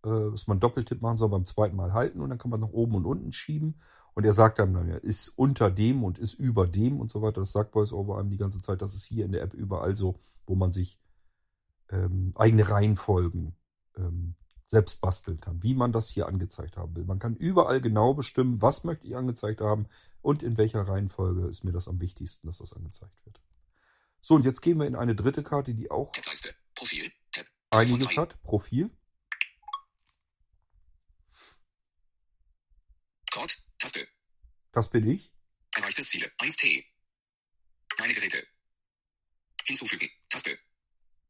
[0.04, 2.70] äh, dass man Doppeltipp machen soll beim zweiten Mal halten und dann kann man nach
[2.70, 3.76] oben und unten schieben.
[4.14, 7.22] Und er sagt einem dann ja, ist unter dem und ist über dem und so
[7.22, 7.42] weiter.
[7.42, 8.82] Das sagt VoiceOver einem die ganze Zeit.
[8.82, 11.00] Das ist hier in der App überall so, wo man sich
[11.90, 13.56] ähm, eigene Reihenfolgen
[13.96, 14.36] ähm,
[14.68, 17.06] selbst basteln kann, wie man das hier angezeigt haben will.
[17.06, 19.88] Man kann überall genau bestimmen, was möchte ich angezeigt haben
[20.22, 23.42] und in welcher Reihenfolge ist mir das am wichtigsten, dass das angezeigt wird.
[24.20, 26.12] So, und jetzt gehen wir in eine dritte Karte, die auch
[26.76, 27.12] Profil,
[27.72, 28.42] einiges hat.
[28.44, 28.92] Profil.
[33.32, 34.06] Gott, Taste.
[34.74, 35.34] Das bin ich.
[35.76, 36.84] Erreichtes Ziele, 1T.
[38.00, 38.46] Meine Geräte.
[39.66, 40.58] Hinzufügen, Taste.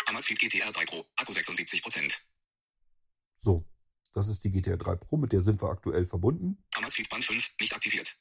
[0.07, 2.19] Amazfit GTR 3 Pro, Akku 76%.
[3.37, 3.65] So,
[4.13, 6.63] das ist die GTR 3 Pro, mit der sind wir aktuell verbunden.
[6.75, 8.19] Amazfit Band 5 nicht aktiviert.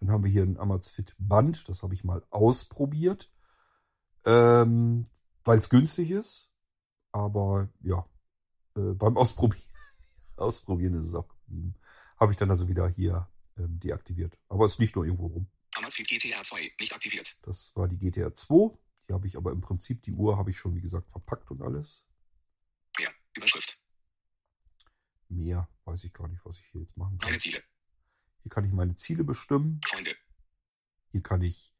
[0.00, 3.32] Dann haben wir hier ein Amazfit Band, das habe ich mal ausprobiert,
[4.24, 5.06] ähm,
[5.44, 6.50] weil es günstig ist.
[7.10, 8.06] Aber ja,
[8.76, 9.64] äh, beim Ausprobieren,
[10.36, 11.74] Ausprobieren ist es auch geblieben.
[12.18, 14.38] Habe ich dann also wieder hier ähm, deaktiviert.
[14.48, 15.50] Aber es liegt nur irgendwo rum.
[15.74, 17.36] Amazfit GTR 2 nicht aktiviert.
[17.42, 18.76] Das war die GTR 2.
[19.08, 21.62] Die habe ich aber im Prinzip, die Uhr habe ich schon, wie gesagt, verpackt und
[21.62, 22.06] alles.
[22.98, 23.10] Mehr.
[23.34, 23.67] Überschrift.
[25.28, 27.30] Mehr weiß ich gar nicht, was ich hier jetzt machen kann.
[27.30, 27.62] Meine Ziele.
[28.42, 29.80] Hier kann ich meine Ziele bestimmen.
[29.86, 30.10] Freunde.
[31.08, 31.72] Hier kann ich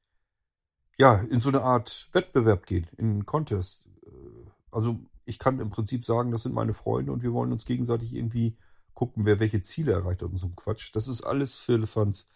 [0.98, 3.88] ja in so eine Art Wettbewerb gehen, in einen Contest.
[4.04, 7.64] Äh, Also ich kann im Prinzip sagen, das sind meine Freunde und wir wollen uns
[7.64, 8.56] gegenseitig irgendwie
[8.94, 10.90] gucken, wer welche Ziele erreicht hat und so ein Quatsch.
[10.94, 12.26] Das ist alles Firlefanz.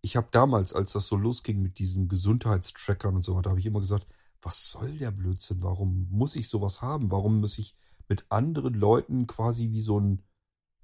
[0.00, 3.66] Ich habe damals, als das so losging mit diesen Gesundheitstrackern und so weiter, habe ich
[3.66, 4.06] immer gesagt,
[4.40, 5.62] was soll der Blödsinn?
[5.62, 7.10] Warum muss ich sowas haben?
[7.10, 7.76] Warum muss ich
[8.08, 10.22] mit anderen Leuten quasi wie so ein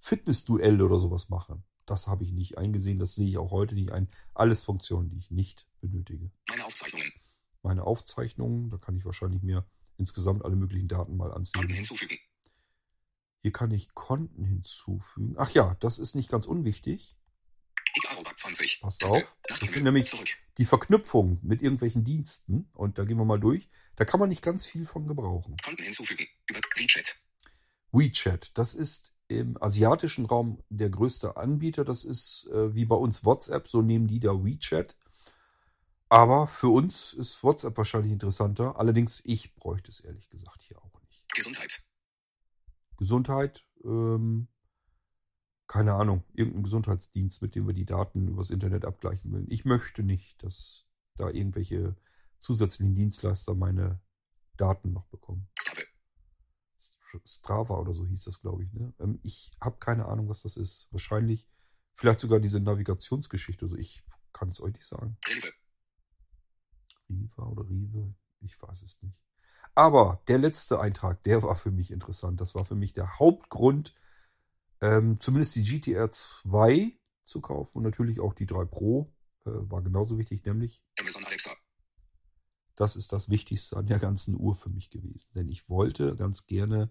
[0.05, 1.65] Fitnessduell oder sowas machen?
[1.87, 4.11] Das habe ich nicht eingesehen, das sehe ich auch heute nicht ein.
[4.35, 6.31] Alles Funktionen, die ich nicht benötige.
[6.51, 7.11] Meine Aufzeichnungen.
[7.63, 11.69] Meine Aufzeichnungen, da kann ich wahrscheinlich mir insgesamt alle möglichen Daten mal Konten ansehen.
[11.71, 12.19] hinzufügen.
[13.41, 15.37] Hier kann ich Konten hinzufügen.
[15.39, 17.17] Ach ja, das ist nicht ganz unwichtig.
[17.97, 18.81] Icarobak 20.
[18.83, 19.37] Passt auf.
[19.49, 20.13] Das sind nämlich
[20.59, 22.69] die Verknüpfung mit irgendwelchen Diensten.
[22.75, 23.71] Und da gehen wir mal durch.
[23.97, 25.57] Da kann man nicht ganz viel von gebrauchen.
[25.65, 26.27] Konten hinzufügen.
[26.51, 27.17] Über WeChat.
[27.93, 31.85] WeChat, das ist im asiatischen Raum der größte Anbieter.
[31.85, 34.97] Das ist äh, wie bei uns WhatsApp, so nehmen die da WeChat.
[36.09, 38.79] Aber für uns ist WhatsApp wahrscheinlich interessanter.
[38.79, 41.25] Allerdings, ich bräuchte es ehrlich gesagt hier auch nicht.
[41.35, 41.83] Gesundheit.
[42.97, 44.49] Gesundheit, ähm,
[45.67, 49.51] keine Ahnung, irgendein Gesundheitsdienst, mit dem wir die Daten übers Internet abgleichen wollen.
[49.51, 51.97] Ich möchte nicht, dass da irgendwelche
[52.39, 54.01] zusätzlichen Dienstleister meine
[54.57, 55.49] Daten noch bekommen.
[57.25, 58.73] Strava oder so hieß das, glaube ich.
[58.73, 58.93] Ne?
[59.01, 60.89] Ähm, ich habe keine Ahnung, was das ist.
[60.91, 61.49] Wahrscheinlich,
[61.95, 63.65] vielleicht sogar diese Navigationsgeschichte.
[63.67, 64.03] Also ich
[64.33, 65.17] kann es euch nicht sagen.
[65.27, 65.53] Rewe.
[67.09, 69.17] Riva oder Rive, ich weiß es nicht.
[69.75, 72.41] Aber der letzte Eintrag, der war für mich interessant.
[72.41, 73.95] Das war für mich der Hauptgrund,
[74.81, 79.13] ähm, zumindest die GTR 2 zu kaufen und natürlich auch die 3 Pro
[79.47, 81.44] äh, war genauso wichtig, nämlich Amazon Alexa.
[82.77, 85.31] Das ist das Wichtigste an der ganzen Uhr für mich gewesen.
[85.35, 86.91] Denn ich wollte ganz gerne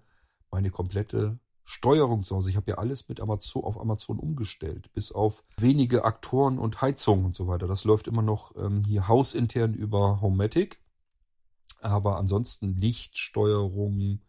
[0.49, 2.49] meine komplette Steuerung zu Hause.
[2.49, 7.25] Ich habe ja alles mit Amazon auf Amazon umgestellt, bis auf wenige Aktoren und Heizungen
[7.25, 7.67] und so weiter.
[7.67, 10.81] Das läuft immer noch ähm, hier hausintern über Homematic.
[11.81, 14.21] Aber ansonsten Lichtsteuerung,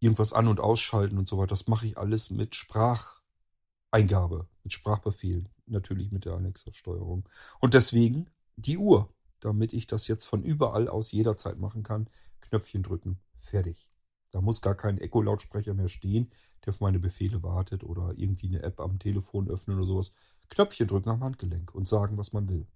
[0.00, 5.48] irgendwas an- und ausschalten und so weiter, das mache ich alles mit Spracheingabe, mit Sprachbefehlen,
[5.66, 7.28] natürlich mit der Alexa-Steuerung.
[7.60, 12.08] Und deswegen die Uhr, damit ich das jetzt von überall aus jederzeit machen kann.
[12.40, 13.90] Knöpfchen drücken, fertig.
[14.30, 16.30] Da muss gar kein Echo-Lautsprecher mehr stehen,
[16.64, 20.12] der auf meine Befehle wartet oder irgendwie eine App am Telefon öffnen oder sowas.
[20.50, 22.66] Knöpfchen drücken am Handgelenk und sagen, was man will.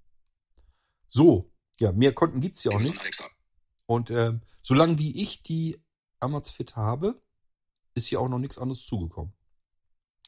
[1.08, 2.98] So, ja, mehr Konten gibt's ja auch nicht.
[3.86, 5.80] Und ähm, solange wie ich die
[6.18, 7.22] Amazfit habe,
[7.94, 9.32] ist hier auch noch nichts anderes zugekommen.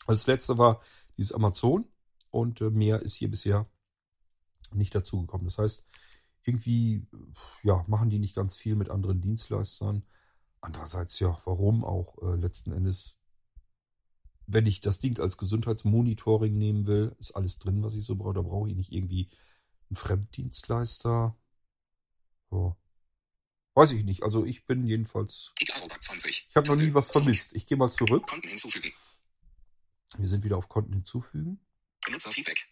[0.07, 0.80] Also das letzte war
[1.16, 1.89] dieses Amazon
[2.30, 3.68] und äh, mehr ist hier bisher
[4.72, 5.47] nicht dazugekommen.
[5.47, 5.84] Das heißt,
[6.47, 7.07] irgendwie
[7.63, 10.05] ja, machen die nicht ganz viel mit anderen Dienstleistern.
[10.61, 13.19] Andererseits, ja, warum auch äh, letzten Endes,
[14.47, 18.35] wenn ich das Ding als Gesundheitsmonitoring nehmen will, ist alles drin, was ich so brauche.
[18.35, 19.29] Da brauche ich nicht irgendwie
[19.91, 21.37] einen Fremddienstleister.
[22.53, 22.77] Ja.
[23.75, 24.23] Weiß ich nicht.
[24.23, 25.53] Also ich bin jedenfalls.
[25.61, 26.47] Icarobak 20.
[26.49, 27.55] Ich habe noch nie was vermisst.
[27.55, 28.27] Ich gehe mal zurück.
[28.27, 28.91] Konten hinzufügen.
[30.17, 31.61] Wir sind wieder auf Konten hinzufügen.
[32.05, 32.69] Benutzerfeedback.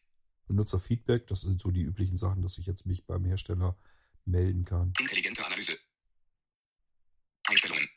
[0.46, 3.76] Benutzerfeedback, das sind so die üblichen Sachen, dass ich jetzt mich beim Hersteller
[4.24, 4.92] melden kann.
[4.98, 5.78] Intelligente Analyse.
[7.48, 7.88] Einstellungen.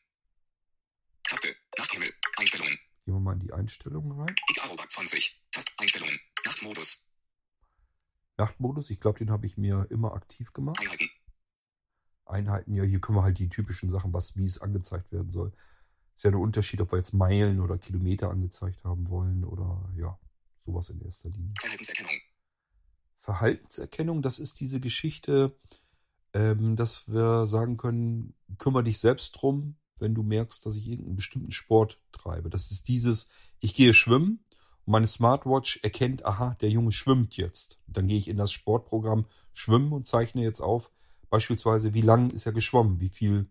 [1.23, 1.55] Taste.
[1.77, 2.13] Nachthimmel.
[2.37, 2.77] Einstellungen.
[3.05, 4.35] Gehen wir mal in die Einstellungen rein.
[4.49, 5.43] Icarobak 20.
[5.51, 5.71] Taste.
[5.77, 6.19] Einstellungen.
[6.45, 7.09] Nachtmodus.
[8.37, 10.79] Nachtmodus, ich glaube, den habe ich mir immer aktiv gemacht.
[10.79, 11.09] Einheiten.
[12.25, 15.53] Einheiten, ja, hier können wir halt die typischen Sachen, was wie es angezeigt werden soll.
[16.15, 20.19] Ist ja der Unterschied, ob wir jetzt Meilen oder Kilometer angezeigt haben wollen oder ja,
[20.59, 21.53] sowas in erster Linie.
[21.59, 22.11] Verhaltenserkennung.
[23.27, 25.53] Verhaltenserkennung, das ist diese Geschichte,
[26.33, 31.17] ähm, dass wir sagen können, kümmere dich selbst drum, wenn du merkst, dass ich irgendeinen
[31.17, 32.49] bestimmten Sport treibe.
[32.49, 33.27] Das ist dieses,
[33.59, 34.45] ich gehe schwimmen
[34.85, 37.79] und meine Smartwatch erkennt, aha, der Junge schwimmt jetzt.
[37.85, 40.89] Dann gehe ich in das Sportprogramm Schwimmen und zeichne jetzt auf,
[41.29, 43.49] beispielsweise, wie lang ist er geschwommen, wie viel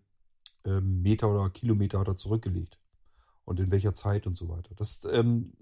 [0.65, 2.79] ähm, Meter oder Kilometer hat er zurückgelegt
[3.45, 4.73] und in welcher Zeit und so weiter.
[4.75, 5.53] Das ähm,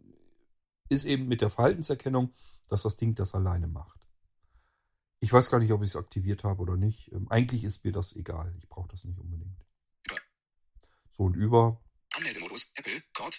[0.87, 2.31] ist eben mit der Verhaltenserkennung,
[2.69, 4.04] dass das Ding das alleine macht.
[5.19, 7.11] Ich weiß gar nicht, ob ich es aktiviert habe oder nicht.
[7.11, 8.53] Ähm, eigentlich ist mir das egal.
[8.57, 9.65] Ich brauche das nicht unbedingt.
[10.05, 10.19] Über.
[11.09, 11.81] So und über.
[12.13, 12.71] Anmeldemodus.
[12.75, 13.01] Apple.
[13.13, 13.37] Code.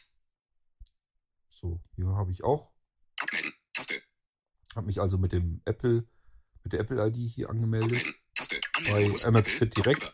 [1.49, 2.73] So, hier habe ich auch.
[3.21, 3.53] Abmelden.
[3.73, 4.03] Taste.
[4.75, 6.07] Habe mich also mit dem Apple,
[6.63, 7.99] mit der Apple-ID hier angemeldet.
[7.99, 8.15] Abmelden.
[8.35, 8.61] Taste.
[8.75, 9.25] Bei Anmeldemodus.
[9.25, 9.43] Apple.
[9.43, 10.03] Code direkt.
[10.03, 10.13] über.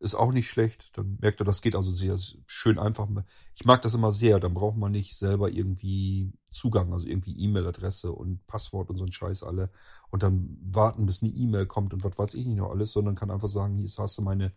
[0.00, 0.98] Ist auch nicht schlecht.
[0.98, 3.08] Dann merkt er, das geht also sehr schön einfach.
[3.54, 4.40] Ich mag das immer sehr.
[4.40, 9.12] Dann braucht man nicht selber irgendwie Zugang, also irgendwie E-Mail-Adresse und Passwort und so ein
[9.12, 9.70] Scheiß alle.
[10.10, 13.14] Und dann warten, bis eine E-Mail kommt und was weiß ich nicht noch alles, sondern
[13.14, 14.52] kann einfach sagen, hier hast du meine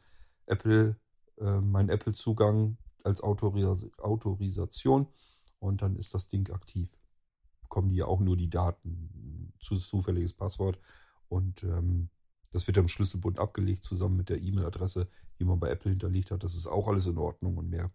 [0.46, 0.96] Apple,
[1.40, 5.08] äh, meinen Apple-Zugang als Autoris Autorisation
[5.60, 6.98] und dann ist das Ding aktiv.
[7.62, 10.80] Bekommen die ja auch nur die Daten, zu zufälliges Passwort
[11.28, 12.10] und ähm,
[12.52, 15.08] das wird am Schlüsselbund abgelegt, zusammen mit der E-Mail-Adresse,
[15.40, 16.44] die man bei Apple hinterlegt hat.
[16.44, 17.92] Das ist auch alles in Ordnung und mehr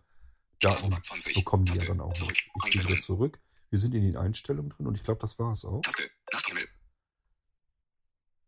[0.61, 1.35] Daten Robot 20.
[1.35, 2.31] bekommen die ja dann auch Zurück.
[2.31, 2.51] nicht.
[2.67, 3.41] Ich gehe wieder zurück.
[3.73, 5.81] Wir sind in den Einstellungen drin und ich glaube, das war es auch.
[5.81, 6.11] Taste.
[6.31, 6.69] Nachthimmel.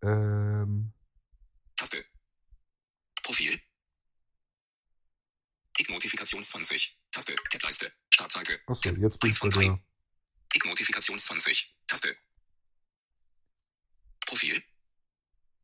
[0.02, 0.92] Ähm,
[1.74, 2.04] Taste.
[3.22, 3.58] Profil.
[5.78, 7.00] Ick-Notifikations 20.
[7.10, 7.34] Taste.
[7.50, 7.90] Tab-Leiste.
[8.12, 8.60] Startseite.
[8.66, 9.80] achso, jetzt bin ich bei der.
[10.52, 11.74] Ick-Notifikations 20.
[11.86, 12.14] Taste.
[14.26, 14.62] Profil.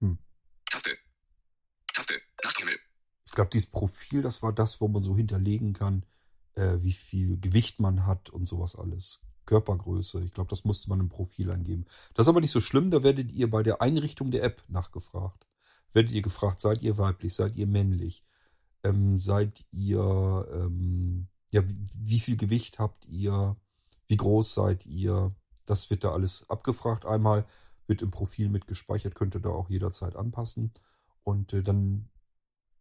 [0.01, 0.19] Hm.
[0.71, 0.97] Taste.
[1.93, 2.23] Taste.
[2.43, 2.81] Nachthimmel.
[3.27, 6.07] Ich glaube, dieses Profil, das war das, wo man so hinterlegen kann,
[6.55, 9.21] äh, wie viel Gewicht man hat und sowas alles.
[9.51, 10.23] Körpergröße.
[10.23, 11.85] Ich glaube, das musste man im Profil eingeben.
[12.15, 12.93] Das ist aber nicht so schlimm.
[12.93, 15.49] Da werdet ihr bei der Einrichtung der App nachgefragt.
[15.93, 18.25] Werdet ihr gefragt, seid ihr weiblich, seid ihr männlich,
[18.85, 23.57] ähm, seid ihr, ähm, ja, wie, wie viel Gewicht habt ihr,
[24.07, 25.35] wie groß seid ihr.
[25.67, 27.05] Das wird da alles abgefragt.
[27.05, 27.45] Einmal
[27.89, 30.73] wird im Profil mit gespeichert, könnt ihr da auch jederzeit anpassen.
[31.25, 32.09] Und äh, dann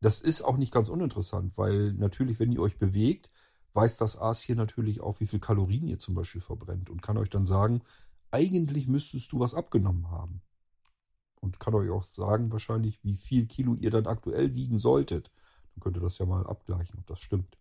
[0.02, 3.30] das ist auch nicht ganz uninteressant, weil natürlich, wenn ihr euch bewegt,
[3.74, 7.18] weiß das Aas hier natürlich auch, wie viel Kalorien ihr zum Beispiel verbrennt und kann
[7.18, 7.82] euch dann sagen,
[8.32, 10.42] eigentlich müsstest du was abgenommen haben.
[11.42, 15.32] Und kann euch auch sagen, wahrscheinlich, wie viel Kilo ihr dann aktuell wiegen solltet.
[15.74, 17.58] Dann könnt ihr das ja mal abgleichen, ob das stimmt.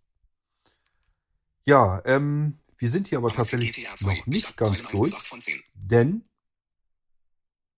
[1.65, 4.15] Ja, ähm, wir sind hier aber tatsächlich GTA 2.
[4.15, 5.15] noch nicht ganz Zeilen 1 bis durch.
[5.15, 5.63] 8 von 10.
[5.75, 6.25] Denn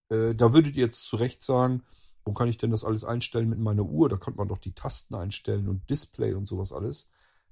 [0.09, 1.83] äh, da würdet ihr jetzt zu Recht sagen,
[2.25, 4.09] wo kann ich denn das alles einstellen mit meiner Uhr?
[4.09, 7.09] Da kann man doch die Tasten einstellen und Display und sowas alles.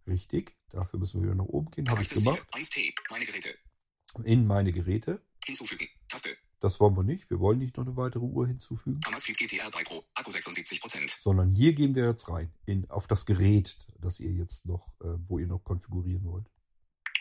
[0.09, 1.88] Richtig, dafür müssen wir wieder nach oben gehen.
[1.88, 2.42] Habe ich gemacht.
[2.54, 2.62] 4.
[2.62, 2.94] 1T.
[3.11, 4.26] Meine.
[4.26, 5.22] In meine Geräte.
[5.44, 5.86] Hinzufügen.
[6.09, 6.36] Taste.
[6.61, 7.30] Das wollen wir nicht.
[7.30, 10.04] Wir wollen nicht noch eine weitere Uhr hinzufügen, GTR 3 Pro.
[10.14, 11.20] Akku 76%.
[11.20, 15.14] sondern hier gehen wir jetzt rein in, auf das Gerät, das ihr jetzt noch, äh,
[15.28, 16.46] wo ihr noch konfigurieren wollt.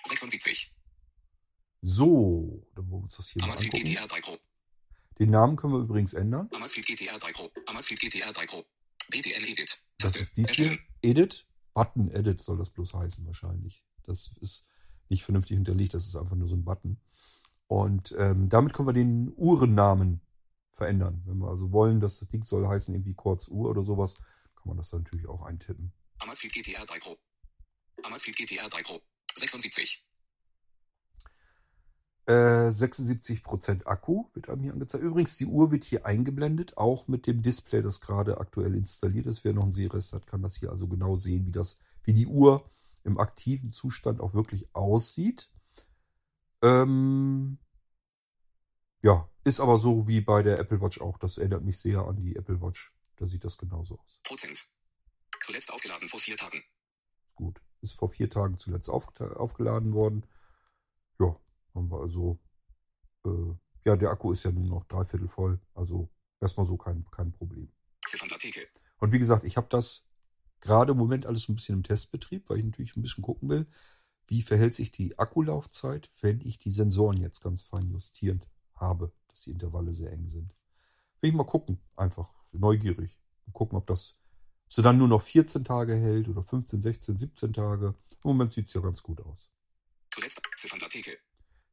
[0.08, 0.74] 76.
[1.82, 3.94] So, dann wollen wir uns das hier mal Amazfit angucken.
[3.94, 4.38] GTR 3 Pro.
[5.20, 6.50] Den Namen können wir übrigens ändern.
[6.54, 7.52] Amazfit GTR 3 Pro.
[7.68, 8.66] Amazfit GTR 3 Pro.
[9.10, 9.80] BTN Edit.
[10.00, 10.20] Das Taste.
[10.20, 10.80] ist dies hier.
[11.02, 11.46] Edit.
[11.78, 13.86] Button Edit soll das bloß heißen wahrscheinlich.
[14.02, 14.68] Das ist
[15.10, 17.00] nicht vernünftig hinterlegt, das ist einfach nur so ein Button.
[17.68, 20.20] Und ähm, damit können wir den Uhrennamen
[20.72, 21.22] verändern.
[21.28, 24.16] Wenn wir also wollen, dass das Ding soll heißen irgendwie Quartz Uhr oder sowas,
[24.56, 25.94] kann man das dann natürlich auch eintippen.
[26.18, 27.16] Amazfit GTR 3 Pro.
[28.02, 29.00] Amazfit GTR 3 Pro.
[29.36, 30.04] 76.
[32.28, 35.02] Äh, 76% Akku wird einem hier angezeigt.
[35.02, 39.46] Übrigens, die Uhr wird hier eingeblendet, auch mit dem Display, das gerade aktuell installiert ist.
[39.46, 42.28] Wer noch einen Sehrest hat, kann das hier also genau sehen, wie, das, wie die
[42.28, 42.70] Uhr
[43.06, 45.50] im aktiven Zustand auch wirklich aussieht.
[46.62, 47.60] Ähm,
[49.02, 51.18] ja, ist aber so wie bei der Apple Watch auch.
[51.18, 52.94] Das erinnert mich sehr an die Apple Watch.
[53.16, 54.20] Da sieht das genauso aus.
[54.24, 54.68] Prozent.
[55.42, 56.62] Zuletzt aufgeladen vor vier Tagen.
[57.36, 57.62] Gut.
[57.80, 60.26] Ist vor vier Tagen zuletzt auf, aufgeladen worden.
[61.20, 61.40] Ja,
[61.78, 62.40] haben wir also.
[63.26, 63.56] Äh,
[63.86, 65.62] ja, der Akku ist ja nun noch dreiviertel voll.
[65.74, 66.10] Also
[66.42, 67.72] erstmal so kein, kein Problem.
[69.00, 70.10] Und wie gesagt, ich habe das
[70.60, 73.68] gerade im Moment alles ein bisschen im Testbetrieb, weil ich natürlich ein bisschen gucken will,
[74.28, 78.46] wie verhält sich die Akkulaufzeit, wenn ich die Sensoren jetzt ganz fein justiert
[78.76, 80.54] habe, dass die Intervalle sehr eng sind.
[81.22, 83.20] Will ich mal gucken, einfach neugierig.
[83.46, 84.16] Und gucken, ob das,
[84.66, 87.96] ob sie dann nur noch 14 Tage hält oder 15, 16, 17 Tage.
[88.12, 89.50] Im Moment sieht es ja ganz gut aus.
[90.12, 90.94] Zuletzt Ziffernblatt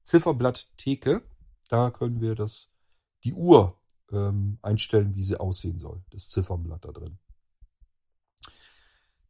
[0.05, 0.11] Theke.
[0.11, 1.23] Zifferblatt Theke,
[1.69, 2.71] da können wir das,
[3.25, 3.79] die Uhr
[4.13, 6.03] ähm, einstellen, wie sie aussehen soll.
[6.11, 7.19] Das Ziffernblatt da drin.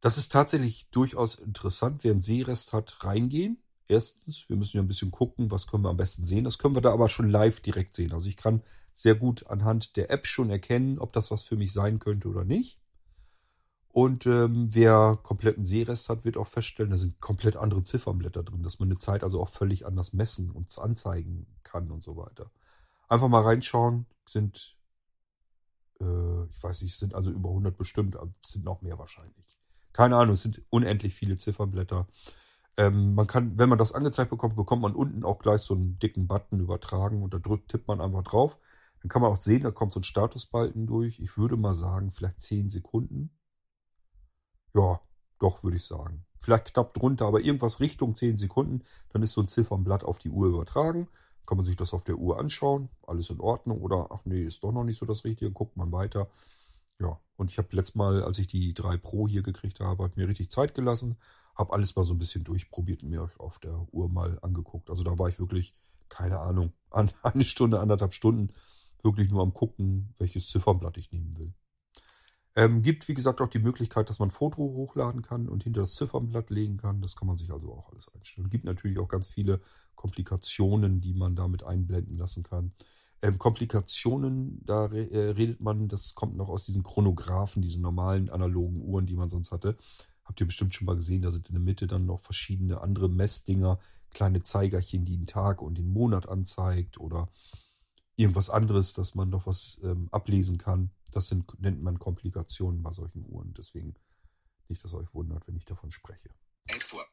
[0.01, 2.03] Das ist tatsächlich durchaus interessant.
[2.03, 3.63] Wer einen Sehrest hat, reingehen.
[3.87, 6.43] Erstens, wir müssen ja ein bisschen gucken, was können wir am besten sehen.
[6.43, 8.13] Das können wir da aber schon live direkt sehen.
[8.13, 8.61] Also ich kann
[8.93, 12.43] sehr gut anhand der App schon erkennen, ob das was für mich sein könnte oder
[12.43, 12.79] nicht.
[13.95, 18.61] Und ähm, wer kompletten Sehrest hat, wird auch feststellen, da sind komplett andere Ziffernblätter drin,
[18.61, 22.51] dass man eine Zeit also auch völlig anders messen und anzeigen kann und so weiter.
[23.07, 24.77] Einfach mal reinschauen, sind,
[26.01, 29.57] äh, ich weiß nicht, sind also über 100 bestimmt, aber es sind noch mehr wahrscheinlich.
[29.93, 32.05] Keine Ahnung, es sind unendlich viele Ziffernblätter.
[32.75, 35.99] Ähm, man kann, wenn man das angezeigt bekommt, bekommt man unten auch gleich so einen
[35.99, 38.59] dicken Button übertragen und da drückt, tippt man einfach drauf.
[39.01, 41.21] Dann kann man auch sehen, da kommt so ein Statusbalken durch.
[41.21, 43.31] Ich würde mal sagen, vielleicht 10 Sekunden.
[44.75, 44.99] Ja,
[45.39, 46.25] doch, würde ich sagen.
[46.37, 48.83] Vielleicht knapp drunter, aber irgendwas Richtung 10 Sekunden.
[49.09, 51.07] Dann ist so ein Ziffernblatt auf die Uhr übertragen.
[51.45, 52.89] Kann man sich das auf der Uhr anschauen.
[53.07, 53.81] Alles in Ordnung.
[53.81, 55.51] Oder, ach nee, ist doch noch nicht so das Richtige.
[55.51, 56.29] Guckt man weiter.
[56.99, 60.17] Ja, und ich habe letztes Mal, als ich die 3 Pro hier gekriegt habe, hab
[60.17, 61.17] mir richtig Zeit gelassen.
[61.55, 64.89] Habe alles mal so ein bisschen durchprobiert und mir auf der Uhr mal angeguckt.
[64.89, 65.73] Also da war ich wirklich,
[66.09, 68.49] keine Ahnung, eine Stunde, anderthalb Stunden
[69.03, 71.53] wirklich nur am gucken, welches Ziffernblatt ich nehmen will.
[72.57, 75.81] Ähm, gibt, wie gesagt, auch die Möglichkeit, dass man ein Foto hochladen kann und hinter
[75.81, 77.01] das Ziffernblatt legen kann.
[77.01, 78.49] Das kann man sich also auch alles einstellen.
[78.49, 79.59] Gibt natürlich auch ganz viele
[79.95, 82.71] Komplikationen, die man damit einblenden lassen kann.
[83.21, 88.29] Ähm, Komplikationen, da re äh, redet man, das kommt noch aus diesen Chronographen, diesen normalen
[88.29, 89.77] analogen Uhren, die man sonst hatte.
[90.23, 93.09] Habt ihr bestimmt schon mal gesehen, da sind in der Mitte dann noch verschiedene andere
[93.09, 93.79] Messdinger,
[94.11, 97.27] kleine Zeigerchen, die den Tag und den Monat anzeigt oder
[98.15, 100.89] irgendwas anderes, dass man noch was ähm, ablesen kann.
[101.15, 103.53] Das sind, nennt man Komplikationen bei solchen Uhren.
[103.53, 103.95] Deswegen
[104.67, 106.29] nicht, dass euch wundert, wenn ich davon spreche.
[106.67, 107.07] App Store.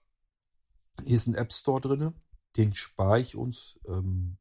[1.04, 2.12] Hier ist ein App Store drin.
[2.56, 4.38] Den spare ich uns ähm,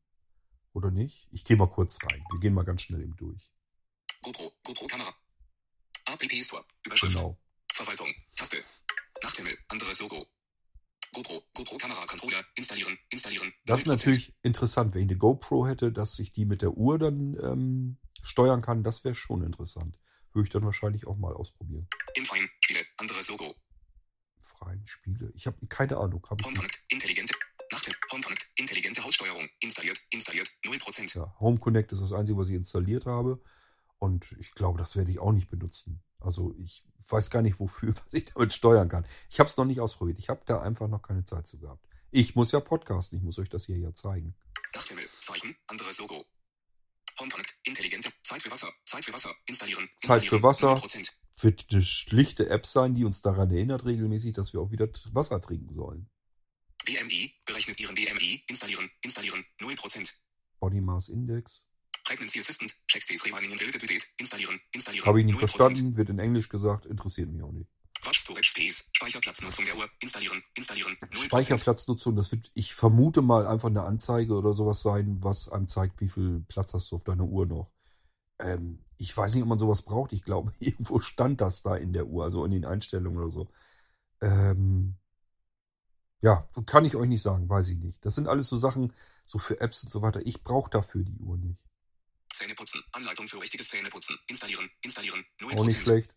[0.74, 1.28] oder nicht.
[1.32, 2.24] Ich gehe mal kurz rein.
[2.32, 3.52] Wir gehen mal ganz schnell eben durch.
[4.24, 5.14] GoPro, GoPro Kamera.
[6.08, 6.66] App Store.
[6.84, 7.16] Überschrift.
[7.16, 7.38] Genau.
[7.72, 8.08] Verwaltung.
[8.36, 8.64] Taste.
[9.22, 9.56] Nachthimmel.
[9.68, 10.26] Anderes Logo.
[11.14, 12.44] GoPro, GoPro Kamera Controller.
[12.56, 13.54] Installieren, installieren.
[13.66, 13.90] Das ist 0%.
[13.90, 17.98] natürlich interessant, wenn ich eine GoPro hätte, dass ich die mit der Uhr dann ähm,
[18.22, 18.84] steuern kann.
[18.84, 19.98] Das wäre schon interessant.
[20.34, 21.88] Würde ich dann wahrscheinlich auch mal ausprobieren.
[22.16, 22.50] Im Freien.
[22.62, 22.80] Spiele.
[22.98, 23.56] Anderes Logo.
[24.40, 25.32] Freien Spiele.
[25.36, 26.26] Ich habe keine Ahnung.
[26.30, 26.62] Hab ich Home nicht.
[26.62, 26.84] Connect.
[26.90, 27.34] Intelligente.
[27.72, 28.00] Nachthimmel.
[28.12, 28.48] Home Connect.
[28.56, 29.50] Intelligente Haussteuerung.
[29.60, 30.50] Installiert, installiert.
[30.64, 31.18] 0%.
[31.18, 33.42] Ja, Home Connect ist das Einzige, was ich installiert habe.
[34.02, 36.02] Und ich glaube, das werde ich auch nicht benutzen.
[36.20, 39.06] Also ich weiß gar nicht, wofür, was ich damit steuern kann.
[39.30, 40.18] Ich habe es noch nicht ausprobiert.
[40.18, 41.88] Ich habe da einfach noch keine Zeit zu gehabt.
[42.10, 43.20] Ich muss ja podcasten.
[43.20, 44.36] Ich muss euch das hier ja zeigen.
[44.74, 45.08] Nachthimmel.
[45.22, 45.56] Zeichen.
[45.68, 46.26] Anderes Logo.
[47.20, 47.56] Home Connect.
[47.64, 48.12] Intelligente.
[48.24, 48.74] Zeit für Wasser.
[48.86, 49.36] Zeit für Wasser.
[49.46, 49.88] Installieren.
[50.00, 50.44] Zeit für installieren.
[50.44, 50.74] Wasser.
[50.74, 51.12] 0%.
[51.38, 55.40] Wird eine schlichte App sein, die uns daran erinnert regelmäßig, dass wir auch wieder Wasser
[55.40, 56.10] trinken sollen.
[56.86, 57.36] BMI.
[57.46, 58.46] Berechnet Ihren BMI.
[58.48, 58.90] Installieren.
[59.04, 59.46] Installieren.
[59.60, 60.12] 0%.
[60.60, 61.68] Body Mass Index.
[62.12, 62.74] Pregnancy Assistant.
[62.88, 64.06] Check Space Reminding Deleted.
[64.18, 64.60] Installieren.
[64.74, 65.06] Installieren.
[65.06, 65.40] Habe ich nicht 0%.
[65.40, 67.70] verstanden, wird in Englisch gesagt, interessiert mich auch nicht.
[68.04, 68.90] Watch Storage Space.
[68.94, 69.90] Speicherplatznutzung der Uhr.
[70.02, 70.44] Installieren.
[70.56, 70.98] Installieren.
[71.00, 71.26] 0%.
[71.26, 76.02] Speicherplatznutzung, das wird, ich vermute mal einfach eine Anzeige oder sowas sein, was einem zeigt,
[76.02, 77.72] wie viel Platz hast du auf deiner Uhr noch.
[78.40, 80.12] Ähm, ich weiß nicht, ob man sowas braucht.
[80.14, 83.50] Ich glaube, irgendwo stand das da in der Uhr, also in den Einstellungen oder so.
[84.22, 84.96] Ähm,
[86.22, 88.06] ja, kann ich euch nicht sagen, weiß ich nicht.
[88.06, 88.94] Das sind alles so Sachen,
[89.26, 90.26] so für Apps und so weiter.
[90.26, 91.71] Ich brauche dafür die Uhr nicht.
[92.34, 92.84] Zähneputzen.
[92.92, 94.18] Anleitung für richtiges Zähneputzen.
[94.28, 94.70] Installieren.
[94.82, 95.24] Installieren.
[95.40, 95.60] 0%.
[95.60, 96.12] Auch nicht schlecht.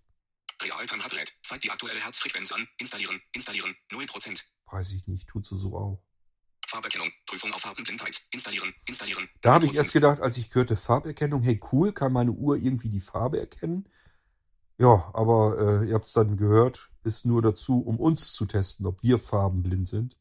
[0.62, 1.32] Realtime Heart Rate.
[1.42, 2.66] Zeigt die aktuelle Herzfrequenz an.
[2.78, 3.20] Installieren.
[3.32, 3.74] Installieren.
[3.90, 4.44] 0%.
[4.66, 6.02] Weiß ich nicht, tut sie so auch.
[6.66, 7.10] Farberkennung.
[7.26, 8.20] Prüfung auf Farbenblindheit.
[8.32, 8.72] Installieren.
[8.86, 9.28] Installieren.
[9.42, 9.76] Da habe ich 0%.
[9.76, 13.88] erst gedacht, als ich hörte Farberkennung, hey cool, kann meine Uhr irgendwie die Farbe erkennen?
[14.78, 18.86] Ja, aber äh, ihr habt es dann gehört, ist nur dazu, um uns zu testen,
[18.86, 20.16] ob wir farbenblind sind.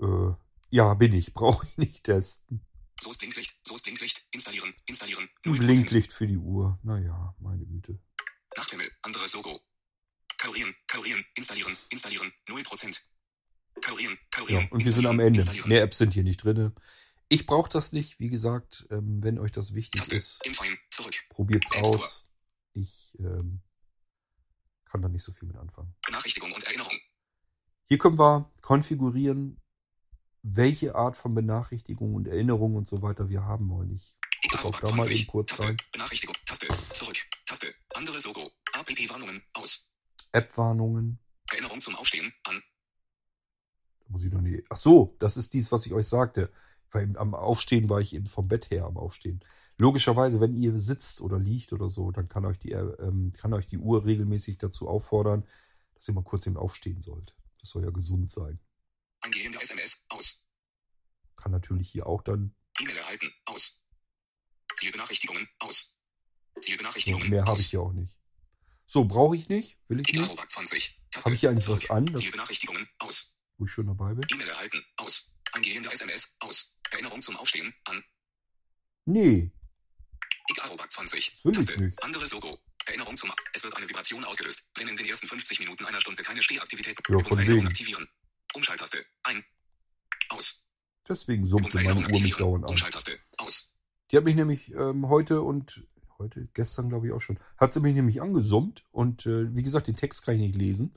[0.00, 0.32] Äh,
[0.70, 2.60] ja, bin ich, brauche ich nicht testen.
[3.00, 3.58] So ist Blinklicht.
[3.66, 4.26] So ist Blinklicht.
[4.30, 4.74] Installieren.
[4.86, 5.28] Installieren.
[5.44, 5.58] Ein 0%.
[5.58, 6.78] Blinklicht für die Uhr.
[6.82, 7.98] Naja, meine Güte.
[8.56, 8.90] Nachthimmel.
[9.02, 9.60] Anderes Logo.
[10.36, 10.74] Kalorien.
[10.86, 11.24] Kalorien.
[11.34, 11.76] Installieren.
[11.90, 12.30] Installieren.
[12.46, 13.00] 0%.
[13.80, 14.10] Kalorien.
[14.10, 14.68] Ja, Kalorien.
[14.70, 15.44] und wir sind am Ende.
[15.66, 16.74] Mehr Apps sind hier nicht drin.
[17.28, 20.16] Ich brauche das nicht, wie gesagt, ähm, wenn euch das wichtig Taste.
[20.16, 20.42] ist,
[21.28, 21.96] probiert's App Store.
[21.96, 22.26] aus.
[22.72, 23.60] Ich ähm,
[24.84, 25.94] kann da nicht so viel mit anfangen.
[26.04, 26.98] Benachrichtigung und Erinnerung.
[27.84, 29.60] Hier können wir konfigurieren,
[30.42, 33.90] welche Art von Benachrichtigung und Erinnerung und so weiter wir haben wollen.
[33.92, 34.16] Ich
[34.50, 35.20] gucke auch da mal 20.
[35.20, 35.64] eben kurz Taste.
[35.64, 35.76] rein.
[35.92, 36.34] Benachrichtigung.
[36.44, 36.66] Taste.
[36.92, 37.16] Zurück.
[37.44, 37.74] Taste.
[37.94, 38.50] Anderes Logo.
[38.72, 39.42] APP-Warnungen.
[39.54, 39.90] Aus.
[40.32, 41.18] App-Warnungen.
[41.50, 42.32] Erinnerung zum Aufstehen.
[42.44, 42.62] An.
[44.00, 44.64] Da muss ich noch nie.
[44.70, 46.50] Ach so, das ist dies, was ich euch sagte.
[46.90, 49.40] Weil am Aufstehen war ich eben vom Bett her am Aufstehen.
[49.78, 53.54] Logischerweise, wenn ihr sitzt oder liegt oder so, dann kann euch die, äh, ähm, kann
[53.54, 55.44] euch die Uhr regelmäßig dazu auffordern,
[55.94, 57.36] dass ihr mal kurz eben aufstehen sollt.
[57.60, 58.58] Das soll ja gesund sein.
[59.22, 60.04] Eingehende SMS.
[60.08, 60.46] Aus.
[61.36, 62.54] Kann natürlich hier auch dann.
[62.80, 63.32] E-Mail erhalten.
[63.46, 63.82] Aus.
[64.76, 65.48] Zielbenachrichtigungen.
[65.58, 65.96] Aus.
[66.60, 67.30] Zielbenachrichtigungen.
[67.30, 68.18] mehr habe ich hier auch nicht.
[68.86, 69.78] So, brauche ich nicht.
[69.88, 70.32] Will ich nicht.
[70.32, 71.02] Egal, 20.
[71.10, 71.26] Taste.
[71.26, 72.88] Habe ich hier eigentlich was an, Zielbenachrichtigungen.
[72.98, 73.36] Aus.
[73.56, 74.26] wo ich schon dabei bin?
[74.32, 74.84] E-Mail erhalten.
[74.96, 75.32] Aus.
[75.52, 76.36] Eingehende SMS.
[76.40, 76.76] Aus.
[76.90, 77.72] Erinnerung zum Aufstehen.
[77.84, 78.02] An.
[79.04, 79.52] Nee,
[80.50, 81.42] Egalobak 20.
[81.44, 82.02] Das will ich nicht.
[82.02, 82.58] Anderes Logo.
[82.86, 83.32] Erinnerung zum.
[83.52, 86.98] Es wird eine Vibration ausgelöst, wenn in den ersten 50 Minuten einer Stunde keine Stehaktivität.
[87.08, 88.08] Ja, Übungserinnerung aktivieren.
[88.54, 89.04] Umschalttaste.
[89.22, 89.44] Ein.
[90.28, 90.64] Aus.
[91.08, 92.70] deswegen summte meine Uhr mich dauernd an.
[92.70, 93.18] Umschalttaste.
[93.38, 93.74] Aus.
[94.10, 95.86] Die hat mich nämlich ähm, heute und
[96.18, 99.88] heute, gestern glaube ich auch schon, hat sie mich nämlich angesummt und äh, wie gesagt,
[99.88, 100.94] den Text kann ich nicht lesen.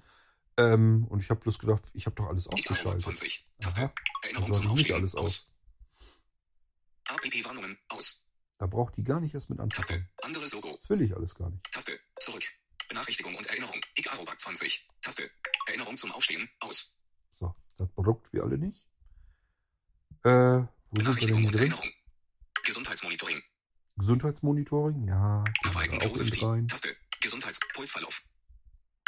[0.57, 3.01] Ähm, und ich habe bloß gedacht, ich habe doch alles ausgeschaltet.
[3.01, 3.49] 20.
[3.59, 3.81] Taste.
[3.81, 4.95] Aha, Erinnerung also zum Aufstehen.
[4.95, 5.51] alles aus.
[7.07, 7.77] APP-Warnungen.
[7.89, 8.27] Aus.
[8.59, 9.79] Da braucht die gar nicht erst mit Taste.
[9.79, 10.09] anzufangen.
[10.21, 10.75] Anderes Logo.
[10.75, 11.63] Das will ich alles gar nicht.
[11.71, 11.99] Taste.
[12.19, 12.43] Zurück.
[12.87, 13.79] Benachrichtigung und Erinnerung.
[13.95, 14.87] Igarobak 20.
[15.01, 15.29] Taste.
[15.65, 16.47] Erinnerung zum Aufstehen.
[16.59, 16.95] Aus.
[17.77, 18.87] Das Produkt wir alle nicht.
[20.23, 21.73] Äh, wo sind wir denn hier drin?
[22.63, 23.41] Gesundheitsmonitoring.
[23.97, 25.43] Gesundheitsmonitoring, ja.
[25.63, 26.67] Nach rein.
[26.67, 26.95] Taste.
[27.19, 28.23] Gesundheitspulsverlauf.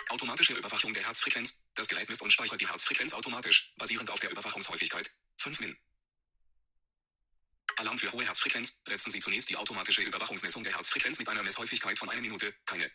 [0.10, 1.64] Automatische Überwachung der Herzfrequenz.
[1.74, 5.12] Das Gerät misst und speichert die Herzfrequenz automatisch, basierend auf der Überwachungshäufigkeit.
[5.38, 5.76] 5 Min.
[7.78, 8.82] Alarm für hohe Herzfrequenz.
[8.88, 12.54] Setzen Sie zunächst die automatische Überwachungsmessung der Herzfrequenz mit einer Messhäufigkeit von einer Minute.
[12.66, 12.90] Keine.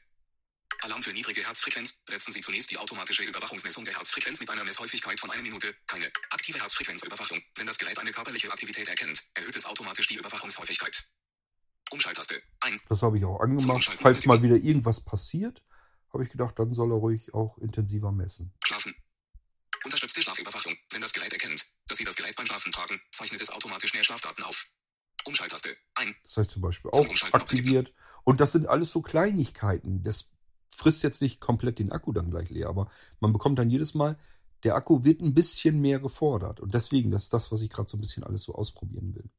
[0.83, 2.03] Alarm für niedrige Herzfrequenz.
[2.09, 5.75] Setzen Sie zunächst die automatische Überwachungsmessung der Herzfrequenz mit einer Messhäufigkeit von einer Minute.
[5.87, 6.11] Keine.
[6.31, 7.41] Aktive Herzfrequenzüberwachung.
[7.57, 11.05] Wenn das Gerät eine körperliche Aktivität erkennt, erhöht es automatisch die Überwachungshäufigkeit.
[11.91, 12.43] Umschalttaste.
[12.61, 12.81] Ein.
[12.89, 13.91] Das habe ich auch Zum angemacht.
[14.01, 15.63] Falls mal wieder irgendwas passiert,
[16.13, 18.53] habe ich gedacht, dann soll er ruhig auch intensiver messen.
[18.65, 18.95] Schlafen.
[19.85, 20.77] Unterstützte Schlafüberwachung.
[20.91, 24.05] Wenn das Gerät erkennt, dass Sie das Gerät beim Schlafen tragen, zeichnet es automatisch mehr
[24.05, 24.67] Schlafdaten auf.
[25.25, 25.77] Umschalttaste.
[25.95, 26.15] Ein.
[26.23, 27.93] Das habe ich zum Beispiel Zum auch Umschalten aktiviert.
[28.25, 30.03] Und das sind alles so Kleinigkeiten.
[30.03, 30.31] Das
[30.71, 32.89] frisst jetzt nicht komplett den Akku dann gleich leer, aber
[33.21, 34.17] man bekommt dann jedes Mal,
[34.65, 36.61] der Akku wird ein bisschen mehr gefordert.
[36.61, 39.31] Und deswegen, das ist das, was ich gerade so ein bisschen alles so ausprobieren will.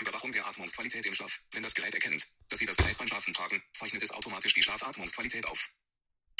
[0.00, 1.42] Überwachung der Atmungsqualität im Schlaf.
[1.52, 4.62] Wenn das Gerät erkennt, dass Sie das Gerät beim Schlafen tragen, zeichnet es automatisch die
[4.62, 5.70] Schlafatmungsqualität auf.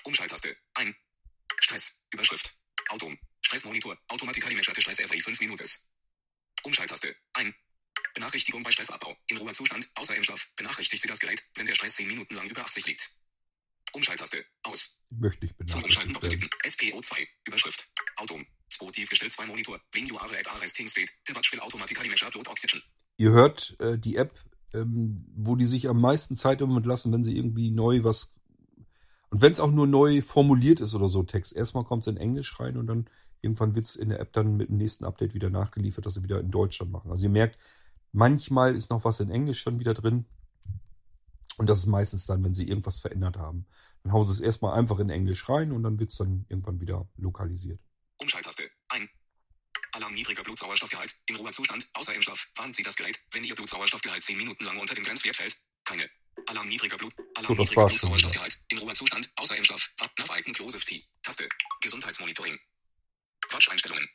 [0.04, 0.56] Umschalttaste.
[0.74, 0.94] Ein.
[1.60, 2.02] Stress.
[2.12, 2.54] Überschrift.
[2.88, 3.12] Auto.
[3.42, 3.96] Stressmonitor.
[4.08, 5.88] Automatically measured stress every 5 Minutes.
[6.64, 7.14] Umschalttaste.
[7.34, 7.54] Ein.
[8.14, 9.16] Benachrichtigung bei Stressabbau.
[9.28, 12.48] Im Ruhezustand, außer im Schlaf, benachrichtigt Sie das Gerät, wenn der Stress 10 Minuten lang
[12.48, 13.14] über 80 liegt.
[13.92, 14.44] Umschalttaste.
[14.62, 14.98] Aus.
[15.10, 16.48] Ich möchte nicht Zum Umschalten doppeltippen.
[16.64, 17.26] SPO2.
[17.46, 17.88] Überschrift.
[18.16, 18.40] Auto.
[18.72, 19.78] Spot tief gestellt 2 Monitor.
[19.92, 22.82] When you are at a resting state, the watch will automatically measure blood oxygen.
[23.18, 24.38] Ihr hört äh, die App,
[24.72, 28.34] ähm, wo die sich am meisten Zeit im Moment lassen, wenn sie irgendwie neu was.
[29.30, 31.54] Und wenn es auch nur neu formuliert ist oder so, Text.
[31.54, 33.08] Erstmal kommt es in Englisch rein und dann
[33.40, 36.22] irgendwann wird es in der App dann mit dem nächsten Update wieder nachgeliefert, dass sie
[36.22, 37.10] wieder in Deutschland machen.
[37.10, 37.58] Also ihr merkt,
[38.12, 40.26] manchmal ist noch was in Englisch dann wieder drin.
[41.62, 43.66] Und das ist meistens dann, wenn sie irgendwas verändert haben.
[44.02, 46.80] Dann hauen sie es erstmal einfach in Englisch rein und dann wird es dann irgendwann
[46.80, 47.78] wieder lokalisiert.
[48.16, 48.68] Umschalttaste.
[48.88, 49.08] Ein.
[49.92, 51.14] Alarm niedriger Blutsauerstoffgehalt.
[51.26, 54.76] Im Ruhezustand, außer im Schlaf, warnt Sie das Gerät, wenn Ihr Blutsauerstoffgehalt 10 Minuten lang
[54.76, 55.56] unter dem Grenzwert fällt.
[55.84, 56.10] Keine.
[56.48, 57.14] Alarm niedriger Blut.
[57.36, 57.86] Alarm So, niedriger.
[57.86, 58.58] Blutsauerstoffgehalt.
[58.70, 59.88] Im Ruhezustand, außer im Schlaf.
[60.18, 61.06] Nach Icon Closed T.
[61.22, 61.48] Taste.
[61.80, 62.58] Gesundheitsmonitoring.
[63.50, 64.08] Watch-Einstellungen.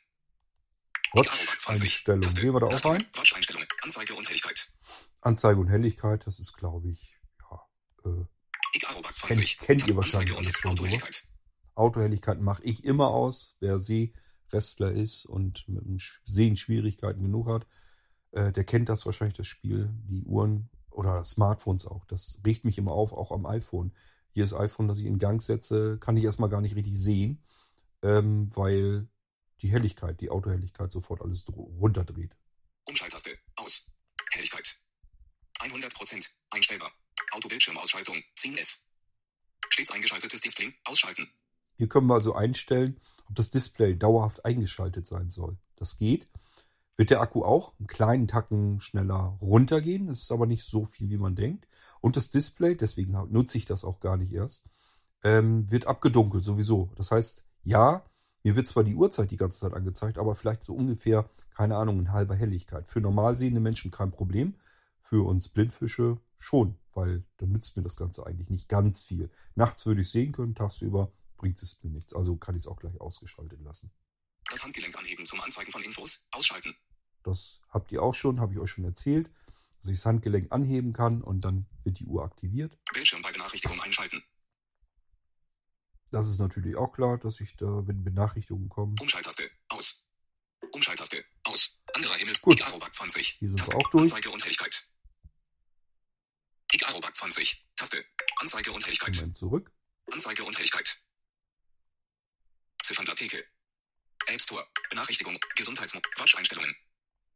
[1.14, 2.20] Watch-Einstellung.
[2.20, 3.02] Gehen wir da auch rein?
[3.14, 3.68] Watch-Einstellungen.
[3.80, 4.70] Anzeige und Helligkeit.
[5.22, 7.17] Anzeige und Helligkeit, das ist, glaube ich,
[8.04, 8.24] äh,
[8.78, 9.58] Kennt- 20.
[9.58, 11.24] kennt ihr wahrscheinlich schon, Autohelligkeit.
[11.74, 13.56] Autohelligkeit mache ich immer aus.
[13.60, 17.66] Wer Seerestler ist und mit dem Sehen Schwierigkeiten genug hat,
[18.32, 19.90] äh, der kennt das wahrscheinlich, das Spiel.
[20.08, 22.04] Die Uhren oder Smartphones auch.
[22.06, 23.94] Das regt mich immer auf, auch am iPhone.
[24.32, 27.42] Hier das iPhone, das ich in Gang setze, kann ich erstmal gar nicht richtig sehen,
[28.02, 29.08] ähm, weil
[29.62, 32.36] die Helligkeit, die Autohelligkeit sofort alles dr- runterdreht.
[32.84, 33.30] Umschalttaste.
[33.56, 33.90] Aus.
[34.30, 34.80] Helligkeit.
[35.60, 36.28] 100%.
[36.50, 36.92] Einstellbar.
[37.32, 38.16] Autobildschirmausschaltung.
[38.36, 38.80] 10S.
[39.70, 40.74] Stets eingeschaltetes Display.
[40.84, 41.28] Ausschalten.
[41.76, 45.56] Hier können wir also einstellen, ob das Display dauerhaft eingeschaltet sein soll.
[45.76, 46.28] Das geht.
[46.96, 50.08] Wird der Akku auch einen kleinen Tacken schneller runtergehen.
[50.08, 51.68] Das ist aber nicht so viel, wie man denkt.
[52.00, 54.64] Und das Display, deswegen nutze ich das auch gar nicht erst,
[55.22, 56.90] ähm, wird abgedunkelt sowieso.
[56.96, 58.04] Das heißt, ja,
[58.42, 62.00] mir wird zwar die Uhrzeit die ganze Zeit angezeigt, aber vielleicht so ungefähr, keine Ahnung,
[62.00, 62.88] in halber Helligkeit.
[62.88, 64.54] Für normal sehende Menschen kein Problem.
[65.02, 69.30] Für uns Blindfische schon, weil dann nützt mir das Ganze eigentlich nicht ganz viel.
[69.54, 72.12] Nachts würde ich sehen können, tagsüber bringt es mir nichts.
[72.12, 73.92] Also kann ich es auch gleich ausgeschaltet lassen.
[74.50, 76.26] Das Handgelenk anheben zum Anzeigen von Infos.
[76.32, 76.74] Ausschalten.
[77.22, 79.30] Das habt ihr auch schon, habe ich euch schon erzählt,
[79.80, 82.76] dass ich das Handgelenk anheben kann und dann wird die Uhr aktiviert.
[82.92, 84.20] Bildschirm bei Benachrichtigung einschalten.
[86.10, 89.48] Das ist natürlich auch klar, dass ich da, wenn Benachrichtigungen kommen, Umschalttaste.
[89.68, 90.04] Aus.
[90.72, 91.24] Umschalttaste.
[91.44, 91.80] Aus.
[91.94, 92.34] Anderer Himmel.
[92.42, 92.58] Gut.
[92.58, 93.36] Igarobak 20.
[93.38, 93.76] Hier sind wir Taste.
[93.76, 94.10] auch durch.
[94.10, 94.88] Anzeige und Helligkeit.
[96.88, 97.68] Igarobak 20.
[97.76, 98.02] Taste.
[98.40, 99.14] Anzeige und Helligkeit.
[99.16, 99.72] Moment zurück.
[100.10, 100.98] Anzeige und Helligkeit.
[102.82, 103.44] Ziffernblatttheke.
[104.26, 104.66] App Store.
[104.88, 105.38] Benachrichtigung.
[105.54, 106.00] Gesundheitsmo.
[106.16, 106.74] Watch-Einstellungen.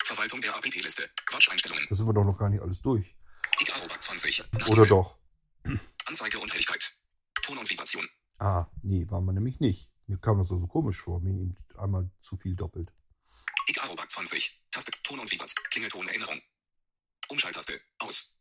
[0.04, 1.10] Verwaltung der APP-Liste.
[1.30, 1.86] Watch-Einstellungen.
[1.86, 3.14] Da sind wir doch noch gar nicht alles durch.
[3.60, 4.42] Igarobak 20.
[4.70, 5.18] Oder doch?
[6.06, 6.96] Anzeige und Helligkeit.
[7.42, 8.08] Ton und Vibration.
[8.38, 9.90] Ah, nee, waren wir nämlich nicht.
[10.06, 12.90] Mir kam das so so komisch vor, mir einmal zu viel doppelt.
[13.68, 14.64] Igarobak 20.
[14.70, 14.92] Taste.
[15.02, 15.62] Ton und Vibration.
[15.70, 16.40] Klingelton Erinnerung.
[17.28, 17.78] Umschalttaste.
[17.98, 18.38] Aus.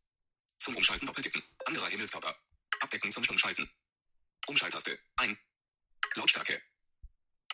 [0.61, 1.41] Zum Umschalten doppeltippen.
[1.65, 2.35] Anderer Himmelskörper.
[2.81, 3.67] Abdecken zum Stummschalten.
[4.45, 4.99] Umschalttaste.
[5.15, 5.35] Ein.
[6.13, 6.61] Lautstärke.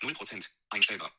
[0.01, 0.49] 0%.
[0.71, 1.09] Einstellbar.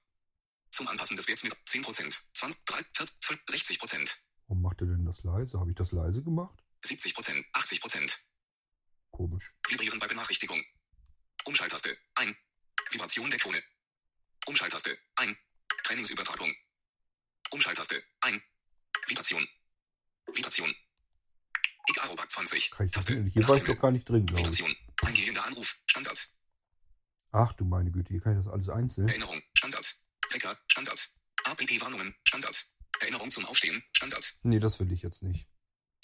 [0.69, 2.21] Zum Anpassen des Werts mit 10%.
[2.35, 4.19] 20, 3, 40, 50, 60%.
[4.49, 5.59] Warum macht er denn das leise?
[5.59, 6.63] Habe ich das leise gemacht?
[6.85, 7.43] 70%.
[7.55, 8.19] 80%.
[9.11, 9.55] Komisch.
[9.67, 10.63] Vibrieren bei Benachrichtigung.
[11.47, 11.97] Umschalttaste.
[12.17, 12.37] Ein.
[12.91, 13.63] Vibration der Krone.
[14.45, 14.99] Umschalttaste.
[15.17, 15.39] Ein.
[15.85, 16.55] Trainingsübertragung.
[17.51, 18.05] Umschalttaste.
[18.21, 18.43] Ein.
[19.07, 19.49] Vibration.
[20.35, 20.75] Vibration.
[21.89, 22.71] Icarobak 20.
[22.71, 23.17] Kann ich Taste.
[23.17, 23.33] nicht?
[23.35, 24.65] Hier war ich doch gar nicht drin, glaube ich.
[25.03, 25.77] Eingehender Anruf.
[25.87, 26.29] Standard.
[27.33, 29.09] Ach du meine Güte, hier kann ich das alles einzeln.
[29.09, 29.41] Erinnerung.
[29.57, 29.97] Standard.
[30.31, 30.59] Wecker.
[30.67, 31.09] Standard.
[31.45, 32.15] APP-Warnungen.
[32.27, 32.67] Standard.
[33.01, 33.83] Erinnerung zum Aufstehen.
[33.93, 34.35] Standard.
[34.43, 35.47] Nee, das will ich jetzt nicht.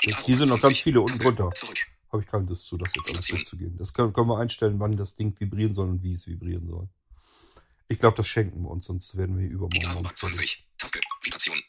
[0.01, 0.63] Hier sind noch 20.
[0.63, 1.51] ganz viele unten drunter.
[1.55, 1.79] Zurück.
[2.13, 3.77] Habe ich keine Lust zu, das jetzt alles durchzugehen.
[3.77, 6.89] Das können, können wir einstellen, wann das Ding vibrieren soll und wie es vibrieren soll.
[7.89, 9.77] Ich glaube, das schenken wir uns, sonst werden wir hier übermorgen.
[9.77, 10.69] Icarobak Abend fertig.
[10.77, 10.77] 20.
[10.77, 11.01] Taste.
[11.23, 11.61] Vibration.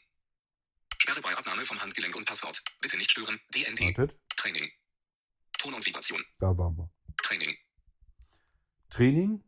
[1.06, 2.60] Sperre bei Abnahme vom Handgelenk und Passwort.
[2.80, 3.38] Bitte nicht stören.
[3.54, 3.96] DND.
[3.96, 4.68] Wartet, Training.
[5.56, 6.20] Ton und Vibration.
[6.40, 6.90] da waren wir.
[7.22, 7.56] Training.
[8.90, 9.44] Training.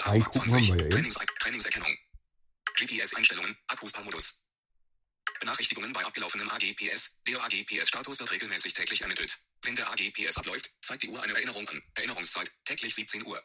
[0.00, 0.88] Reingucken haben wir ja.
[0.88, 1.96] Trainings Trainingserkennung.
[2.76, 3.56] GPS-Einstellungen.
[3.68, 4.44] Akkusparmodus.
[5.38, 7.22] Benachrichtigungen bei abgelaufenem AGPS.
[7.22, 9.38] Der AGPS-Status wird regelmäßig täglich ermittelt.
[9.62, 11.80] Wenn der AGPS abläuft, zeigt die Uhr eine Erinnerung an.
[11.94, 12.50] Erinnerungszeit.
[12.64, 13.40] Täglich 17 Uhr.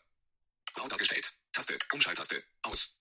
[0.74, 1.32] Grau dargestellt.
[1.52, 1.78] Taste.
[1.94, 2.44] Umschalttaste.
[2.64, 3.00] Aus.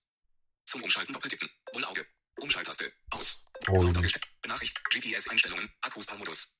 [0.65, 1.49] Zum Umschalten doppeltippen.
[1.73, 2.05] Bullauge.
[2.41, 2.91] Umschalttaste.
[3.11, 3.45] Aus.
[3.67, 4.25] Oh, dargestellt.
[4.41, 4.79] Benachricht.
[4.91, 5.69] GPS-Einstellungen.
[5.81, 6.57] Akkusparmodus.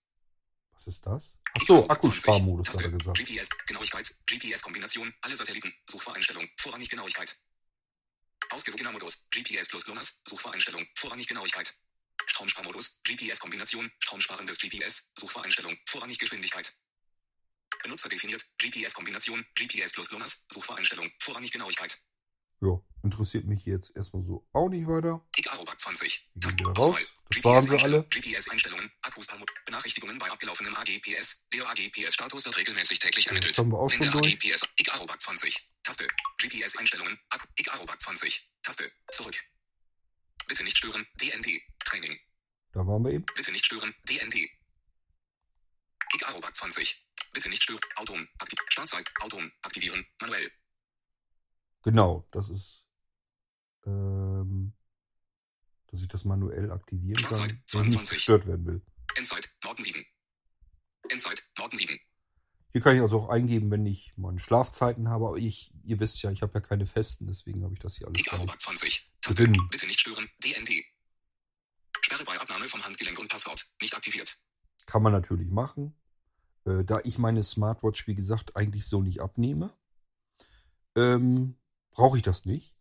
[0.74, 1.38] was ist das?
[1.54, 2.20] Ach so, Icarobak 20.
[2.20, 2.98] Akkusparmodus hat er Taste.
[2.98, 3.18] gesagt.
[3.18, 7.38] GPS, Genauigkeit, GPS-Kombination, alle Satelliten, Suchvoreinstellung, vorrangig Genauigkeit.
[8.52, 11.74] Ausgewogener Modus, GPS plus LONAS, Suchvoreinstellung, vorrangig Genauigkeit.
[12.26, 16.74] Stromsparmodus, GPS-Kombination, stromsparendes GPS, Suchvoreinstellung, vorrangig Geschwindigkeit.
[17.84, 22.00] Benutzer definiert, GPS-Kombination, GPS plus LONAS, Suchvoreinstellung, vorrangig Genauigkeit.
[22.62, 25.26] Ja, interessiert mich jetzt erstmal so auch nicht weiter.
[25.38, 26.30] Icarobak 20.
[26.34, 27.14] Wir gehen Taste, wieder raus.
[27.30, 28.04] Das waren sie alle.
[28.04, 31.48] GPS-Einstellungen, Akkusparmodus, Benachrichtigungen bei abgelaufenem AGPS.
[31.54, 33.52] Der AGPS-Status wird regelmäßig täglich ermittelt.
[33.52, 34.34] Das haben wir auch schon durch.
[34.34, 35.72] AGPS, Icarobak 20.
[35.84, 36.08] Taste.
[36.42, 37.18] GPS-Einstellungen,
[37.58, 38.52] Icarobak 20.
[38.62, 38.92] Taste.
[39.12, 39.36] Zurück.
[40.48, 41.62] Bitte nicht stören, DND.
[41.86, 42.18] Training.
[42.72, 43.26] Da waren wir eben.
[43.36, 44.50] Bitte nicht stören, DND.
[46.16, 47.06] Icarobak 20.
[47.34, 50.52] Bitte nicht stören, Autom, aktiv, Startzeit, Autom, aktivieren, manuell.
[51.84, 52.88] Genau, das ist,
[53.86, 54.74] ähm,
[55.92, 58.18] dass ich das manuell aktivieren kann, wenn ich nicht 22.
[58.18, 58.82] gestört werden will.
[59.16, 60.06] Endzeit, Norden 7.
[61.10, 62.00] Endzeit, Norden 7.
[62.72, 65.28] Hier kann ich also auch eingeben, wenn ich meine Schlafzeiten habe.
[65.28, 68.08] Aber ich, ihr wisst ja, ich habe ja keine festen, deswegen habe ich das hier
[68.08, 68.20] alles.
[68.20, 69.12] Icarobak 20.
[69.22, 69.44] Taste.
[69.44, 69.58] Drin.
[69.72, 70.84] Bitte nicht stören, DND.
[72.02, 73.66] Sperre bei Abnahme vom Handgelenk und Passwort.
[73.82, 74.38] Nicht aktiviert.
[74.86, 75.96] Kann man natürlich machen.
[76.66, 79.74] Äh, da ich meine Smartwatch, wie gesagt, eigentlich so nicht abnehme,
[80.96, 81.56] ähm,
[81.92, 82.76] brauche ich das nicht.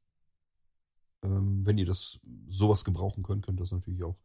[1.23, 4.19] Ähm, wenn ihr das sowas gebrauchen könnt, könnt ihr das natürlich auch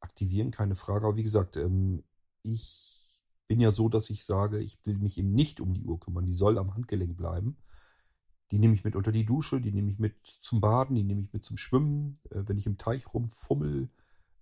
[0.00, 1.06] aktivieren, keine Frage.
[1.06, 2.04] Aber wie gesagt, ähm,
[2.42, 5.98] ich bin ja so, dass ich sage, ich will mich eben nicht um die Uhr
[5.98, 6.26] kümmern.
[6.26, 7.56] Die soll am Handgelenk bleiben.
[8.50, 11.20] Die nehme ich mit unter die Dusche, die nehme ich mit zum Baden, die nehme
[11.20, 13.90] ich mit zum Schwimmen, äh, wenn ich im Teich rumfummel,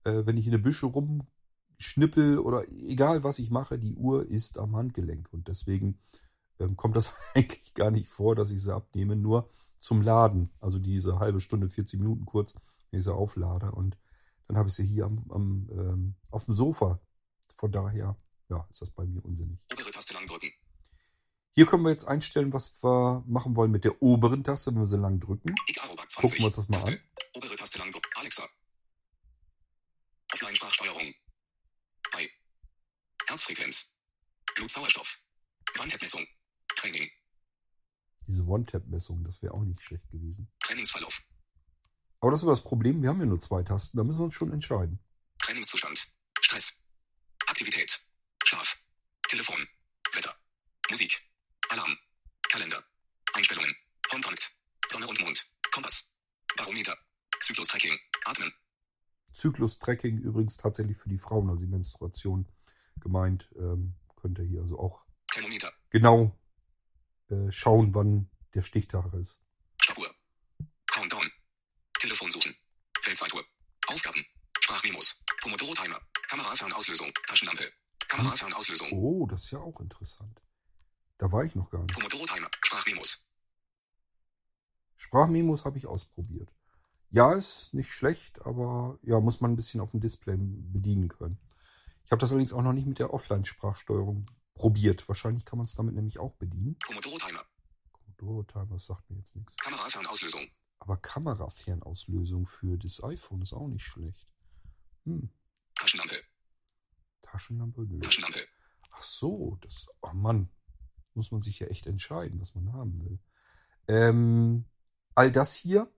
[0.04, 4.58] äh, wenn ich in der Büsche rumschnippel oder egal was ich mache, die Uhr ist
[4.58, 5.32] am Handgelenk.
[5.32, 5.98] Und deswegen
[6.60, 9.48] ähm, kommt das eigentlich gar nicht vor, dass ich sie abnehme, nur
[9.78, 10.50] zum Laden.
[10.60, 12.54] Also diese halbe Stunde, 40 Minuten kurz,
[12.90, 13.70] wenn ich sie auflade.
[13.70, 13.96] Und
[14.48, 17.00] dann habe ich sie hier am, am, ähm, auf dem Sofa.
[17.56, 18.16] Von daher,
[18.48, 19.58] ja, ist das bei mir unsinnig.
[19.72, 20.50] Obere Taste lang drücken.
[21.52, 24.86] Hier können wir jetzt einstellen, was wir machen wollen mit der oberen Taste, wenn wir
[24.86, 25.54] sie lang drücken.
[25.68, 26.20] Icarobak 20.
[26.20, 26.92] Gucken wir uns das mal Taste.
[26.92, 26.98] an.
[27.34, 28.10] Obere Taste lang drücken.
[28.14, 28.46] Alexa.
[30.34, 31.14] Offline-Sprachsteuerung.
[32.12, 32.28] Bei.
[33.26, 33.96] Herzfrequenz.
[34.54, 35.18] Blutsauerstoff.
[35.76, 36.26] Wandheadmessung.
[36.76, 37.08] Training.
[38.26, 40.48] Diese One-Tap-Messung, das wäre auch nicht schlecht gewesen.
[40.60, 41.22] Trainingsverlauf.
[42.20, 44.24] Aber das ist aber das Problem, wir haben ja nur zwei Tasten, da müssen wir
[44.24, 44.98] uns schon entscheiden.
[45.38, 46.08] Trainingszustand.
[46.40, 46.84] Stress.
[47.46, 48.00] Aktivität.
[48.44, 48.82] Schlaf.
[49.28, 49.56] Telefon.
[50.12, 50.34] Wetter.
[50.90, 51.20] Musik.
[51.68, 51.96] Alarm.
[52.48, 52.82] Kalender.
[53.34, 53.74] Einstellungen.
[54.08, 54.56] Kontakt.
[54.88, 55.44] Sonne und Mond.
[55.72, 56.16] Kompass.
[56.56, 56.96] Barometer.
[57.40, 57.96] Zyklus-Tracking.
[58.24, 58.52] Atmen.
[59.34, 62.48] Zyklus-Tracking übrigens tatsächlich für die Frauen, also die Menstruation
[63.00, 63.48] gemeint.
[63.56, 65.72] Ähm, könnt ihr hier also auch Thermometer.
[65.90, 66.36] genau
[67.30, 69.38] äh, schauen, wann der Stichtag ist.
[69.80, 70.10] Stoppuhr.
[70.86, 71.30] Countdown.
[71.98, 72.54] Telefon suchen.
[73.00, 73.44] Feldzeituhr.
[73.88, 74.24] Aufgaben.
[74.60, 75.22] Sprachmemos.
[75.42, 76.00] Pomodoro-Timer.
[76.28, 77.12] Kamerafernsauslösung.
[77.26, 77.70] Taschenlampe.
[78.08, 78.92] Kamerafernsauslösung.
[78.92, 80.40] Oh, das ist ja auch interessant.
[81.18, 81.94] Da war ich noch gar nicht.
[81.94, 82.48] Pomodoro-Timer.
[82.64, 83.28] Sprachmemos.
[84.96, 86.52] Sprachmemos habe ich ausprobiert.
[87.10, 91.38] Ja, ist nicht schlecht, aber ja, muss man ein bisschen auf dem Display bedienen können.
[92.04, 95.08] Ich habe das allerdings auch noch nicht mit der Offline-Sprachsteuerung probiert.
[95.08, 96.76] Wahrscheinlich kann man es damit nämlich auch bedienen.
[96.80, 97.44] Pomodoro-Timer.
[97.92, 99.54] Commodore Timer sagt mir jetzt nichts.
[99.56, 100.48] Kamerafernsauslösung.
[100.78, 104.26] Aber Kamerafernauslösung für das iPhone ist auch nicht schlecht.
[105.04, 105.30] Hm,
[105.74, 106.22] Taschenlampe.
[107.22, 107.82] Taschenlampe?
[107.82, 108.00] Nö.
[108.00, 108.46] Taschenlampe.
[108.90, 109.88] Ach so, das.
[110.00, 110.48] Oh Mann.
[111.14, 113.18] Muss man sich ja echt entscheiden, was man haben will.
[113.88, 114.66] Ähm,
[115.14, 115.90] all das hier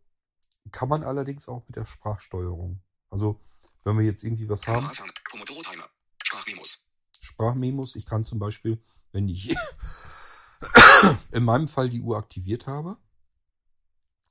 [0.70, 2.80] kann man allerdings auch mit der Sprachsteuerung.
[3.10, 3.40] Also,
[3.84, 5.10] wenn wir jetzt irgendwie was haben, Kamerafern.
[7.38, 7.94] Sprachmemos.
[7.94, 8.82] Ich kann zum Beispiel,
[9.12, 9.54] wenn ich
[11.30, 12.96] in meinem Fall die Uhr aktiviert habe,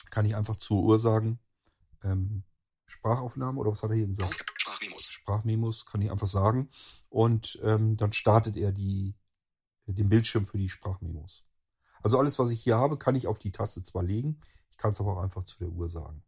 [0.09, 1.39] kann ich einfach zur Uhr sagen,
[2.03, 2.43] ähm,
[2.85, 4.43] Sprachaufnahme oder was hat er hier gesagt?
[4.57, 5.03] Sprachmemos.
[5.03, 6.69] Sprachmemos kann ich einfach sagen.
[7.07, 9.15] Und ähm, dann startet er die,
[9.85, 11.45] den Bildschirm für die Sprachmemos.
[12.03, 14.91] Also alles, was ich hier habe, kann ich auf die Taste zwar legen, ich kann
[14.91, 16.23] es aber auch einfach zu der Uhr sagen.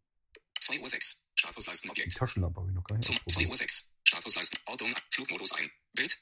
[0.61, 1.25] 2 Uhr 6.
[1.35, 2.15] Die Statusleistenobjekt.
[2.15, 3.51] Taschenlampe habe ich noch gar nicht Zum 2 ausprobiert.
[3.51, 3.93] Uhr 6.
[4.05, 4.59] Statusleisten.
[4.65, 4.95] Ordnung.
[5.11, 5.69] Flugmodus ein.
[5.93, 6.19] Bild.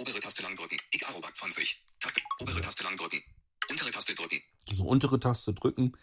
[0.00, 0.78] Obere Taste lang drücken.
[0.92, 1.84] Ich Arobak 20.
[1.98, 2.20] Taste.
[2.40, 3.22] Obere Taste lang drücken.
[3.68, 4.40] Untere Taste drücken.
[4.72, 5.96] So untere Taste drücken.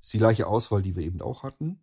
[0.00, 1.82] Ist die gleiche Auswahl, die wir eben auch hatten.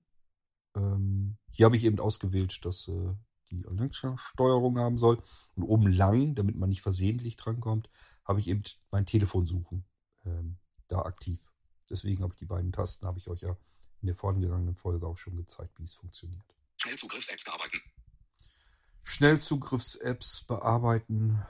[0.76, 3.14] Ähm, hier habe ich eben ausgewählt, dass äh,
[3.50, 5.22] die Alexa-Steuerung haben soll.
[5.56, 7.90] Und oben lang, damit man nicht versehentlich drankommt,
[8.24, 8.62] habe ich eben
[8.92, 9.84] mein Telefon suchen
[10.26, 10.58] ähm,
[10.88, 11.52] da aktiv.
[11.90, 13.58] Deswegen habe ich die beiden Tasten, habe ich euch ja
[14.02, 16.46] in der vorangegangenen Folge auch schon gezeigt, wie es funktioniert.
[16.78, 17.82] Schnellzugriffs-Apps bearbeiten.
[19.08, 21.42] Schnellzugriffs-Apps bearbeiten.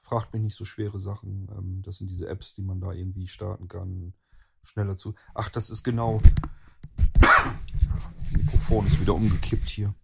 [0.00, 1.46] Fragt mich nicht so schwere Sachen.
[1.56, 4.14] Ähm, das sind diese Apps, die man da irgendwie starten kann.
[4.62, 5.14] Schneller zu.
[5.34, 6.22] Ach, das ist genau.
[8.30, 9.94] Mikrofon ist wieder umgekippt hier.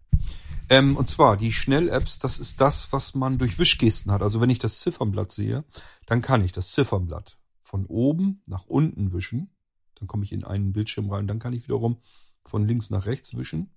[0.69, 4.21] Ähm, und zwar die Schnell-Apps, das ist das, was man durch Wischgesten hat.
[4.21, 5.65] Also wenn ich das Ziffernblatt sehe,
[6.05, 9.49] dann kann ich das Ziffernblatt von oben nach unten wischen.
[9.95, 11.25] Dann komme ich in einen Bildschirm rein.
[11.25, 11.97] Dann kann ich wiederum
[12.45, 13.71] von links nach rechts wischen.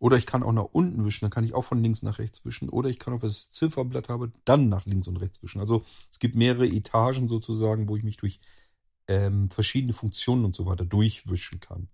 [0.00, 2.42] Oder ich kann auch nach unten wischen, dann kann ich auch von links nach rechts
[2.46, 2.70] wischen.
[2.70, 5.60] Oder ich kann ich das Ziffernblatt habe, dann nach links und rechts wischen.
[5.60, 8.40] Also es gibt mehrere Etagen sozusagen, wo ich mich durch
[9.08, 11.88] ähm, verschiedene Funktionen und so weiter durchwischen kann.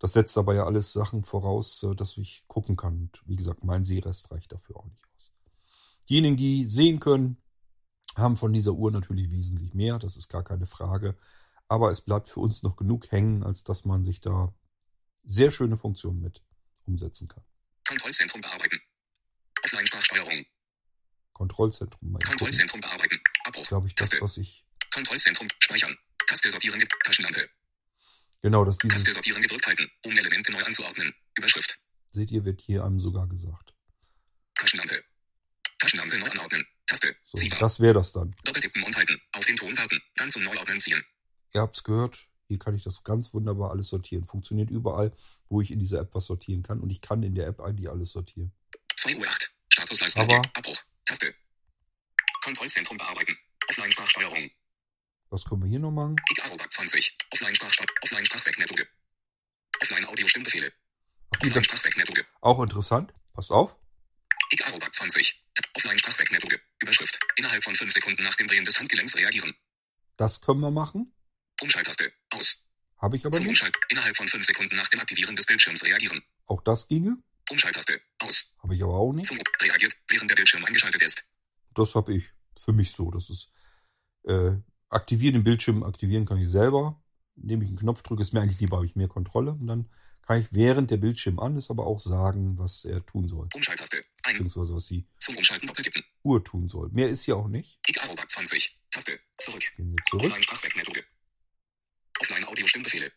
[0.00, 2.94] Das setzt aber ja alles Sachen voraus, äh, dass ich gucken kann.
[2.94, 5.32] Und wie gesagt, mein Sehrest reicht dafür auch nicht aus.
[6.10, 7.36] Diejenigen, die sehen können,
[8.16, 10.00] haben von dieser Uhr natürlich wesentlich mehr.
[10.00, 11.16] Das ist gar keine Frage.
[11.68, 14.52] Aber es bleibt für uns noch genug hängen, als dass man sich da
[15.22, 16.42] sehr schöne Funktionen mit
[16.86, 17.44] umsetzen kann.
[17.86, 18.80] Kontrollzentrum bearbeiten.
[19.62, 20.44] Offline-Sprachsteuerung.
[21.32, 22.12] Kontrollzentrum.
[22.12, 22.26] Gucken.
[22.26, 23.20] Kontrollzentrum bearbeiten.
[23.44, 23.66] Abbruch.
[23.66, 24.22] Glaube ich, das, Taste.
[24.22, 24.64] was ich.
[24.92, 25.48] Kontrollzentrum.
[25.58, 25.96] Speichern.
[26.26, 26.82] Taste sortieren.
[27.04, 27.48] Taschenlampe.
[28.42, 31.14] Genau, das Taste dieses, sortieren gedrückt halten, um Elemente neu anzuordnen.
[31.36, 31.78] Überschrift.
[32.12, 33.74] seht ihr, wird hier einem sogar gesagt.
[34.54, 35.02] Taschenlampe.
[35.78, 36.64] Taschenlampe neu anordnen.
[36.86, 37.16] Taste.
[37.24, 38.34] So, das wäre das dann.
[38.44, 39.20] Doppeltippen und halten.
[39.32, 40.00] Auf den Ton warten.
[40.16, 41.02] Dann zum Neuordnen ziehen.
[41.54, 42.28] Ihr habt's gehört.
[42.48, 44.26] Hier kann ich das ganz wunderbar alles sortieren.
[44.26, 45.12] Funktioniert überall,
[45.54, 46.80] wo ich in dieser App was sortieren kann.
[46.80, 48.52] Und ich kann in der App eigentlich alles sortieren.
[48.96, 49.50] 2 Uhr 8.
[49.72, 50.22] Statusleisten.
[50.22, 50.42] Aber-.
[50.54, 50.82] Abbruch.
[51.04, 51.32] Taste.
[52.42, 53.38] Kontrollzentrum bearbeiten.
[53.68, 54.50] Offline-Sprachsteuerung.
[55.30, 56.16] Was können wir hier noch machen?
[56.32, 57.16] Ich Arobak 20.
[57.30, 57.94] Offline-Sprachsteuerung.
[58.02, 58.86] Offline-Sprachwegmethode.
[59.80, 60.72] Offline-Audiostimmbefehle.
[61.40, 62.24] Offline-Sprachwegmethode.
[62.40, 63.14] Auch interessant.
[63.32, 63.76] Passt auf.
[64.50, 65.46] Ich Arobak 20.
[65.76, 66.60] Offline-Sprachwegmethode.
[66.82, 67.18] Überschrift.
[67.36, 69.54] Innerhalb von 5 Sekunden nach dem Drehen des Handgelenks reagieren.
[70.16, 71.14] Das können wir machen.
[71.60, 72.12] Umschalttaste.
[72.30, 72.63] Aus.
[72.98, 73.50] Habe ich aber Zum nicht.
[73.50, 73.76] Umschalt.
[73.90, 76.22] Innerhalb von 5 Sekunden nach dem Aktivieren des Bildschirms reagieren.
[76.46, 77.16] Auch das ginge.
[77.50, 78.00] Umschalttaste.
[78.20, 78.54] Aus.
[78.62, 79.26] Habe ich aber auch nicht.
[79.26, 81.28] Zum reagiert, während der Bildschirm eingeschaltet ist.
[81.74, 83.10] Das habe ich für mich so.
[83.10, 83.50] Das ist
[84.24, 84.52] äh,
[84.88, 87.00] aktivieren den Bildschirm, aktivieren kann ich selber.
[87.36, 89.52] Indem ich einen Knopf drücke, ist mir eigentlich lieber, habe ich mehr Kontrolle.
[89.52, 89.90] Und dann
[90.22, 93.48] kann ich während der Bildschirm an ist, aber auch sagen, was er tun soll.
[93.52, 94.04] Umschalttaste.
[94.22, 94.32] Ein.
[94.34, 96.02] Beziehungsweise was die Zum Umschalten doppeltippen.
[96.22, 96.88] Uhr tun soll.
[96.90, 97.80] Mehr ist hier auch nicht.
[97.86, 98.80] Ich Arobak 20.
[98.90, 99.18] Taste.
[99.38, 99.62] Zurück.
[99.76, 100.32] Gehen wir zurück.
[102.24, 102.24] Offline-Sprachwegmethode.
[102.24, 103.12] Offline-Audio-Stimmbefehle.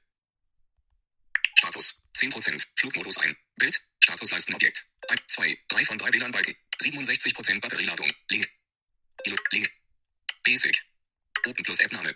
[1.58, 2.04] Status.
[2.14, 2.68] 10%.
[2.76, 3.36] Flugmodus ein.
[3.56, 3.82] Bild.
[4.04, 4.86] Statusleistenobjekt.
[5.10, 6.56] 1, 2, 3 von 3 WLAN-Balken.
[6.82, 8.08] 67% Batterieladung.
[8.30, 8.50] Link.
[9.52, 9.72] Link.
[10.44, 10.84] Basic.
[11.46, 12.14] Open plus App-Name.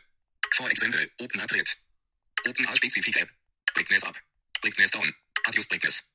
[0.53, 1.67] For example, Open Madrid.
[2.47, 3.29] Open A-Spezifik App.
[3.73, 4.15] Brightness up.
[4.61, 5.13] Brightness down.
[5.45, 6.13] Adios Brightness.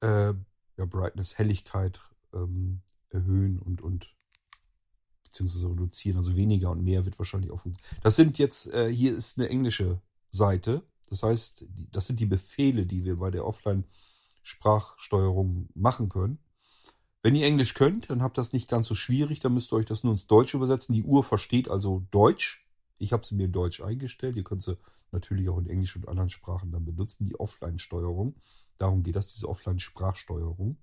[0.00, 0.32] Äh,
[0.76, 2.00] ja, Brightness, Helligkeit
[2.32, 4.14] ähm, erhöhen und, und
[5.34, 6.16] beziehungsweise reduzieren.
[6.16, 8.00] Also weniger und mehr wird wahrscheinlich auch funktionieren.
[8.02, 10.00] Das sind jetzt, äh, hier ist eine englische
[10.30, 10.84] Seite.
[11.10, 16.38] Das heißt, das sind die Befehle, die wir bei der Offline-Sprachsteuerung machen können.
[17.22, 19.40] Wenn ihr Englisch könnt, dann habt das nicht ganz so schwierig.
[19.40, 20.94] Dann müsst ihr euch das nur ins Deutsche übersetzen.
[20.94, 22.64] Die Uhr versteht also Deutsch.
[22.98, 24.36] Ich habe sie mir in Deutsch eingestellt.
[24.36, 24.78] Ihr könnt sie
[25.10, 28.36] natürlich auch in Englisch und anderen Sprachen dann benutzen, die Offline-Steuerung.
[28.78, 30.76] Darum geht das, diese Offline-Sprachsteuerung.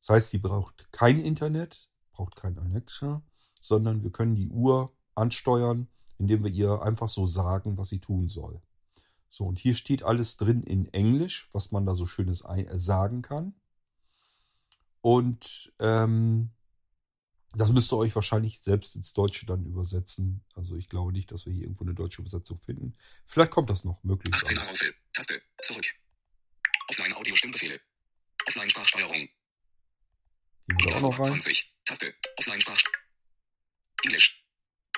[0.00, 3.22] Das heißt, die braucht kein Internet, braucht kein Alexa,
[3.64, 8.28] sondern wir können die Uhr ansteuern, indem wir ihr einfach so sagen, was sie tun
[8.28, 8.60] soll.
[9.28, 13.22] So, und hier steht alles drin in Englisch, was man da so schönes äh, sagen
[13.22, 13.54] kann.
[15.00, 16.50] Und ähm,
[17.54, 20.44] das müsst ihr euch wahrscheinlich selbst ins Deutsche dann übersetzen.
[20.54, 22.94] Also ich glaube nicht, dass wir hier irgendwo eine deutsche Übersetzung finden.
[23.26, 24.34] Vielleicht kommt das noch möglich.
[24.34, 24.94] 18 Aroufel.
[25.12, 25.40] Taste.
[25.62, 25.86] Zurück.
[26.90, 27.80] Offline-Audio-Stimmbefehle.
[28.46, 29.28] Offline-Sprachsteuerung.
[30.68, 31.26] Gehen wir da auch noch rein.
[31.26, 31.74] 20.
[31.84, 32.14] Taste.
[32.38, 32.82] Offline-Sprach.
[34.04, 34.44] Englisch.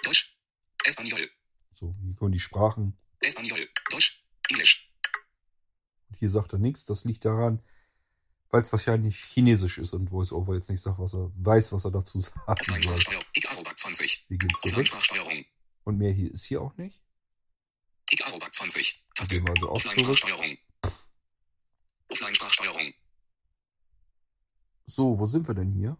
[0.02, 0.36] Deutsch.
[0.84, 1.30] Espanol.
[1.72, 2.98] So, hier kommen die Sprachen.
[3.20, 3.68] Espanol.
[3.90, 4.24] Deutsch.
[4.48, 4.92] Englisch.
[6.08, 6.84] Und hier sagt er nichts.
[6.84, 7.62] Das liegt daran,
[8.50, 11.90] weil es wahrscheinlich Chinesisch ist und VoiceOver jetzt nicht sagt, was er weiß, was er
[11.90, 12.18] dazu.
[12.46, 13.24] Offline-Sprachsteuerung.
[13.80, 14.26] 20.
[14.28, 14.64] Wir gehen zurück.
[14.64, 15.44] Offline-Sprachsteuerung.
[15.84, 17.02] Und mehr hier ist hier auch nicht.
[18.10, 19.06] Ich Arobak 20.
[19.14, 19.34] Taste.
[19.34, 19.98] Gehen wir also auch zurück.
[20.00, 20.58] Sprachsteuerung.
[22.08, 22.92] Offline Sprachsteuerung.
[24.86, 25.96] So, wo sind wir denn hier?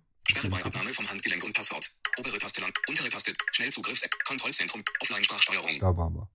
[0.48, 1.90] Abnahme vom Handgelenk und Passwort.
[2.18, 2.72] Obere Taste lang.
[2.88, 3.32] Untere Taste.
[3.52, 4.24] Schnellzugriffs-App.
[4.24, 4.82] Kontrollzentrum.
[5.00, 5.78] Offline Sprachsteuerung.
[5.78, 6.30] Da waren wir.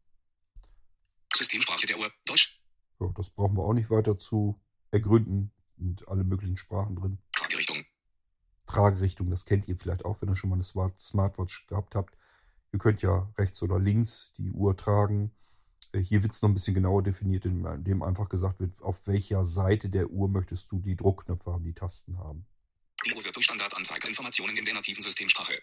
[1.36, 2.12] Systemsprache der Uhr.
[2.26, 2.62] Deutsch.
[3.00, 4.62] Ja, das brauchen wir auch nicht weiter zu
[4.92, 5.52] ergründen.
[5.78, 7.18] Und alle möglichen Sprachen drin.
[7.34, 7.84] Tragerichtung.
[8.66, 12.18] Tragerichtung, das kennt ihr vielleicht auch, wenn ihr schon mal eine Smart Smartwatch gehabt habt.
[12.72, 15.32] Ihr könnt ja rechts oder links die Uhr tragen.
[15.92, 19.46] Äh, Hier wird es noch ein bisschen genauer definiert, indem einfach gesagt wird, auf welcher
[19.46, 22.46] Seite der Uhr möchtest du die Druckknöpfe haben, die Tasten haben.
[23.06, 25.54] Die Uhr wird durch Standardanzeigerinformationen in der nativen Systemsprache.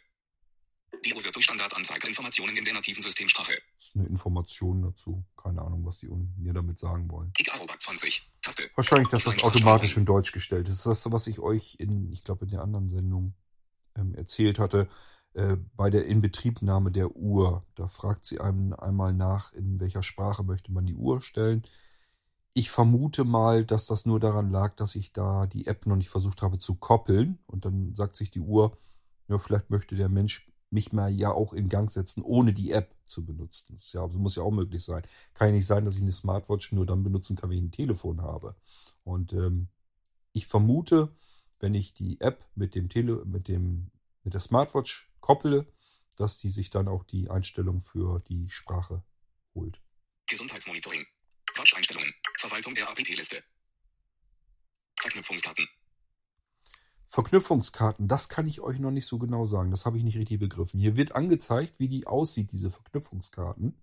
[1.05, 3.52] Die Uhr wird durch Standardanzeigerinformationen in der nativen Systemsprache.
[3.77, 5.24] Das ist eine Information dazu.
[5.36, 7.32] Keine Ahnung, was die mir damit sagen wollen.
[7.51, 8.31] Arobak 20.
[8.40, 8.70] Taste.
[8.77, 10.86] Wahrscheinlich, dass das automatisch in Deutsch gestellt ist.
[10.86, 13.35] Das ist das, was ich euch in, ich glaube, in der anderen Sendung
[13.97, 14.89] ähm, erzählt hatte.
[15.35, 17.64] Äh, bei der Inbetriebnahme der Uhr.
[17.74, 21.62] Da fragt sie einem einmal nach, in welcher Sprache möchte man die Uhr stellen.
[22.55, 26.11] Ich vermute mal, dass das nur daran lag, dass ich da die App noch nicht
[26.11, 27.39] versucht habe zu koppeln.
[27.47, 28.77] Und dann sagt sich die Uhr,
[29.29, 32.95] ja, vielleicht möchte der Mensch mich mal ja auch in Gang setzen, ohne die App
[33.07, 33.74] zu benutzen.
[33.74, 35.03] Das ja, muss ja auch möglich sein.
[35.35, 37.73] Kann ja nicht sein, dass ich eine Smartwatch nur dann benutzen kann, wenn ich ein
[37.73, 38.57] Telefon habe.
[39.05, 39.69] Und ähm,
[40.33, 41.15] ich vermute,
[41.61, 43.91] wenn ich die App mit dem Tele mit dem
[44.24, 45.66] mit der Smartwatch kopple,
[46.16, 49.03] dass die sich dann auch die Einstellung für die Sprache
[49.55, 49.81] holt.
[50.29, 50.61] Gesundheitsmonitoring.
[52.43, 53.36] Verwaltung der APP-Liste.
[55.01, 55.69] Verknüpfungsdaten.
[57.06, 59.70] Verknüpfungskarten, das kann ich euch noch nicht so genau sagen.
[59.70, 60.81] Das habe ich nicht richtig begriffen.
[60.81, 63.81] Hier wird angezeigt, wie die aussieht, diese Verknüpfungskarten.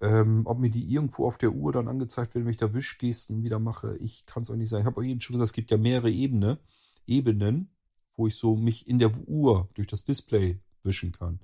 [0.00, 3.42] Ähm, ob mir die irgendwo auf der Uhr dann angezeigt werden, wenn ich da Wischgesten
[3.42, 4.82] wieder mache, ich kann es euch nicht sagen.
[4.82, 6.60] Ich habe euch eben schon gesagt, es gibt ja mehrere Ebene,
[7.06, 7.70] Ebenen,
[8.16, 11.40] wo ich so mich in der Uhr durch das Display wischen kann.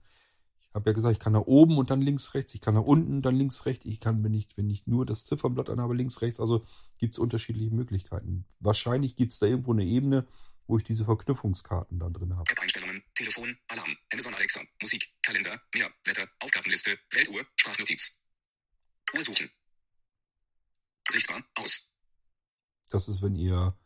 [0.76, 2.82] Ich habe ja gesagt, ich kann nach oben und dann links, rechts, ich kann nach
[2.82, 3.86] unten und dann links, rechts.
[3.86, 6.38] Ich kann, wenn ich, wenn ich nur das Ziffernblatt anhabe, links, rechts.
[6.38, 6.66] Also
[6.98, 8.44] gibt es unterschiedliche Möglichkeiten.
[8.60, 10.28] Wahrscheinlich gibt es da irgendwo eine Ebene,
[10.66, 12.50] wo ich diese Verknüpfungskarten dann drin habe.
[12.50, 13.02] App-Einstellungen.
[13.14, 13.56] Telefon.
[13.68, 13.96] Alarm.
[14.12, 14.60] Amazon Alexa.
[14.82, 15.08] Musik.
[15.22, 15.58] Kalender.
[15.74, 15.90] Mehr.
[16.04, 16.28] Wetter.
[16.40, 16.98] Aufgabenliste.
[17.10, 17.46] Weltuhr.
[17.56, 18.22] Sprachnotiz.
[19.14, 19.48] Uhr suchen.
[21.08, 21.42] Sichtbar.
[21.54, 21.90] Aus.
[22.90, 23.78] Das ist, wenn ihr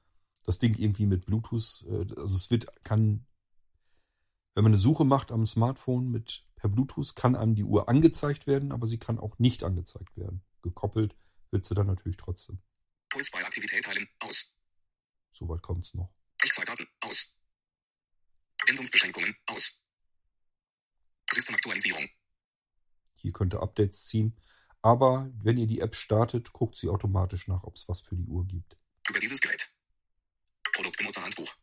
[0.45, 3.29] das Ding irgendwie mit Bluetooth, äh, also es wird, kann,
[4.55, 8.47] wenn man eine Suche macht am Smartphone mit per Bluetooth, kann einem die Uhr angezeigt
[8.47, 10.43] werden, aber sie kann auch nicht angezeigt werden.
[10.63, 11.17] Gekoppelt
[11.51, 12.61] wird sie dann natürlich trotzdem.
[13.09, 14.09] Puls bei Aktivität teilen.
[14.21, 14.57] Aus.
[15.31, 16.13] Soweit kommt es noch.
[16.43, 16.87] Echtzeitdaten.
[17.01, 17.39] Aus.
[18.67, 19.35] Bindungsbeschränkungen.
[19.47, 19.85] Aus.
[21.33, 22.09] Systemaktualisierung.
[23.15, 24.37] Hier könnt ihr Updates ziehen.
[24.83, 28.27] Aber wenn ihr die App startet, guckt sie automatisch nach, ob es was für die
[28.27, 28.77] Uhr gibt.
[29.09, 29.71] Über dieses Gerät.
[30.73, 31.55] Produktbenutzerhandbuch.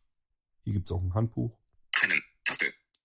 [0.62, 1.58] Hier gibt es auch ein Handbuch.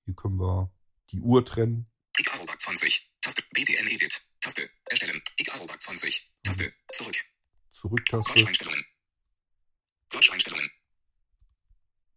[0.05, 0.71] Hier können wir
[1.11, 1.87] die Uhr trennen.
[2.17, 3.13] Ich Arobak 20.
[3.21, 3.43] Taste.
[3.53, 4.21] BTN Edit.
[4.39, 4.69] Taste.
[4.85, 5.21] Erstellen.
[5.37, 6.33] Ich Arobak 20.
[6.43, 6.73] Taste.
[6.91, 7.15] Zurück.
[7.71, 8.31] Zurücktaste.
[8.33, 8.83] Watch-Einstellungen.
[10.11, 10.69] Watch-Einstellungen.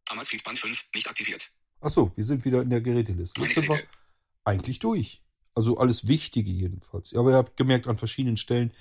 [0.09, 1.51] Amazfit Band 5 nicht aktiviert.
[1.81, 3.41] Achso, wir sind wieder in der Geräteliste.
[3.41, 3.83] Jetzt sind wir
[4.45, 5.23] eigentlich durch.
[5.55, 7.15] Also alles Wichtige jedenfalls.
[7.15, 8.73] Aber ihr habt gemerkt an verschiedenen Stellen,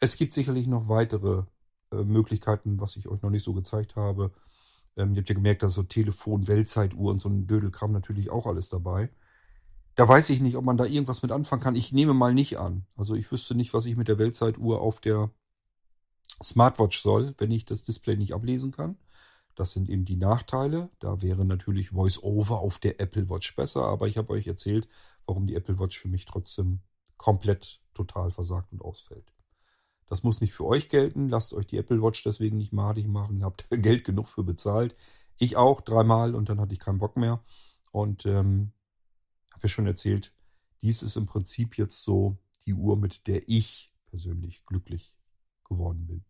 [0.00, 1.44] es gibt sicherlich noch weitere
[1.92, 4.32] äh, Möglichkeiten, was ich euch noch nicht so gezeigt habe.
[4.96, 8.46] Ähm, ihr habt ja gemerkt, dass so Telefon, Weltzeituhr und so ein Dödelkram natürlich auch
[8.46, 9.10] alles dabei.
[9.96, 11.76] Da weiß ich nicht, ob man da irgendwas mit anfangen kann.
[11.76, 12.84] Ich nehme mal nicht an.
[12.96, 15.30] Also ich wüsste nicht, was ich mit der Weltzeituhr auf der
[16.42, 18.96] Smartwatch soll, wenn ich das Display nicht ablesen kann.
[19.54, 20.90] Das sind eben die Nachteile.
[20.98, 24.88] Da wäre natürlich VoiceOver auf der Apple Watch besser, aber ich habe euch erzählt,
[25.26, 26.80] warum die Apple Watch für mich trotzdem
[27.16, 29.33] komplett total versagt und ausfällt.
[30.06, 31.28] Das muss nicht für euch gelten.
[31.28, 33.44] Lasst euch die Apple Watch deswegen nicht madig machen.
[33.44, 34.94] Habt Geld genug für bezahlt.
[35.38, 37.42] Ich auch dreimal und dann hatte ich keinen Bock mehr.
[37.90, 38.72] Und ähm,
[39.52, 40.32] habe ja schon erzählt,
[40.82, 45.16] dies ist im Prinzip jetzt so die Uhr, mit der ich persönlich glücklich
[45.64, 46.24] geworden bin.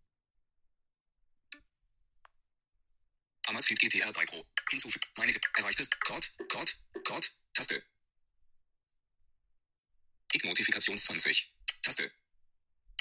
[3.46, 4.44] Amazfit GTR 3 Pro.
[4.70, 5.06] Hinzufügen.
[5.16, 5.88] Meine erreichtes.
[6.06, 6.26] Code.
[6.48, 6.72] Code.
[7.06, 7.26] Code.
[7.52, 7.82] Taste.
[10.32, 11.54] Ich Notifikations 20.
[11.82, 12.10] Taste.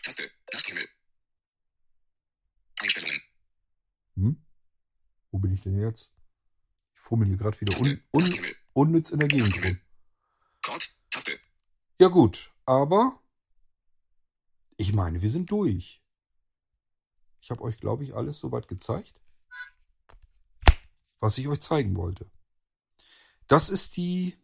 [0.04, 0.30] Taste.
[0.52, 0.88] Nachthimmel.
[2.80, 3.22] Einstellungen.
[4.16, 4.46] Hm?
[5.32, 6.14] Wo bin ich denn jetzt?
[6.94, 8.04] Ich fummel hier gerade wieder un Taste.
[8.12, 9.80] un unnütz in der Gegend rum.
[10.62, 10.86] Code.
[11.10, 11.40] Taste.
[12.00, 13.24] Ja gut, aber
[14.78, 16.04] ich meine, wir sind durch.
[17.42, 19.22] Ich habe euch, glaube ich, alles soweit gezeigt,
[21.20, 22.30] was ich euch zeigen wollte.
[23.48, 24.38] Das ist die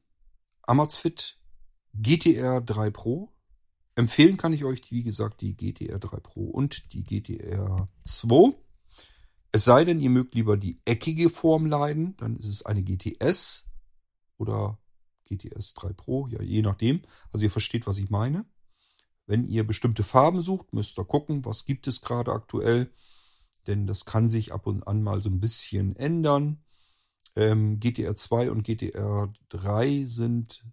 [0.62, 1.40] Amazfit
[1.94, 3.34] GTR 3 Pro.
[3.96, 8.56] Empfehlen kann ich euch, wie gesagt, die GTR 3 Pro und die GTR 2.
[9.52, 13.70] Es sei denn, ihr mögt lieber die eckige Form leiden, dann ist es eine GTS
[14.38, 14.80] oder
[15.26, 17.02] GTS 3 Pro, ja, je nachdem.
[17.32, 18.46] Also ihr versteht, was ich meine.
[19.26, 22.92] Wenn ihr bestimmte Farben sucht, müsst ihr gucken, was gibt es gerade aktuell.
[23.68, 26.64] Denn das kann sich ab und an mal so ein bisschen ändern.
[27.36, 30.66] Ähm, GTR 2 und GTR 3 sind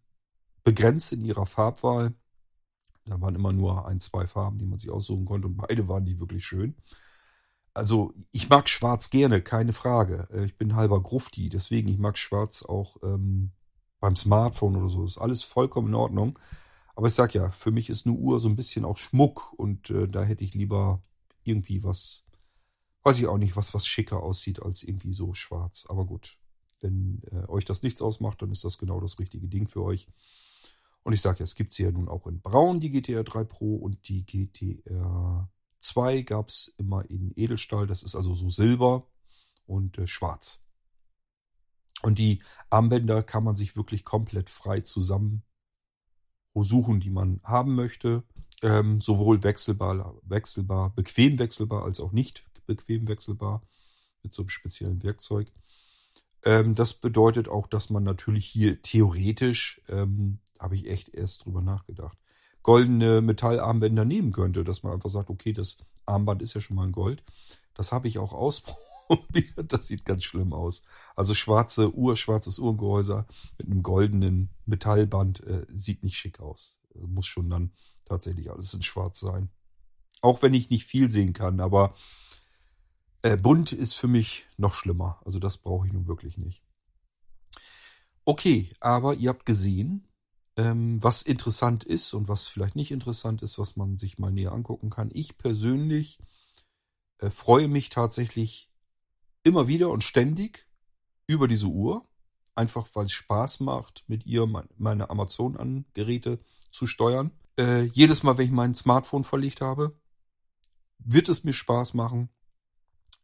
[0.64, 2.14] begrenzt in ihrer Farbwahl.
[3.06, 6.04] Da waren immer nur ein, zwei Farben, die man sich aussuchen konnte und beide waren
[6.04, 6.74] die wirklich schön.
[7.72, 10.28] Also ich mag Schwarz gerne, keine Frage.
[10.32, 13.52] Äh, ich bin halber Grufti, deswegen ich mag Schwarz auch ähm,
[14.00, 15.04] beim Smartphone oder so.
[15.04, 16.38] Ist alles vollkommen in Ordnung.
[16.94, 19.90] Aber ich sag ja, für mich ist eine Uhr so ein bisschen auch Schmuck und
[19.90, 21.02] äh, da hätte ich lieber
[21.44, 22.24] irgendwie was,
[23.02, 25.84] weiß ich auch nicht, was was schicker aussieht als irgendwie so schwarz.
[25.88, 26.38] Aber gut,
[26.80, 30.08] wenn äh, euch das nichts ausmacht, dann ist das genau das richtige Ding für euch.
[31.06, 33.44] Und ich sage ja, es gibt sie ja nun auch in Braun, die GTR 3
[33.44, 37.86] Pro und die GTR 2 gab es immer in Edelstahl.
[37.86, 39.06] Das ist also so Silber
[39.66, 40.64] und äh, Schwarz.
[42.02, 45.44] Und die Armbänder kann man sich wirklich komplett frei zusammen
[46.54, 48.24] suchen, die man haben möchte.
[48.62, 53.62] Ähm, sowohl wechselbar, wechselbar, bequem wechselbar als auch nicht bequem wechselbar
[54.24, 55.52] mit so einem speziellen Werkzeug.
[56.42, 61.62] Ähm, das bedeutet auch, dass man natürlich hier theoretisch ähm, habe ich echt erst drüber
[61.62, 62.18] nachgedacht.
[62.62, 66.86] Goldene Metallarmbänder nehmen könnte, dass man einfach sagt, okay, das Armband ist ja schon mal
[66.86, 67.22] ein Gold.
[67.74, 69.72] Das habe ich auch ausprobiert.
[69.72, 70.82] Das sieht ganz schlimm aus.
[71.14, 73.24] Also schwarze Uhr, schwarzes Uhrengehäuse
[73.58, 76.80] mit einem goldenen Metallband äh, sieht nicht schick aus.
[76.94, 77.72] Muss schon dann
[78.04, 79.50] tatsächlich alles in Schwarz sein.
[80.22, 81.94] Auch wenn ich nicht viel sehen kann, aber
[83.22, 85.20] äh, bunt ist für mich noch schlimmer.
[85.24, 86.64] Also das brauche ich nun wirklich nicht.
[88.24, 90.08] Okay, aber ihr habt gesehen,
[90.56, 94.52] ähm, was interessant ist und was vielleicht nicht interessant ist, was man sich mal näher
[94.52, 95.10] angucken kann.
[95.12, 96.18] Ich persönlich
[97.18, 98.70] äh, freue mich tatsächlich
[99.42, 100.66] immer wieder und ständig
[101.26, 102.06] über diese Uhr.
[102.54, 104.46] Einfach weil es Spaß macht, mit ihr
[104.78, 107.30] meine Amazon-Geräte zu steuern.
[107.58, 110.00] Äh, jedes Mal, wenn ich mein Smartphone verlegt habe,
[110.98, 112.30] wird es mir Spaß machen,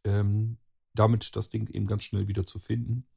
[0.03, 0.59] ähm,
[0.93, 3.07] damit das Ding eben ganz schnell wieder zu finden.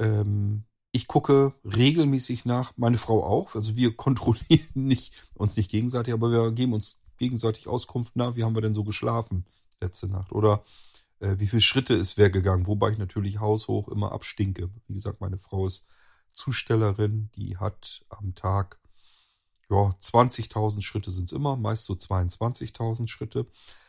[0.00, 0.64] Ähm,
[0.94, 3.56] ich gucke regelmäßig nach, meine Frau auch.
[3.56, 8.44] Also wir kontrollieren nicht, uns nicht gegenseitig, aber wir geben uns gegenseitig Auskunft nach, wie
[8.44, 9.44] haben wir denn so geschlafen
[9.80, 10.30] letzte Nacht?
[10.30, 10.62] Oder
[11.18, 12.68] äh, wie viele Schritte ist wer gegangen?
[12.68, 14.70] Wobei ich natürlich haushoch immer abstinke.
[14.86, 15.84] Wie gesagt, meine Frau ist
[16.32, 18.78] Zustellerin, die hat am Tag
[19.70, 23.46] ja, 20.000 Schritte sind es immer, meist so 22.000 Schritte.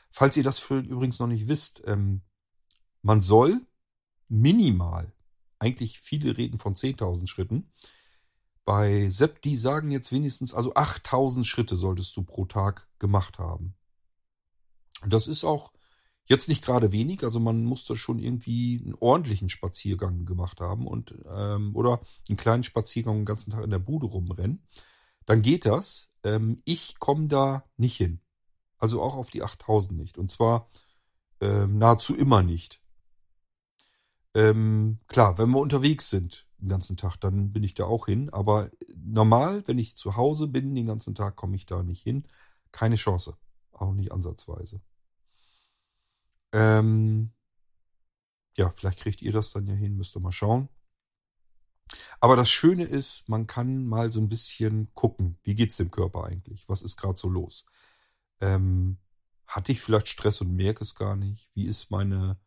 [0.09, 2.21] Falls ihr das für, übrigens noch nicht wisst, ähm,
[3.03, 3.61] man soll
[4.27, 5.13] minimal
[5.65, 7.71] eigentlich viele reden von 10.000 Schritten.
[8.63, 13.75] Bei Sepp, die sagen jetzt wenigstens, also 8.000 Schritte solltest du pro Tag gemacht haben.
[15.07, 15.71] Das ist auch
[16.25, 20.87] jetzt nicht gerade wenig, also man muss da schon irgendwie einen ordentlichen Spaziergang gemacht haben
[20.87, 24.63] und ähm, oder einen kleinen Spaziergang den ganzen Tag in der Bude rumrennen.
[25.25, 26.09] Dann geht das.
[26.23, 28.19] Ähm, ich komme da nicht hin.
[28.77, 30.17] Also auch auf die 8000 nicht.
[30.17, 30.69] Und zwar
[31.41, 32.81] ähm, nahezu immer nicht.
[34.35, 38.29] Ähm, klar, wenn wir unterwegs sind den ganzen Tag, dann bin ich da auch hin.
[38.31, 42.25] Aber normal, wenn ich zu Hause bin den ganzen Tag, komme ich da nicht hin.
[42.71, 43.37] Keine Chance.
[43.71, 44.81] Auch nicht ansatzweise.
[46.51, 47.31] Ähm,
[48.57, 50.69] ja, vielleicht kriegt ihr das dann ja hin, müsst ihr mal schauen.
[52.19, 56.25] Aber das Schöne ist, man kann mal so ein bisschen gucken, wie geht's dem Körper
[56.25, 56.67] eigentlich?
[56.67, 57.65] Was ist gerade so los?
[58.41, 58.97] Ähm,
[59.47, 61.49] hatte ich vielleicht Stress und merke es gar nicht?
[61.53, 62.37] Wie ist meine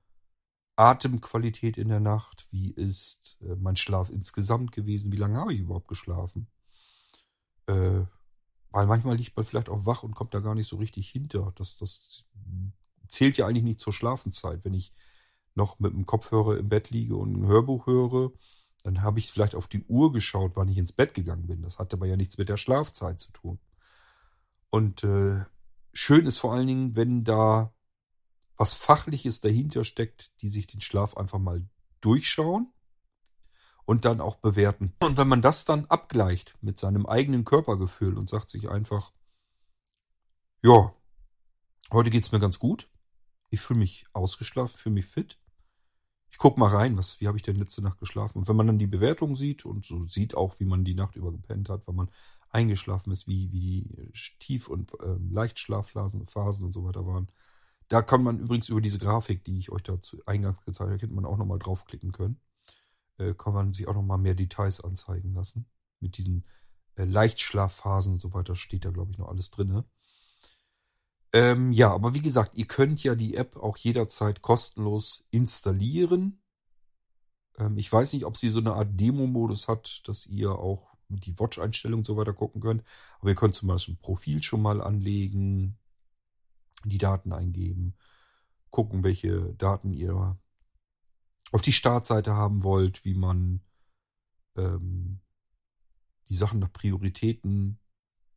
[0.79, 2.47] Atemqualität in der Nacht?
[2.51, 5.11] Wie ist äh, mein Schlaf insgesamt gewesen?
[5.13, 6.47] Wie lange habe ich überhaupt geschlafen?
[7.67, 8.05] Äh,
[8.71, 11.53] weil manchmal liegt man vielleicht auch wach und kommt da gar nicht so richtig hinter.
[11.57, 12.25] Das, das
[13.09, 14.65] zählt ja eigentlich nicht zur Schlafenszeit.
[14.65, 14.93] Wenn ich
[15.55, 18.33] noch mit dem Kopfhörer im Bett liege und ein Hörbuch höre,
[18.85, 21.63] dann habe ich vielleicht auf die Uhr geschaut, wann ich ins Bett gegangen bin.
[21.63, 23.59] Das hat aber ja nichts mit der Schlafzeit zu tun.
[24.71, 25.45] Und äh,
[25.93, 27.75] schön ist vor allen Dingen, wenn da
[28.59, 31.67] was Fachliches dahinter steckt, die sich den Schlaf einfach mal
[32.01, 32.71] durchschauen
[33.87, 34.93] und dann auch bewerten.
[35.01, 39.13] Und wenn man das dann abgleicht mit seinem eigenen Körpergefühl und sagt sich einfach,
[40.63, 40.93] ja,
[41.93, 42.91] heute geht's mir ganz gut.
[43.49, 45.39] Ich fühle mich ausgeschlafen, fühle mich fit.
[46.31, 48.39] Ich guck mal rein, was, wie habe ich denn letzte Nacht geschlafen?
[48.39, 51.17] Und wenn man dann die Bewertung sieht und so sieht auch, wie man die Nacht
[51.17, 52.11] über gepennt hat, wenn man
[52.51, 57.29] eingeschlafen ist, wie, wie die Tief- und äh, Leichtschlafphasen Phasen und so weiter waren,
[57.89, 61.12] da kann man übrigens über diese Grafik, die ich euch dazu eingangs gezeigt habe, hätte
[61.12, 62.39] man auch nochmal draufklicken können.
[63.16, 65.66] Äh, kann man sich auch nochmal mehr Details anzeigen lassen.
[66.01, 66.44] Mit diesen
[66.97, 69.85] äh, Leichtschlafphasen und so weiter steht da, glaube ich, noch alles drin.
[71.32, 76.43] Ähm, ja, aber wie gesagt, ihr könnt ja die App auch jederzeit kostenlos installieren.
[77.59, 81.39] Ähm, ich weiß nicht, ob sie so eine Art Demo-Modus hat, dass ihr auch die
[81.39, 82.82] Watch-Einstellungen und so weiter gucken könnt.
[83.20, 85.78] Aber ihr könnt zum Beispiel ein Profil schon mal anlegen,
[86.85, 87.95] die Daten eingeben,
[88.71, 90.39] gucken, welche Daten ihr
[91.53, 93.61] auf die Startseite haben wollt, wie man
[94.57, 95.21] ähm,
[96.29, 97.79] die Sachen nach Prioritäten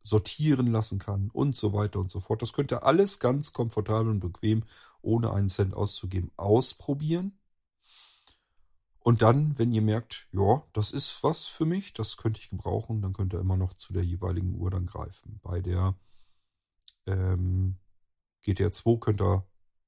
[0.02, 2.42] sortieren lassen kann und so weiter und so fort.
[2.42, 4.64] Das könnt ihr alles ganz komfortabel und bequem,
[5.00, 7.38] ohne einen Cent auszugeben, ausprobieren.
[8.98, 13.02] Und dann, wenn ihr merkt, ja, das ist was für mich, das könnte ich gebrauchen,
[13.02, 15.40] dann könnt ihr immer noch zu der jeweiligen Uhr dann greifen.
[15.42, 15.96] Bei der
[17.06, 17.78] ähm,
[18.42, 19.46] GTR 2 könnt ihr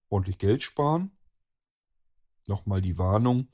[0.08, 1.10] ordentlich Geld sparen.
[2.46, 3.48] Nochmal die Warnung.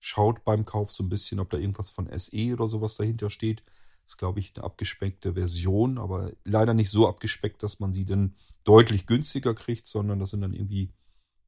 [0.00, 3.62] Schaut beim Kauf so ein bisschen, ob da irgendwas von SE oder sowas dahinter steht.
[4.02, 8.04] Das ist, glaube ich, eine abgespeckte Version, aber leider nicht so abgespeckt, dass man sie
[8.04, 8.34] dann
[8.64, 10.92] deutlich günstiger kriegt, sondern das sind dann irgendwie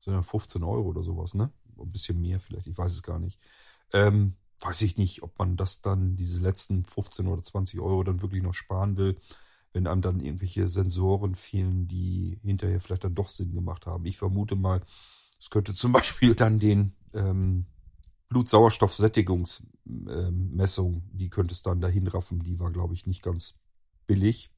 [0.04, 1.50] sind dann 15 Euro oder sowas, ne?
[1.78, 3.40] Ein bisschen mehr vielleicht, ich weiß es gar nicht.
[3.92, 8.22] Ähm, weiß ich nicht, ob man das dann, diese letzten 15 oder 20 Euro dann
[8.22, 9.18] wirklich noch sparen will,
[9.74, 14.06] wenn einem dann irgendwelche Sensoren fehlen, die hinterher vielleicht dann doch Sinn gemacht haben.
[14.06, 14.80] Ich vermute mal,
[15.38, 17.66] es könnte zum Beispiel dann den ähm,
[18.28, 22.38] Blutsauerstoffsättigungsmessung, die könnte es dann dahin raffen.
[22.40, 23.56] Die war, glaube ich, nicht ganz
[24.06, 24.52] billig,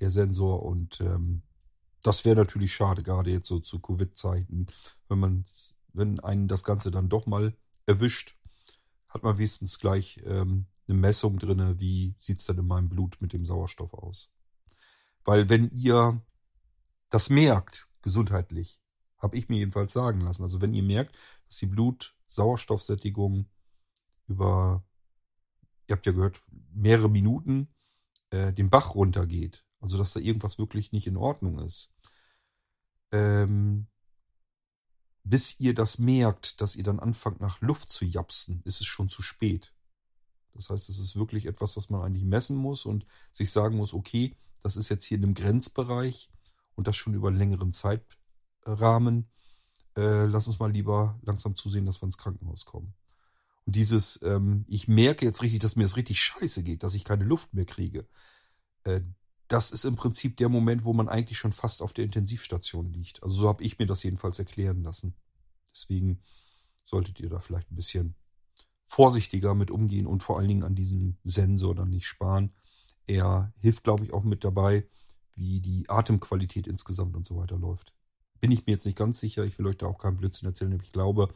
[0.00, 0.64] der Sensor.
[0.64, 1.42] Und ähm,
[2.02, 4.66] das wäre natürlich schade, gerade jetzt so zu Covid-Zeiten,
[5.08, 5.44] wenn
[5.92, 7.56] wenn einen das Ganze dann doch mal
[7.86, 8.36] erwischt,
[9.16, 13.16] hat man wenigstens gleich ähm, eine Messung drin, wie sieht es denn in meinem Blut
[13.20, 14.30] mit dem Sauerstoff aus.
[15.24, 16.22] Weil wenn ihr
[17.08, 18.80] das merkt, gesundheitlich,
[19.18, 20.42] habe ich mir jedenfalls sagen lassen.
[20.42, 21.16] Also wenn ihr merkt,
[21.46, 23.46] dass die Blutsauerstoffsättigung
[24.28, 24.84] über,
[25.88, 27.68] ihr habt ja gehört, mehrere Minuten
[28.30, 31.90] äh, den Bach runtergeht, also dass da irgendwas wirklich nicht in Ordnung ist,
[33.12, 33.86] ähm,
[35.28, 39.08] bis ihr das merkt, dass ihr dann anfangt nach Luft zu japsen, ist es schon
[39.08, 39.72] zu spät.
[40.54, 43.92] Das heißt, es ist wirklich etwas, was man eigentlich messen muss und sich sagen muss,
[43.92, 46.30] okay, das ist jetzt hier in einem Grenzbereich
[46.76, 49.28] und das schon über einen längeren Zeitrahmen.
[49.96, 52.94] Äh, lass uns mal lieber langsam zusehen, dass wir ins Krankenhaus kommen.
[53.64, 57.04] Und dieses, ähm, ich merke jetzt richtig, dass mir es richtig scheiße geht, dass ich
[57.04, 58.06] keine Luft mehr kriege.
[58.84, 59.00] Äh,
[59.48, 63.22] das ist im Prinzip der Moment, wo man eigentlich schon fast auf der Intensivstation liegt.
[63.22, 65.14] Also so habe ich mir das jedenfalls erklären lassen.
[65.70, 66.20] Deswegen
[66.84, 68.14] solltet ihr da vielleicht ein bisschen
[68.86, 72.52] vorsichtiger mit umgehen und vor allen Dingen an diesem Sensor dann nicht sparen.
[73.06, 74.88] Er hilft, glaube ich, auch mit dabei,
[75.36, 77.92] wie die Atemqualität insgesamt und so weiter läuft.
[78.40, 79.44] Bin ich mir jetzt nicht ganz sicher.
[79.44, 80.72] Ich will euch da auch keinen Blödsinn erzählen.
[80.72, 81.32] Aber ich glaube,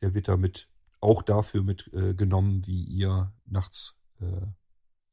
[0.00, 0.68] der wird damit
[1.00, 4.46] auch dafür mitgenommen, äh, wie ihr nachts äh,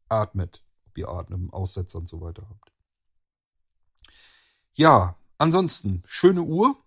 [0.10, 0.65] atmet.
[1.04, 2.72] Atmen, Aussetzer und so weiter habt.
[4.74, 6.78] Ja, ansonsten, schöne Uhr.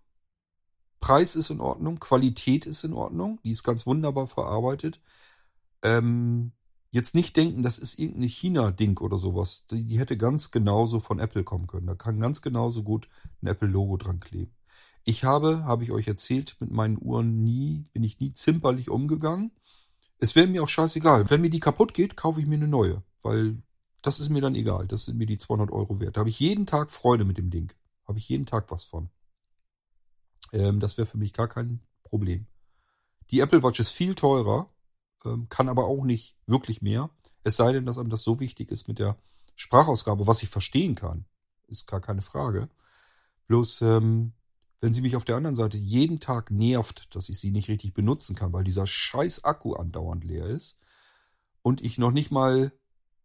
[1.00, 5.00] Preis ist in Ordnung, Qualität ist in Ordnung, die ist ganz wunderbar verarbeitet.
[5.82, 6.52] Ähm,
[6.90, 9.66] jetzt nicht denken, das ist irgendein China-Ding oder sowas.
[9.66, 11.86] Die, die, hätte ganz genauso von Apple kommen können.
[11.86, 13.08] Da kann ganz genauso gut
[13.42, 14.54] ein Apple-Logo dran kleben.
[15.04, 19.52] Ich habe, habe ich euch erzählt, mit meinen Uhren nie, bin ich nie zimperlich umgegangen.
[20.18, 21.30] Es wäre mir auch scheißegal.
[21.30, 23.62] Wenn mir die kaputt geht, kaufe ich mir eine neue, weil
[24.02, 24.86] das ist mir dann egal.
[24.86, 26.16] Das sind mir die 200 Euro wert.
[26.16, 27.72] Da habe ich jeden Tag Freude mit dem Ding.
[28.06, 29.10] Habe ich jeden Tag was von.
[30.52, 32.46] Ähm, das wäre für mich gar kein Problem.
[33.30, 34.72] Die Apple Watch ist viel teurer,
[35.24, 37.10] ähm, kann aber auch nicht wirklich mehr.
[37.44, 39.18] Es sei denn, dass einem das so wichtig ist mit der
[39.54, 41.26] Sprachausgabe, was ich verstehen kann.
[41.66, 42.68] Ist gar keine Frage.
[43.48, 44.32] Bloß, ähm,
[44.80, 47.94] wenn sie mich auf der anderen Seite jeden Tag nervt, dass ich sie nicht richtig
[47.94, 50.78] benutzen kann, weil dieser scheiß Akku andauernd leer ist
[51.62, 52.72] und ich noch nicht mal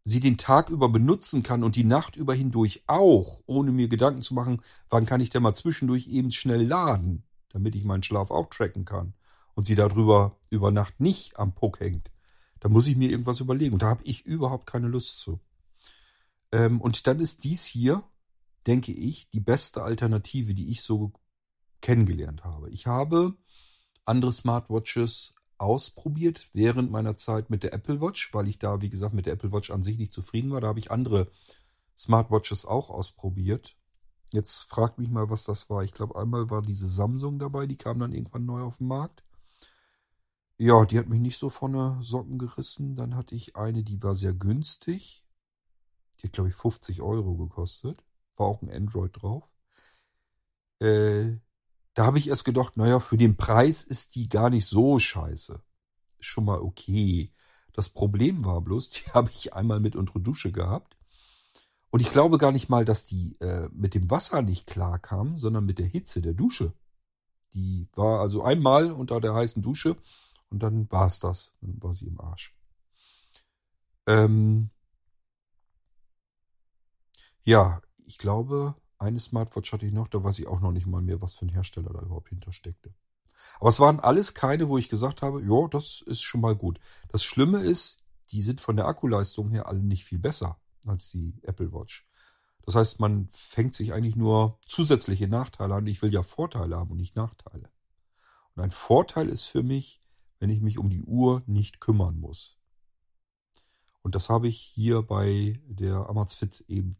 [0.04, 4.22] sie den Tag über benutzen kann und die Nacht über hindurch auch, ohne mir Gedanken
[4.22, 8.30] zu machen, wann kann ich denn mal zwischendurch eben schnell laden, damit ich meinen Schlaf
[8.30, 9.14] auch tracken kann
[9.56, 12.12] und sie darüber über Nacht nicht am Puck hängt,
[12.60, 15.40] da muss ich mir irgendwas überlegen und da habe ich überhaupt keine Lust zu.
[16.52, 18.04] Ähm, und dann ist dies hier,
[18.68, 21.12] denke ich, die beste Alternative, die ich so
[21.82, 22.70] kennengelernt habe.
[22.70, 23.36] Ich habe
[24.06, 29.14] andere Smartwatches ausprobiert während meiner Zeit mit der Apple Watch, weil ich da, wie gesagt,
[29.14, 30.62] mit der Apple Watch an sich nicht zufrieden war.
[30.62, 31.30] Da habe ich andere
[31.98, 33.78] Smartwatches auch ausprobiert.
[34.32, 35.84] Jetzt fragt mich mal, was das war.
[35.84, 39.24] Ich glaube, einmal war diese Samsung dabei, die kam dann irgendwann neu auf den Markt.
[40.58, 42.96] Ja, die hat mich nicht so von der Socken gerissen.
[42.96, 45.26] Dann hatte ich eine, die war sehr günstig.
[46.20, 48.04] Die hat, glaube ich, 50 Euro gekostet.
[48.36, 49.44] War auch ein Android drauf.
[50.80, 51.38] Äh,
[51.94, 55.62] da habe ich erst gedacht, naja, für den Preis ist die gar nicht so scheiße.
[56.20, 57.32] Schon mal okay.
[57.74, 60.98] Das Problem war bloß, die habe ich einmal mit unter Dusche gehabt.
[61.90, 65.38] Und ich glaube gar nicht mal, dass die äh, mit dem Wasser nicht klar kam,
[65.38, 66.74] sondern mit der Hitze der Dusche.
[67.54, 69.96] Die war also einmal unter der heißen Dusche
[70.50, 71.54] und dann war es das.
[71.62, 72.56] Dann war sie im Arsch.
[74.08, 74.72] Ähm,
[77.44, 81.02] ja, ich glaube, eine Smartwatch hatte ich noch, da weiß ich auch noch nicht mal
[81.02, 82.94] mehr, was für ein Hersteller da überhaupt hintersteckte.
[83.60, 86.80] Aber es waren alles keine, wo ich gesagt habe, ja, das ist schon mal gut.
[87.10, 91.36] Das Schlimme ist, die sind von der Akkuleistung her alle nicht viel besser als die
[91.44, 92.08] Apple Watch.
[92.66, 95.88] Das heißt, man fängt sich eigentlich nur zusätzliche Nachteile an.
[95.88, 97.70] Ich will ja Vorteile haben und nicht Nachteile.
[98.56, 100.00] Und ein Vorteil ist für mich,
[100.40, 102.58] wenn ich mich um die Uhr nicht kümmern muss.
[104.02, 106.96] Und das habe ich hier bei der Amazfit eben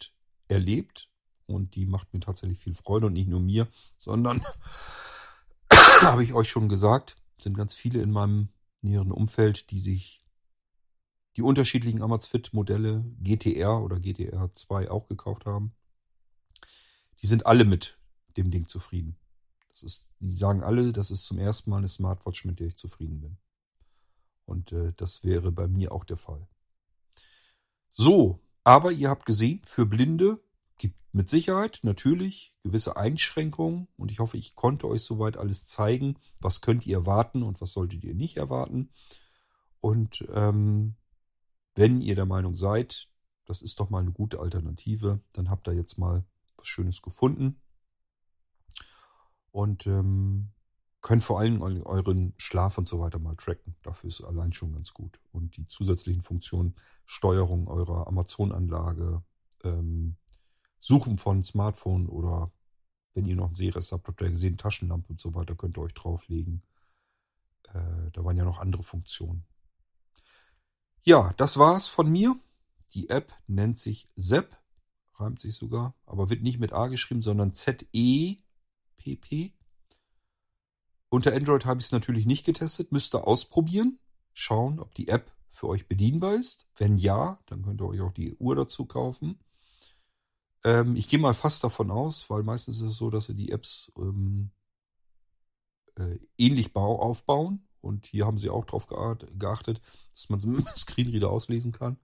[0.48, 1.10] erlebt.
[1.54, 3.68] Und die macht mir tatsächlich viel Freude und nicht nur mir,
[3.98, 4.44] sondern
[6.02, 8.50] habe ich euch schon gesagt, sind ganz viele in meinem
[8.82, 10.24] näheren Umfeld, die sich
[11.36, 15.74] die unterschiedlichen Amazfit-Modelle GTR oder GTR 2 auch gekauft haben.
[17.22, 17.98] Die sind alle mit
[18.38, 19.18] dem Ding zufrieden.
[19.70, 22.78] Das ist, die sagen alle, das ist zum ersten Mal eine Smartwatch, mit der ich
[22.78, 23.38] zufrieden bin.
[24.46, 26.48] Und äh, das wäre bei mir auch der Fall.
[27.92, 30.40] So, aber ihr habt gesehen, für Blinde
[30.78, 36.18] gibt mit Sicherheit natürlich gewisse Einschränkungen und ich hoffe, ich konnte euch soweit alles zeigen,
[36.42, 38.90] was könnt ihr erwarten und was solltet ihr nicht erwarten.
[39.80, 40.96] Und ähm,
[41.76, 43.10] wenn ihr der Meinung seid,
[43.46, 46.26] das ist doch mal eine gute Alternative, dann habt ihr jetzt mal
[46.58, 47.62] was Schönes gefunden.
[49.52, 50.52] Und ähm,
[51.02, 53.76] könnt vor allem euren Schlaf und so weiter mal tracken.
[53.84, 55.20] Dafür ist allein schon ganz gut.
[55.32, 56.76] Und die zusätzlichen Funktionen,
[57.06, 59.22] Steuerung eurer Amazon-Anlage,
[59.64, 60.16] ähm,
[60.84, 62.52] Suchen von Smartphone oder
[63.14, 65.82] wenn ihr noch ein Sehrest habt, habt ihr gesehen, Taschenlampe und so weiter, könnt ihr
[65.82, 66.62] euch drauflegen.
[67.70, 69.46] Äh, da waren ja noch andere Funktionen.
[71.04, 72.38] Ja, das war's von mir.
[72.96, 74.60] Die App nennt sich Zepp,
[75.14, 79.54] reimt sich sogar, aber wird nicht mit A geschrieben, sondern Z-E-P-P.
[81.08, 84.00] Unter Android habe ich es natürlich nicht getestet, müsst ihr ausprobieren,
[84.34, 86.68] schauen, ob die App für euch bedienbar ist.
[86.76, 89.40] Wenn ja, dann könnt ihr euch auch die Uhr dazu kaufen.
[90.64, 93.52] Ähm, ich gehe mal fast davon aus, weil meistens ist es so, dass sie die
[93.52, 94.52] Apps ähm,
[95.96, 97.68] äh, ähnlich bau aufbauen.
[97.82, 99.82] Und hier haben sie auch darauf geachtet,
[100.12, 101.98] dass man Screenreader auslesen kann.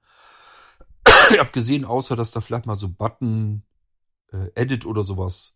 [1.31, 3.63] ich habe gesehen, außer dass da vielleicht mal so Button
[4.31, 5.55] äh, Edit oder sowas,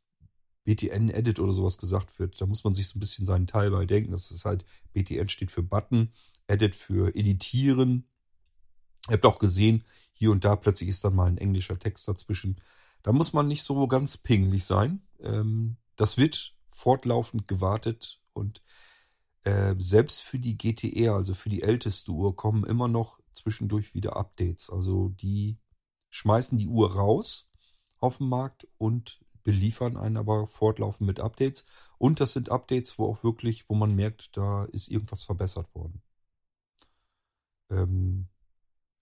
[0.64, 2.40] BTN Edit oder sowas gesagt wird.
[2.40, 4.12] Da muss man sich so ein bisschen seinen Teil bei denken.
[4.12, 4.64] Das ist halt,
[4.94, 6.14] BTN steht für Button,
[6.48, 8.08] Edit für Editieren.
[9.10, 12.62] Ihr habt auch gesehen, hier und da plötzlich ist dann mal ein englischer Text dazwischen.
[13.04, 15.02] Da muss man nicht so ganz pingelig sein.
[15.20, 18.64] Ähm, das wird fortlaufend gewartet und
[19.44, 24.16] äh, selbst für die GTR, also für die älteste Uhr, kommen immer noch zwischendurch wieder
[24.16, 24.70] Updates.
[24.70, 25.58] Also die
[26.10, 27.52] schmeißen die Uhr raus
[28.00, 31.66] auf den Markt und beliefern einen aber fortlaufend mit Updates.
[31.98, 36.02] Und das sind Updates, wo auch wirklich, wo man merkt, da ist irgendwas verbessert worden.
[37.70, 38.28] Ähm,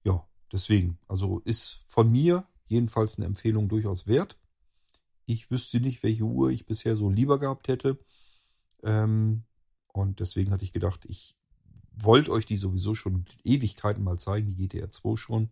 [0.03, 4.37] ja, deswegen, also ist von mir jedenfalls eine Empfehlung durchaus wert.
[5.25, 7.99] Ich wüsste nicht, welche Uhr ich bisher so lieber gehabt hätte.
[8.83, 9.43] Ähm,
[9.93, 11.37] und deswegen hatte ich gedacht, ich
[11.91, 15.49] wollte euch die sowieso schon Ewigkeiten mal zeigen, die GTR 2 schon.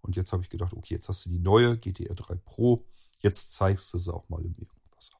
[0.00, 2.86] Und jetzt habe ich gedacht, okay, jetzt hast du die neue GTR 3 Pro.
[3.20, 5.18] Jetzt zeigst du sie auch mal im Irgendwasser.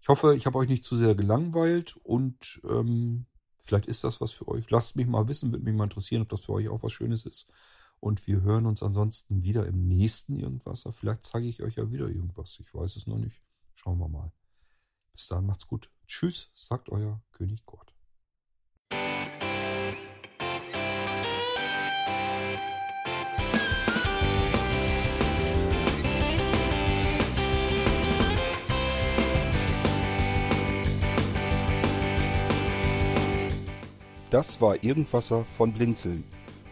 [0.00, 3.26] Ich hoffe, ich habe euch nicht zu sehr gelangweilt und ähm,
[3.58, 4.68] vielleicht ist das was für euch.
[4.70, 7.26] Lasst mich mal wissen, würde mich mal interessieren, ob das für euch auch was Schönes
[7.26, 7.50] ist.
[8.04, 10.92] Und wir hören uns ansonsten wieder im nächsten Irgendwasser.
[10.92, 12.60] Vielleicht zeige ich euch ja wieder irgendwas.
[12.60, 13.40] Ich weiß es noch nicht.
[13.72, 14.30] Schauen wir mal.
[15.12, 15.90] Bis dann, macht's gut.
[16.06, 17.94] Tschüss, sagt euer König Kurt.
[34.28, 36.33] Das war Irgendwasser von Blinzeln.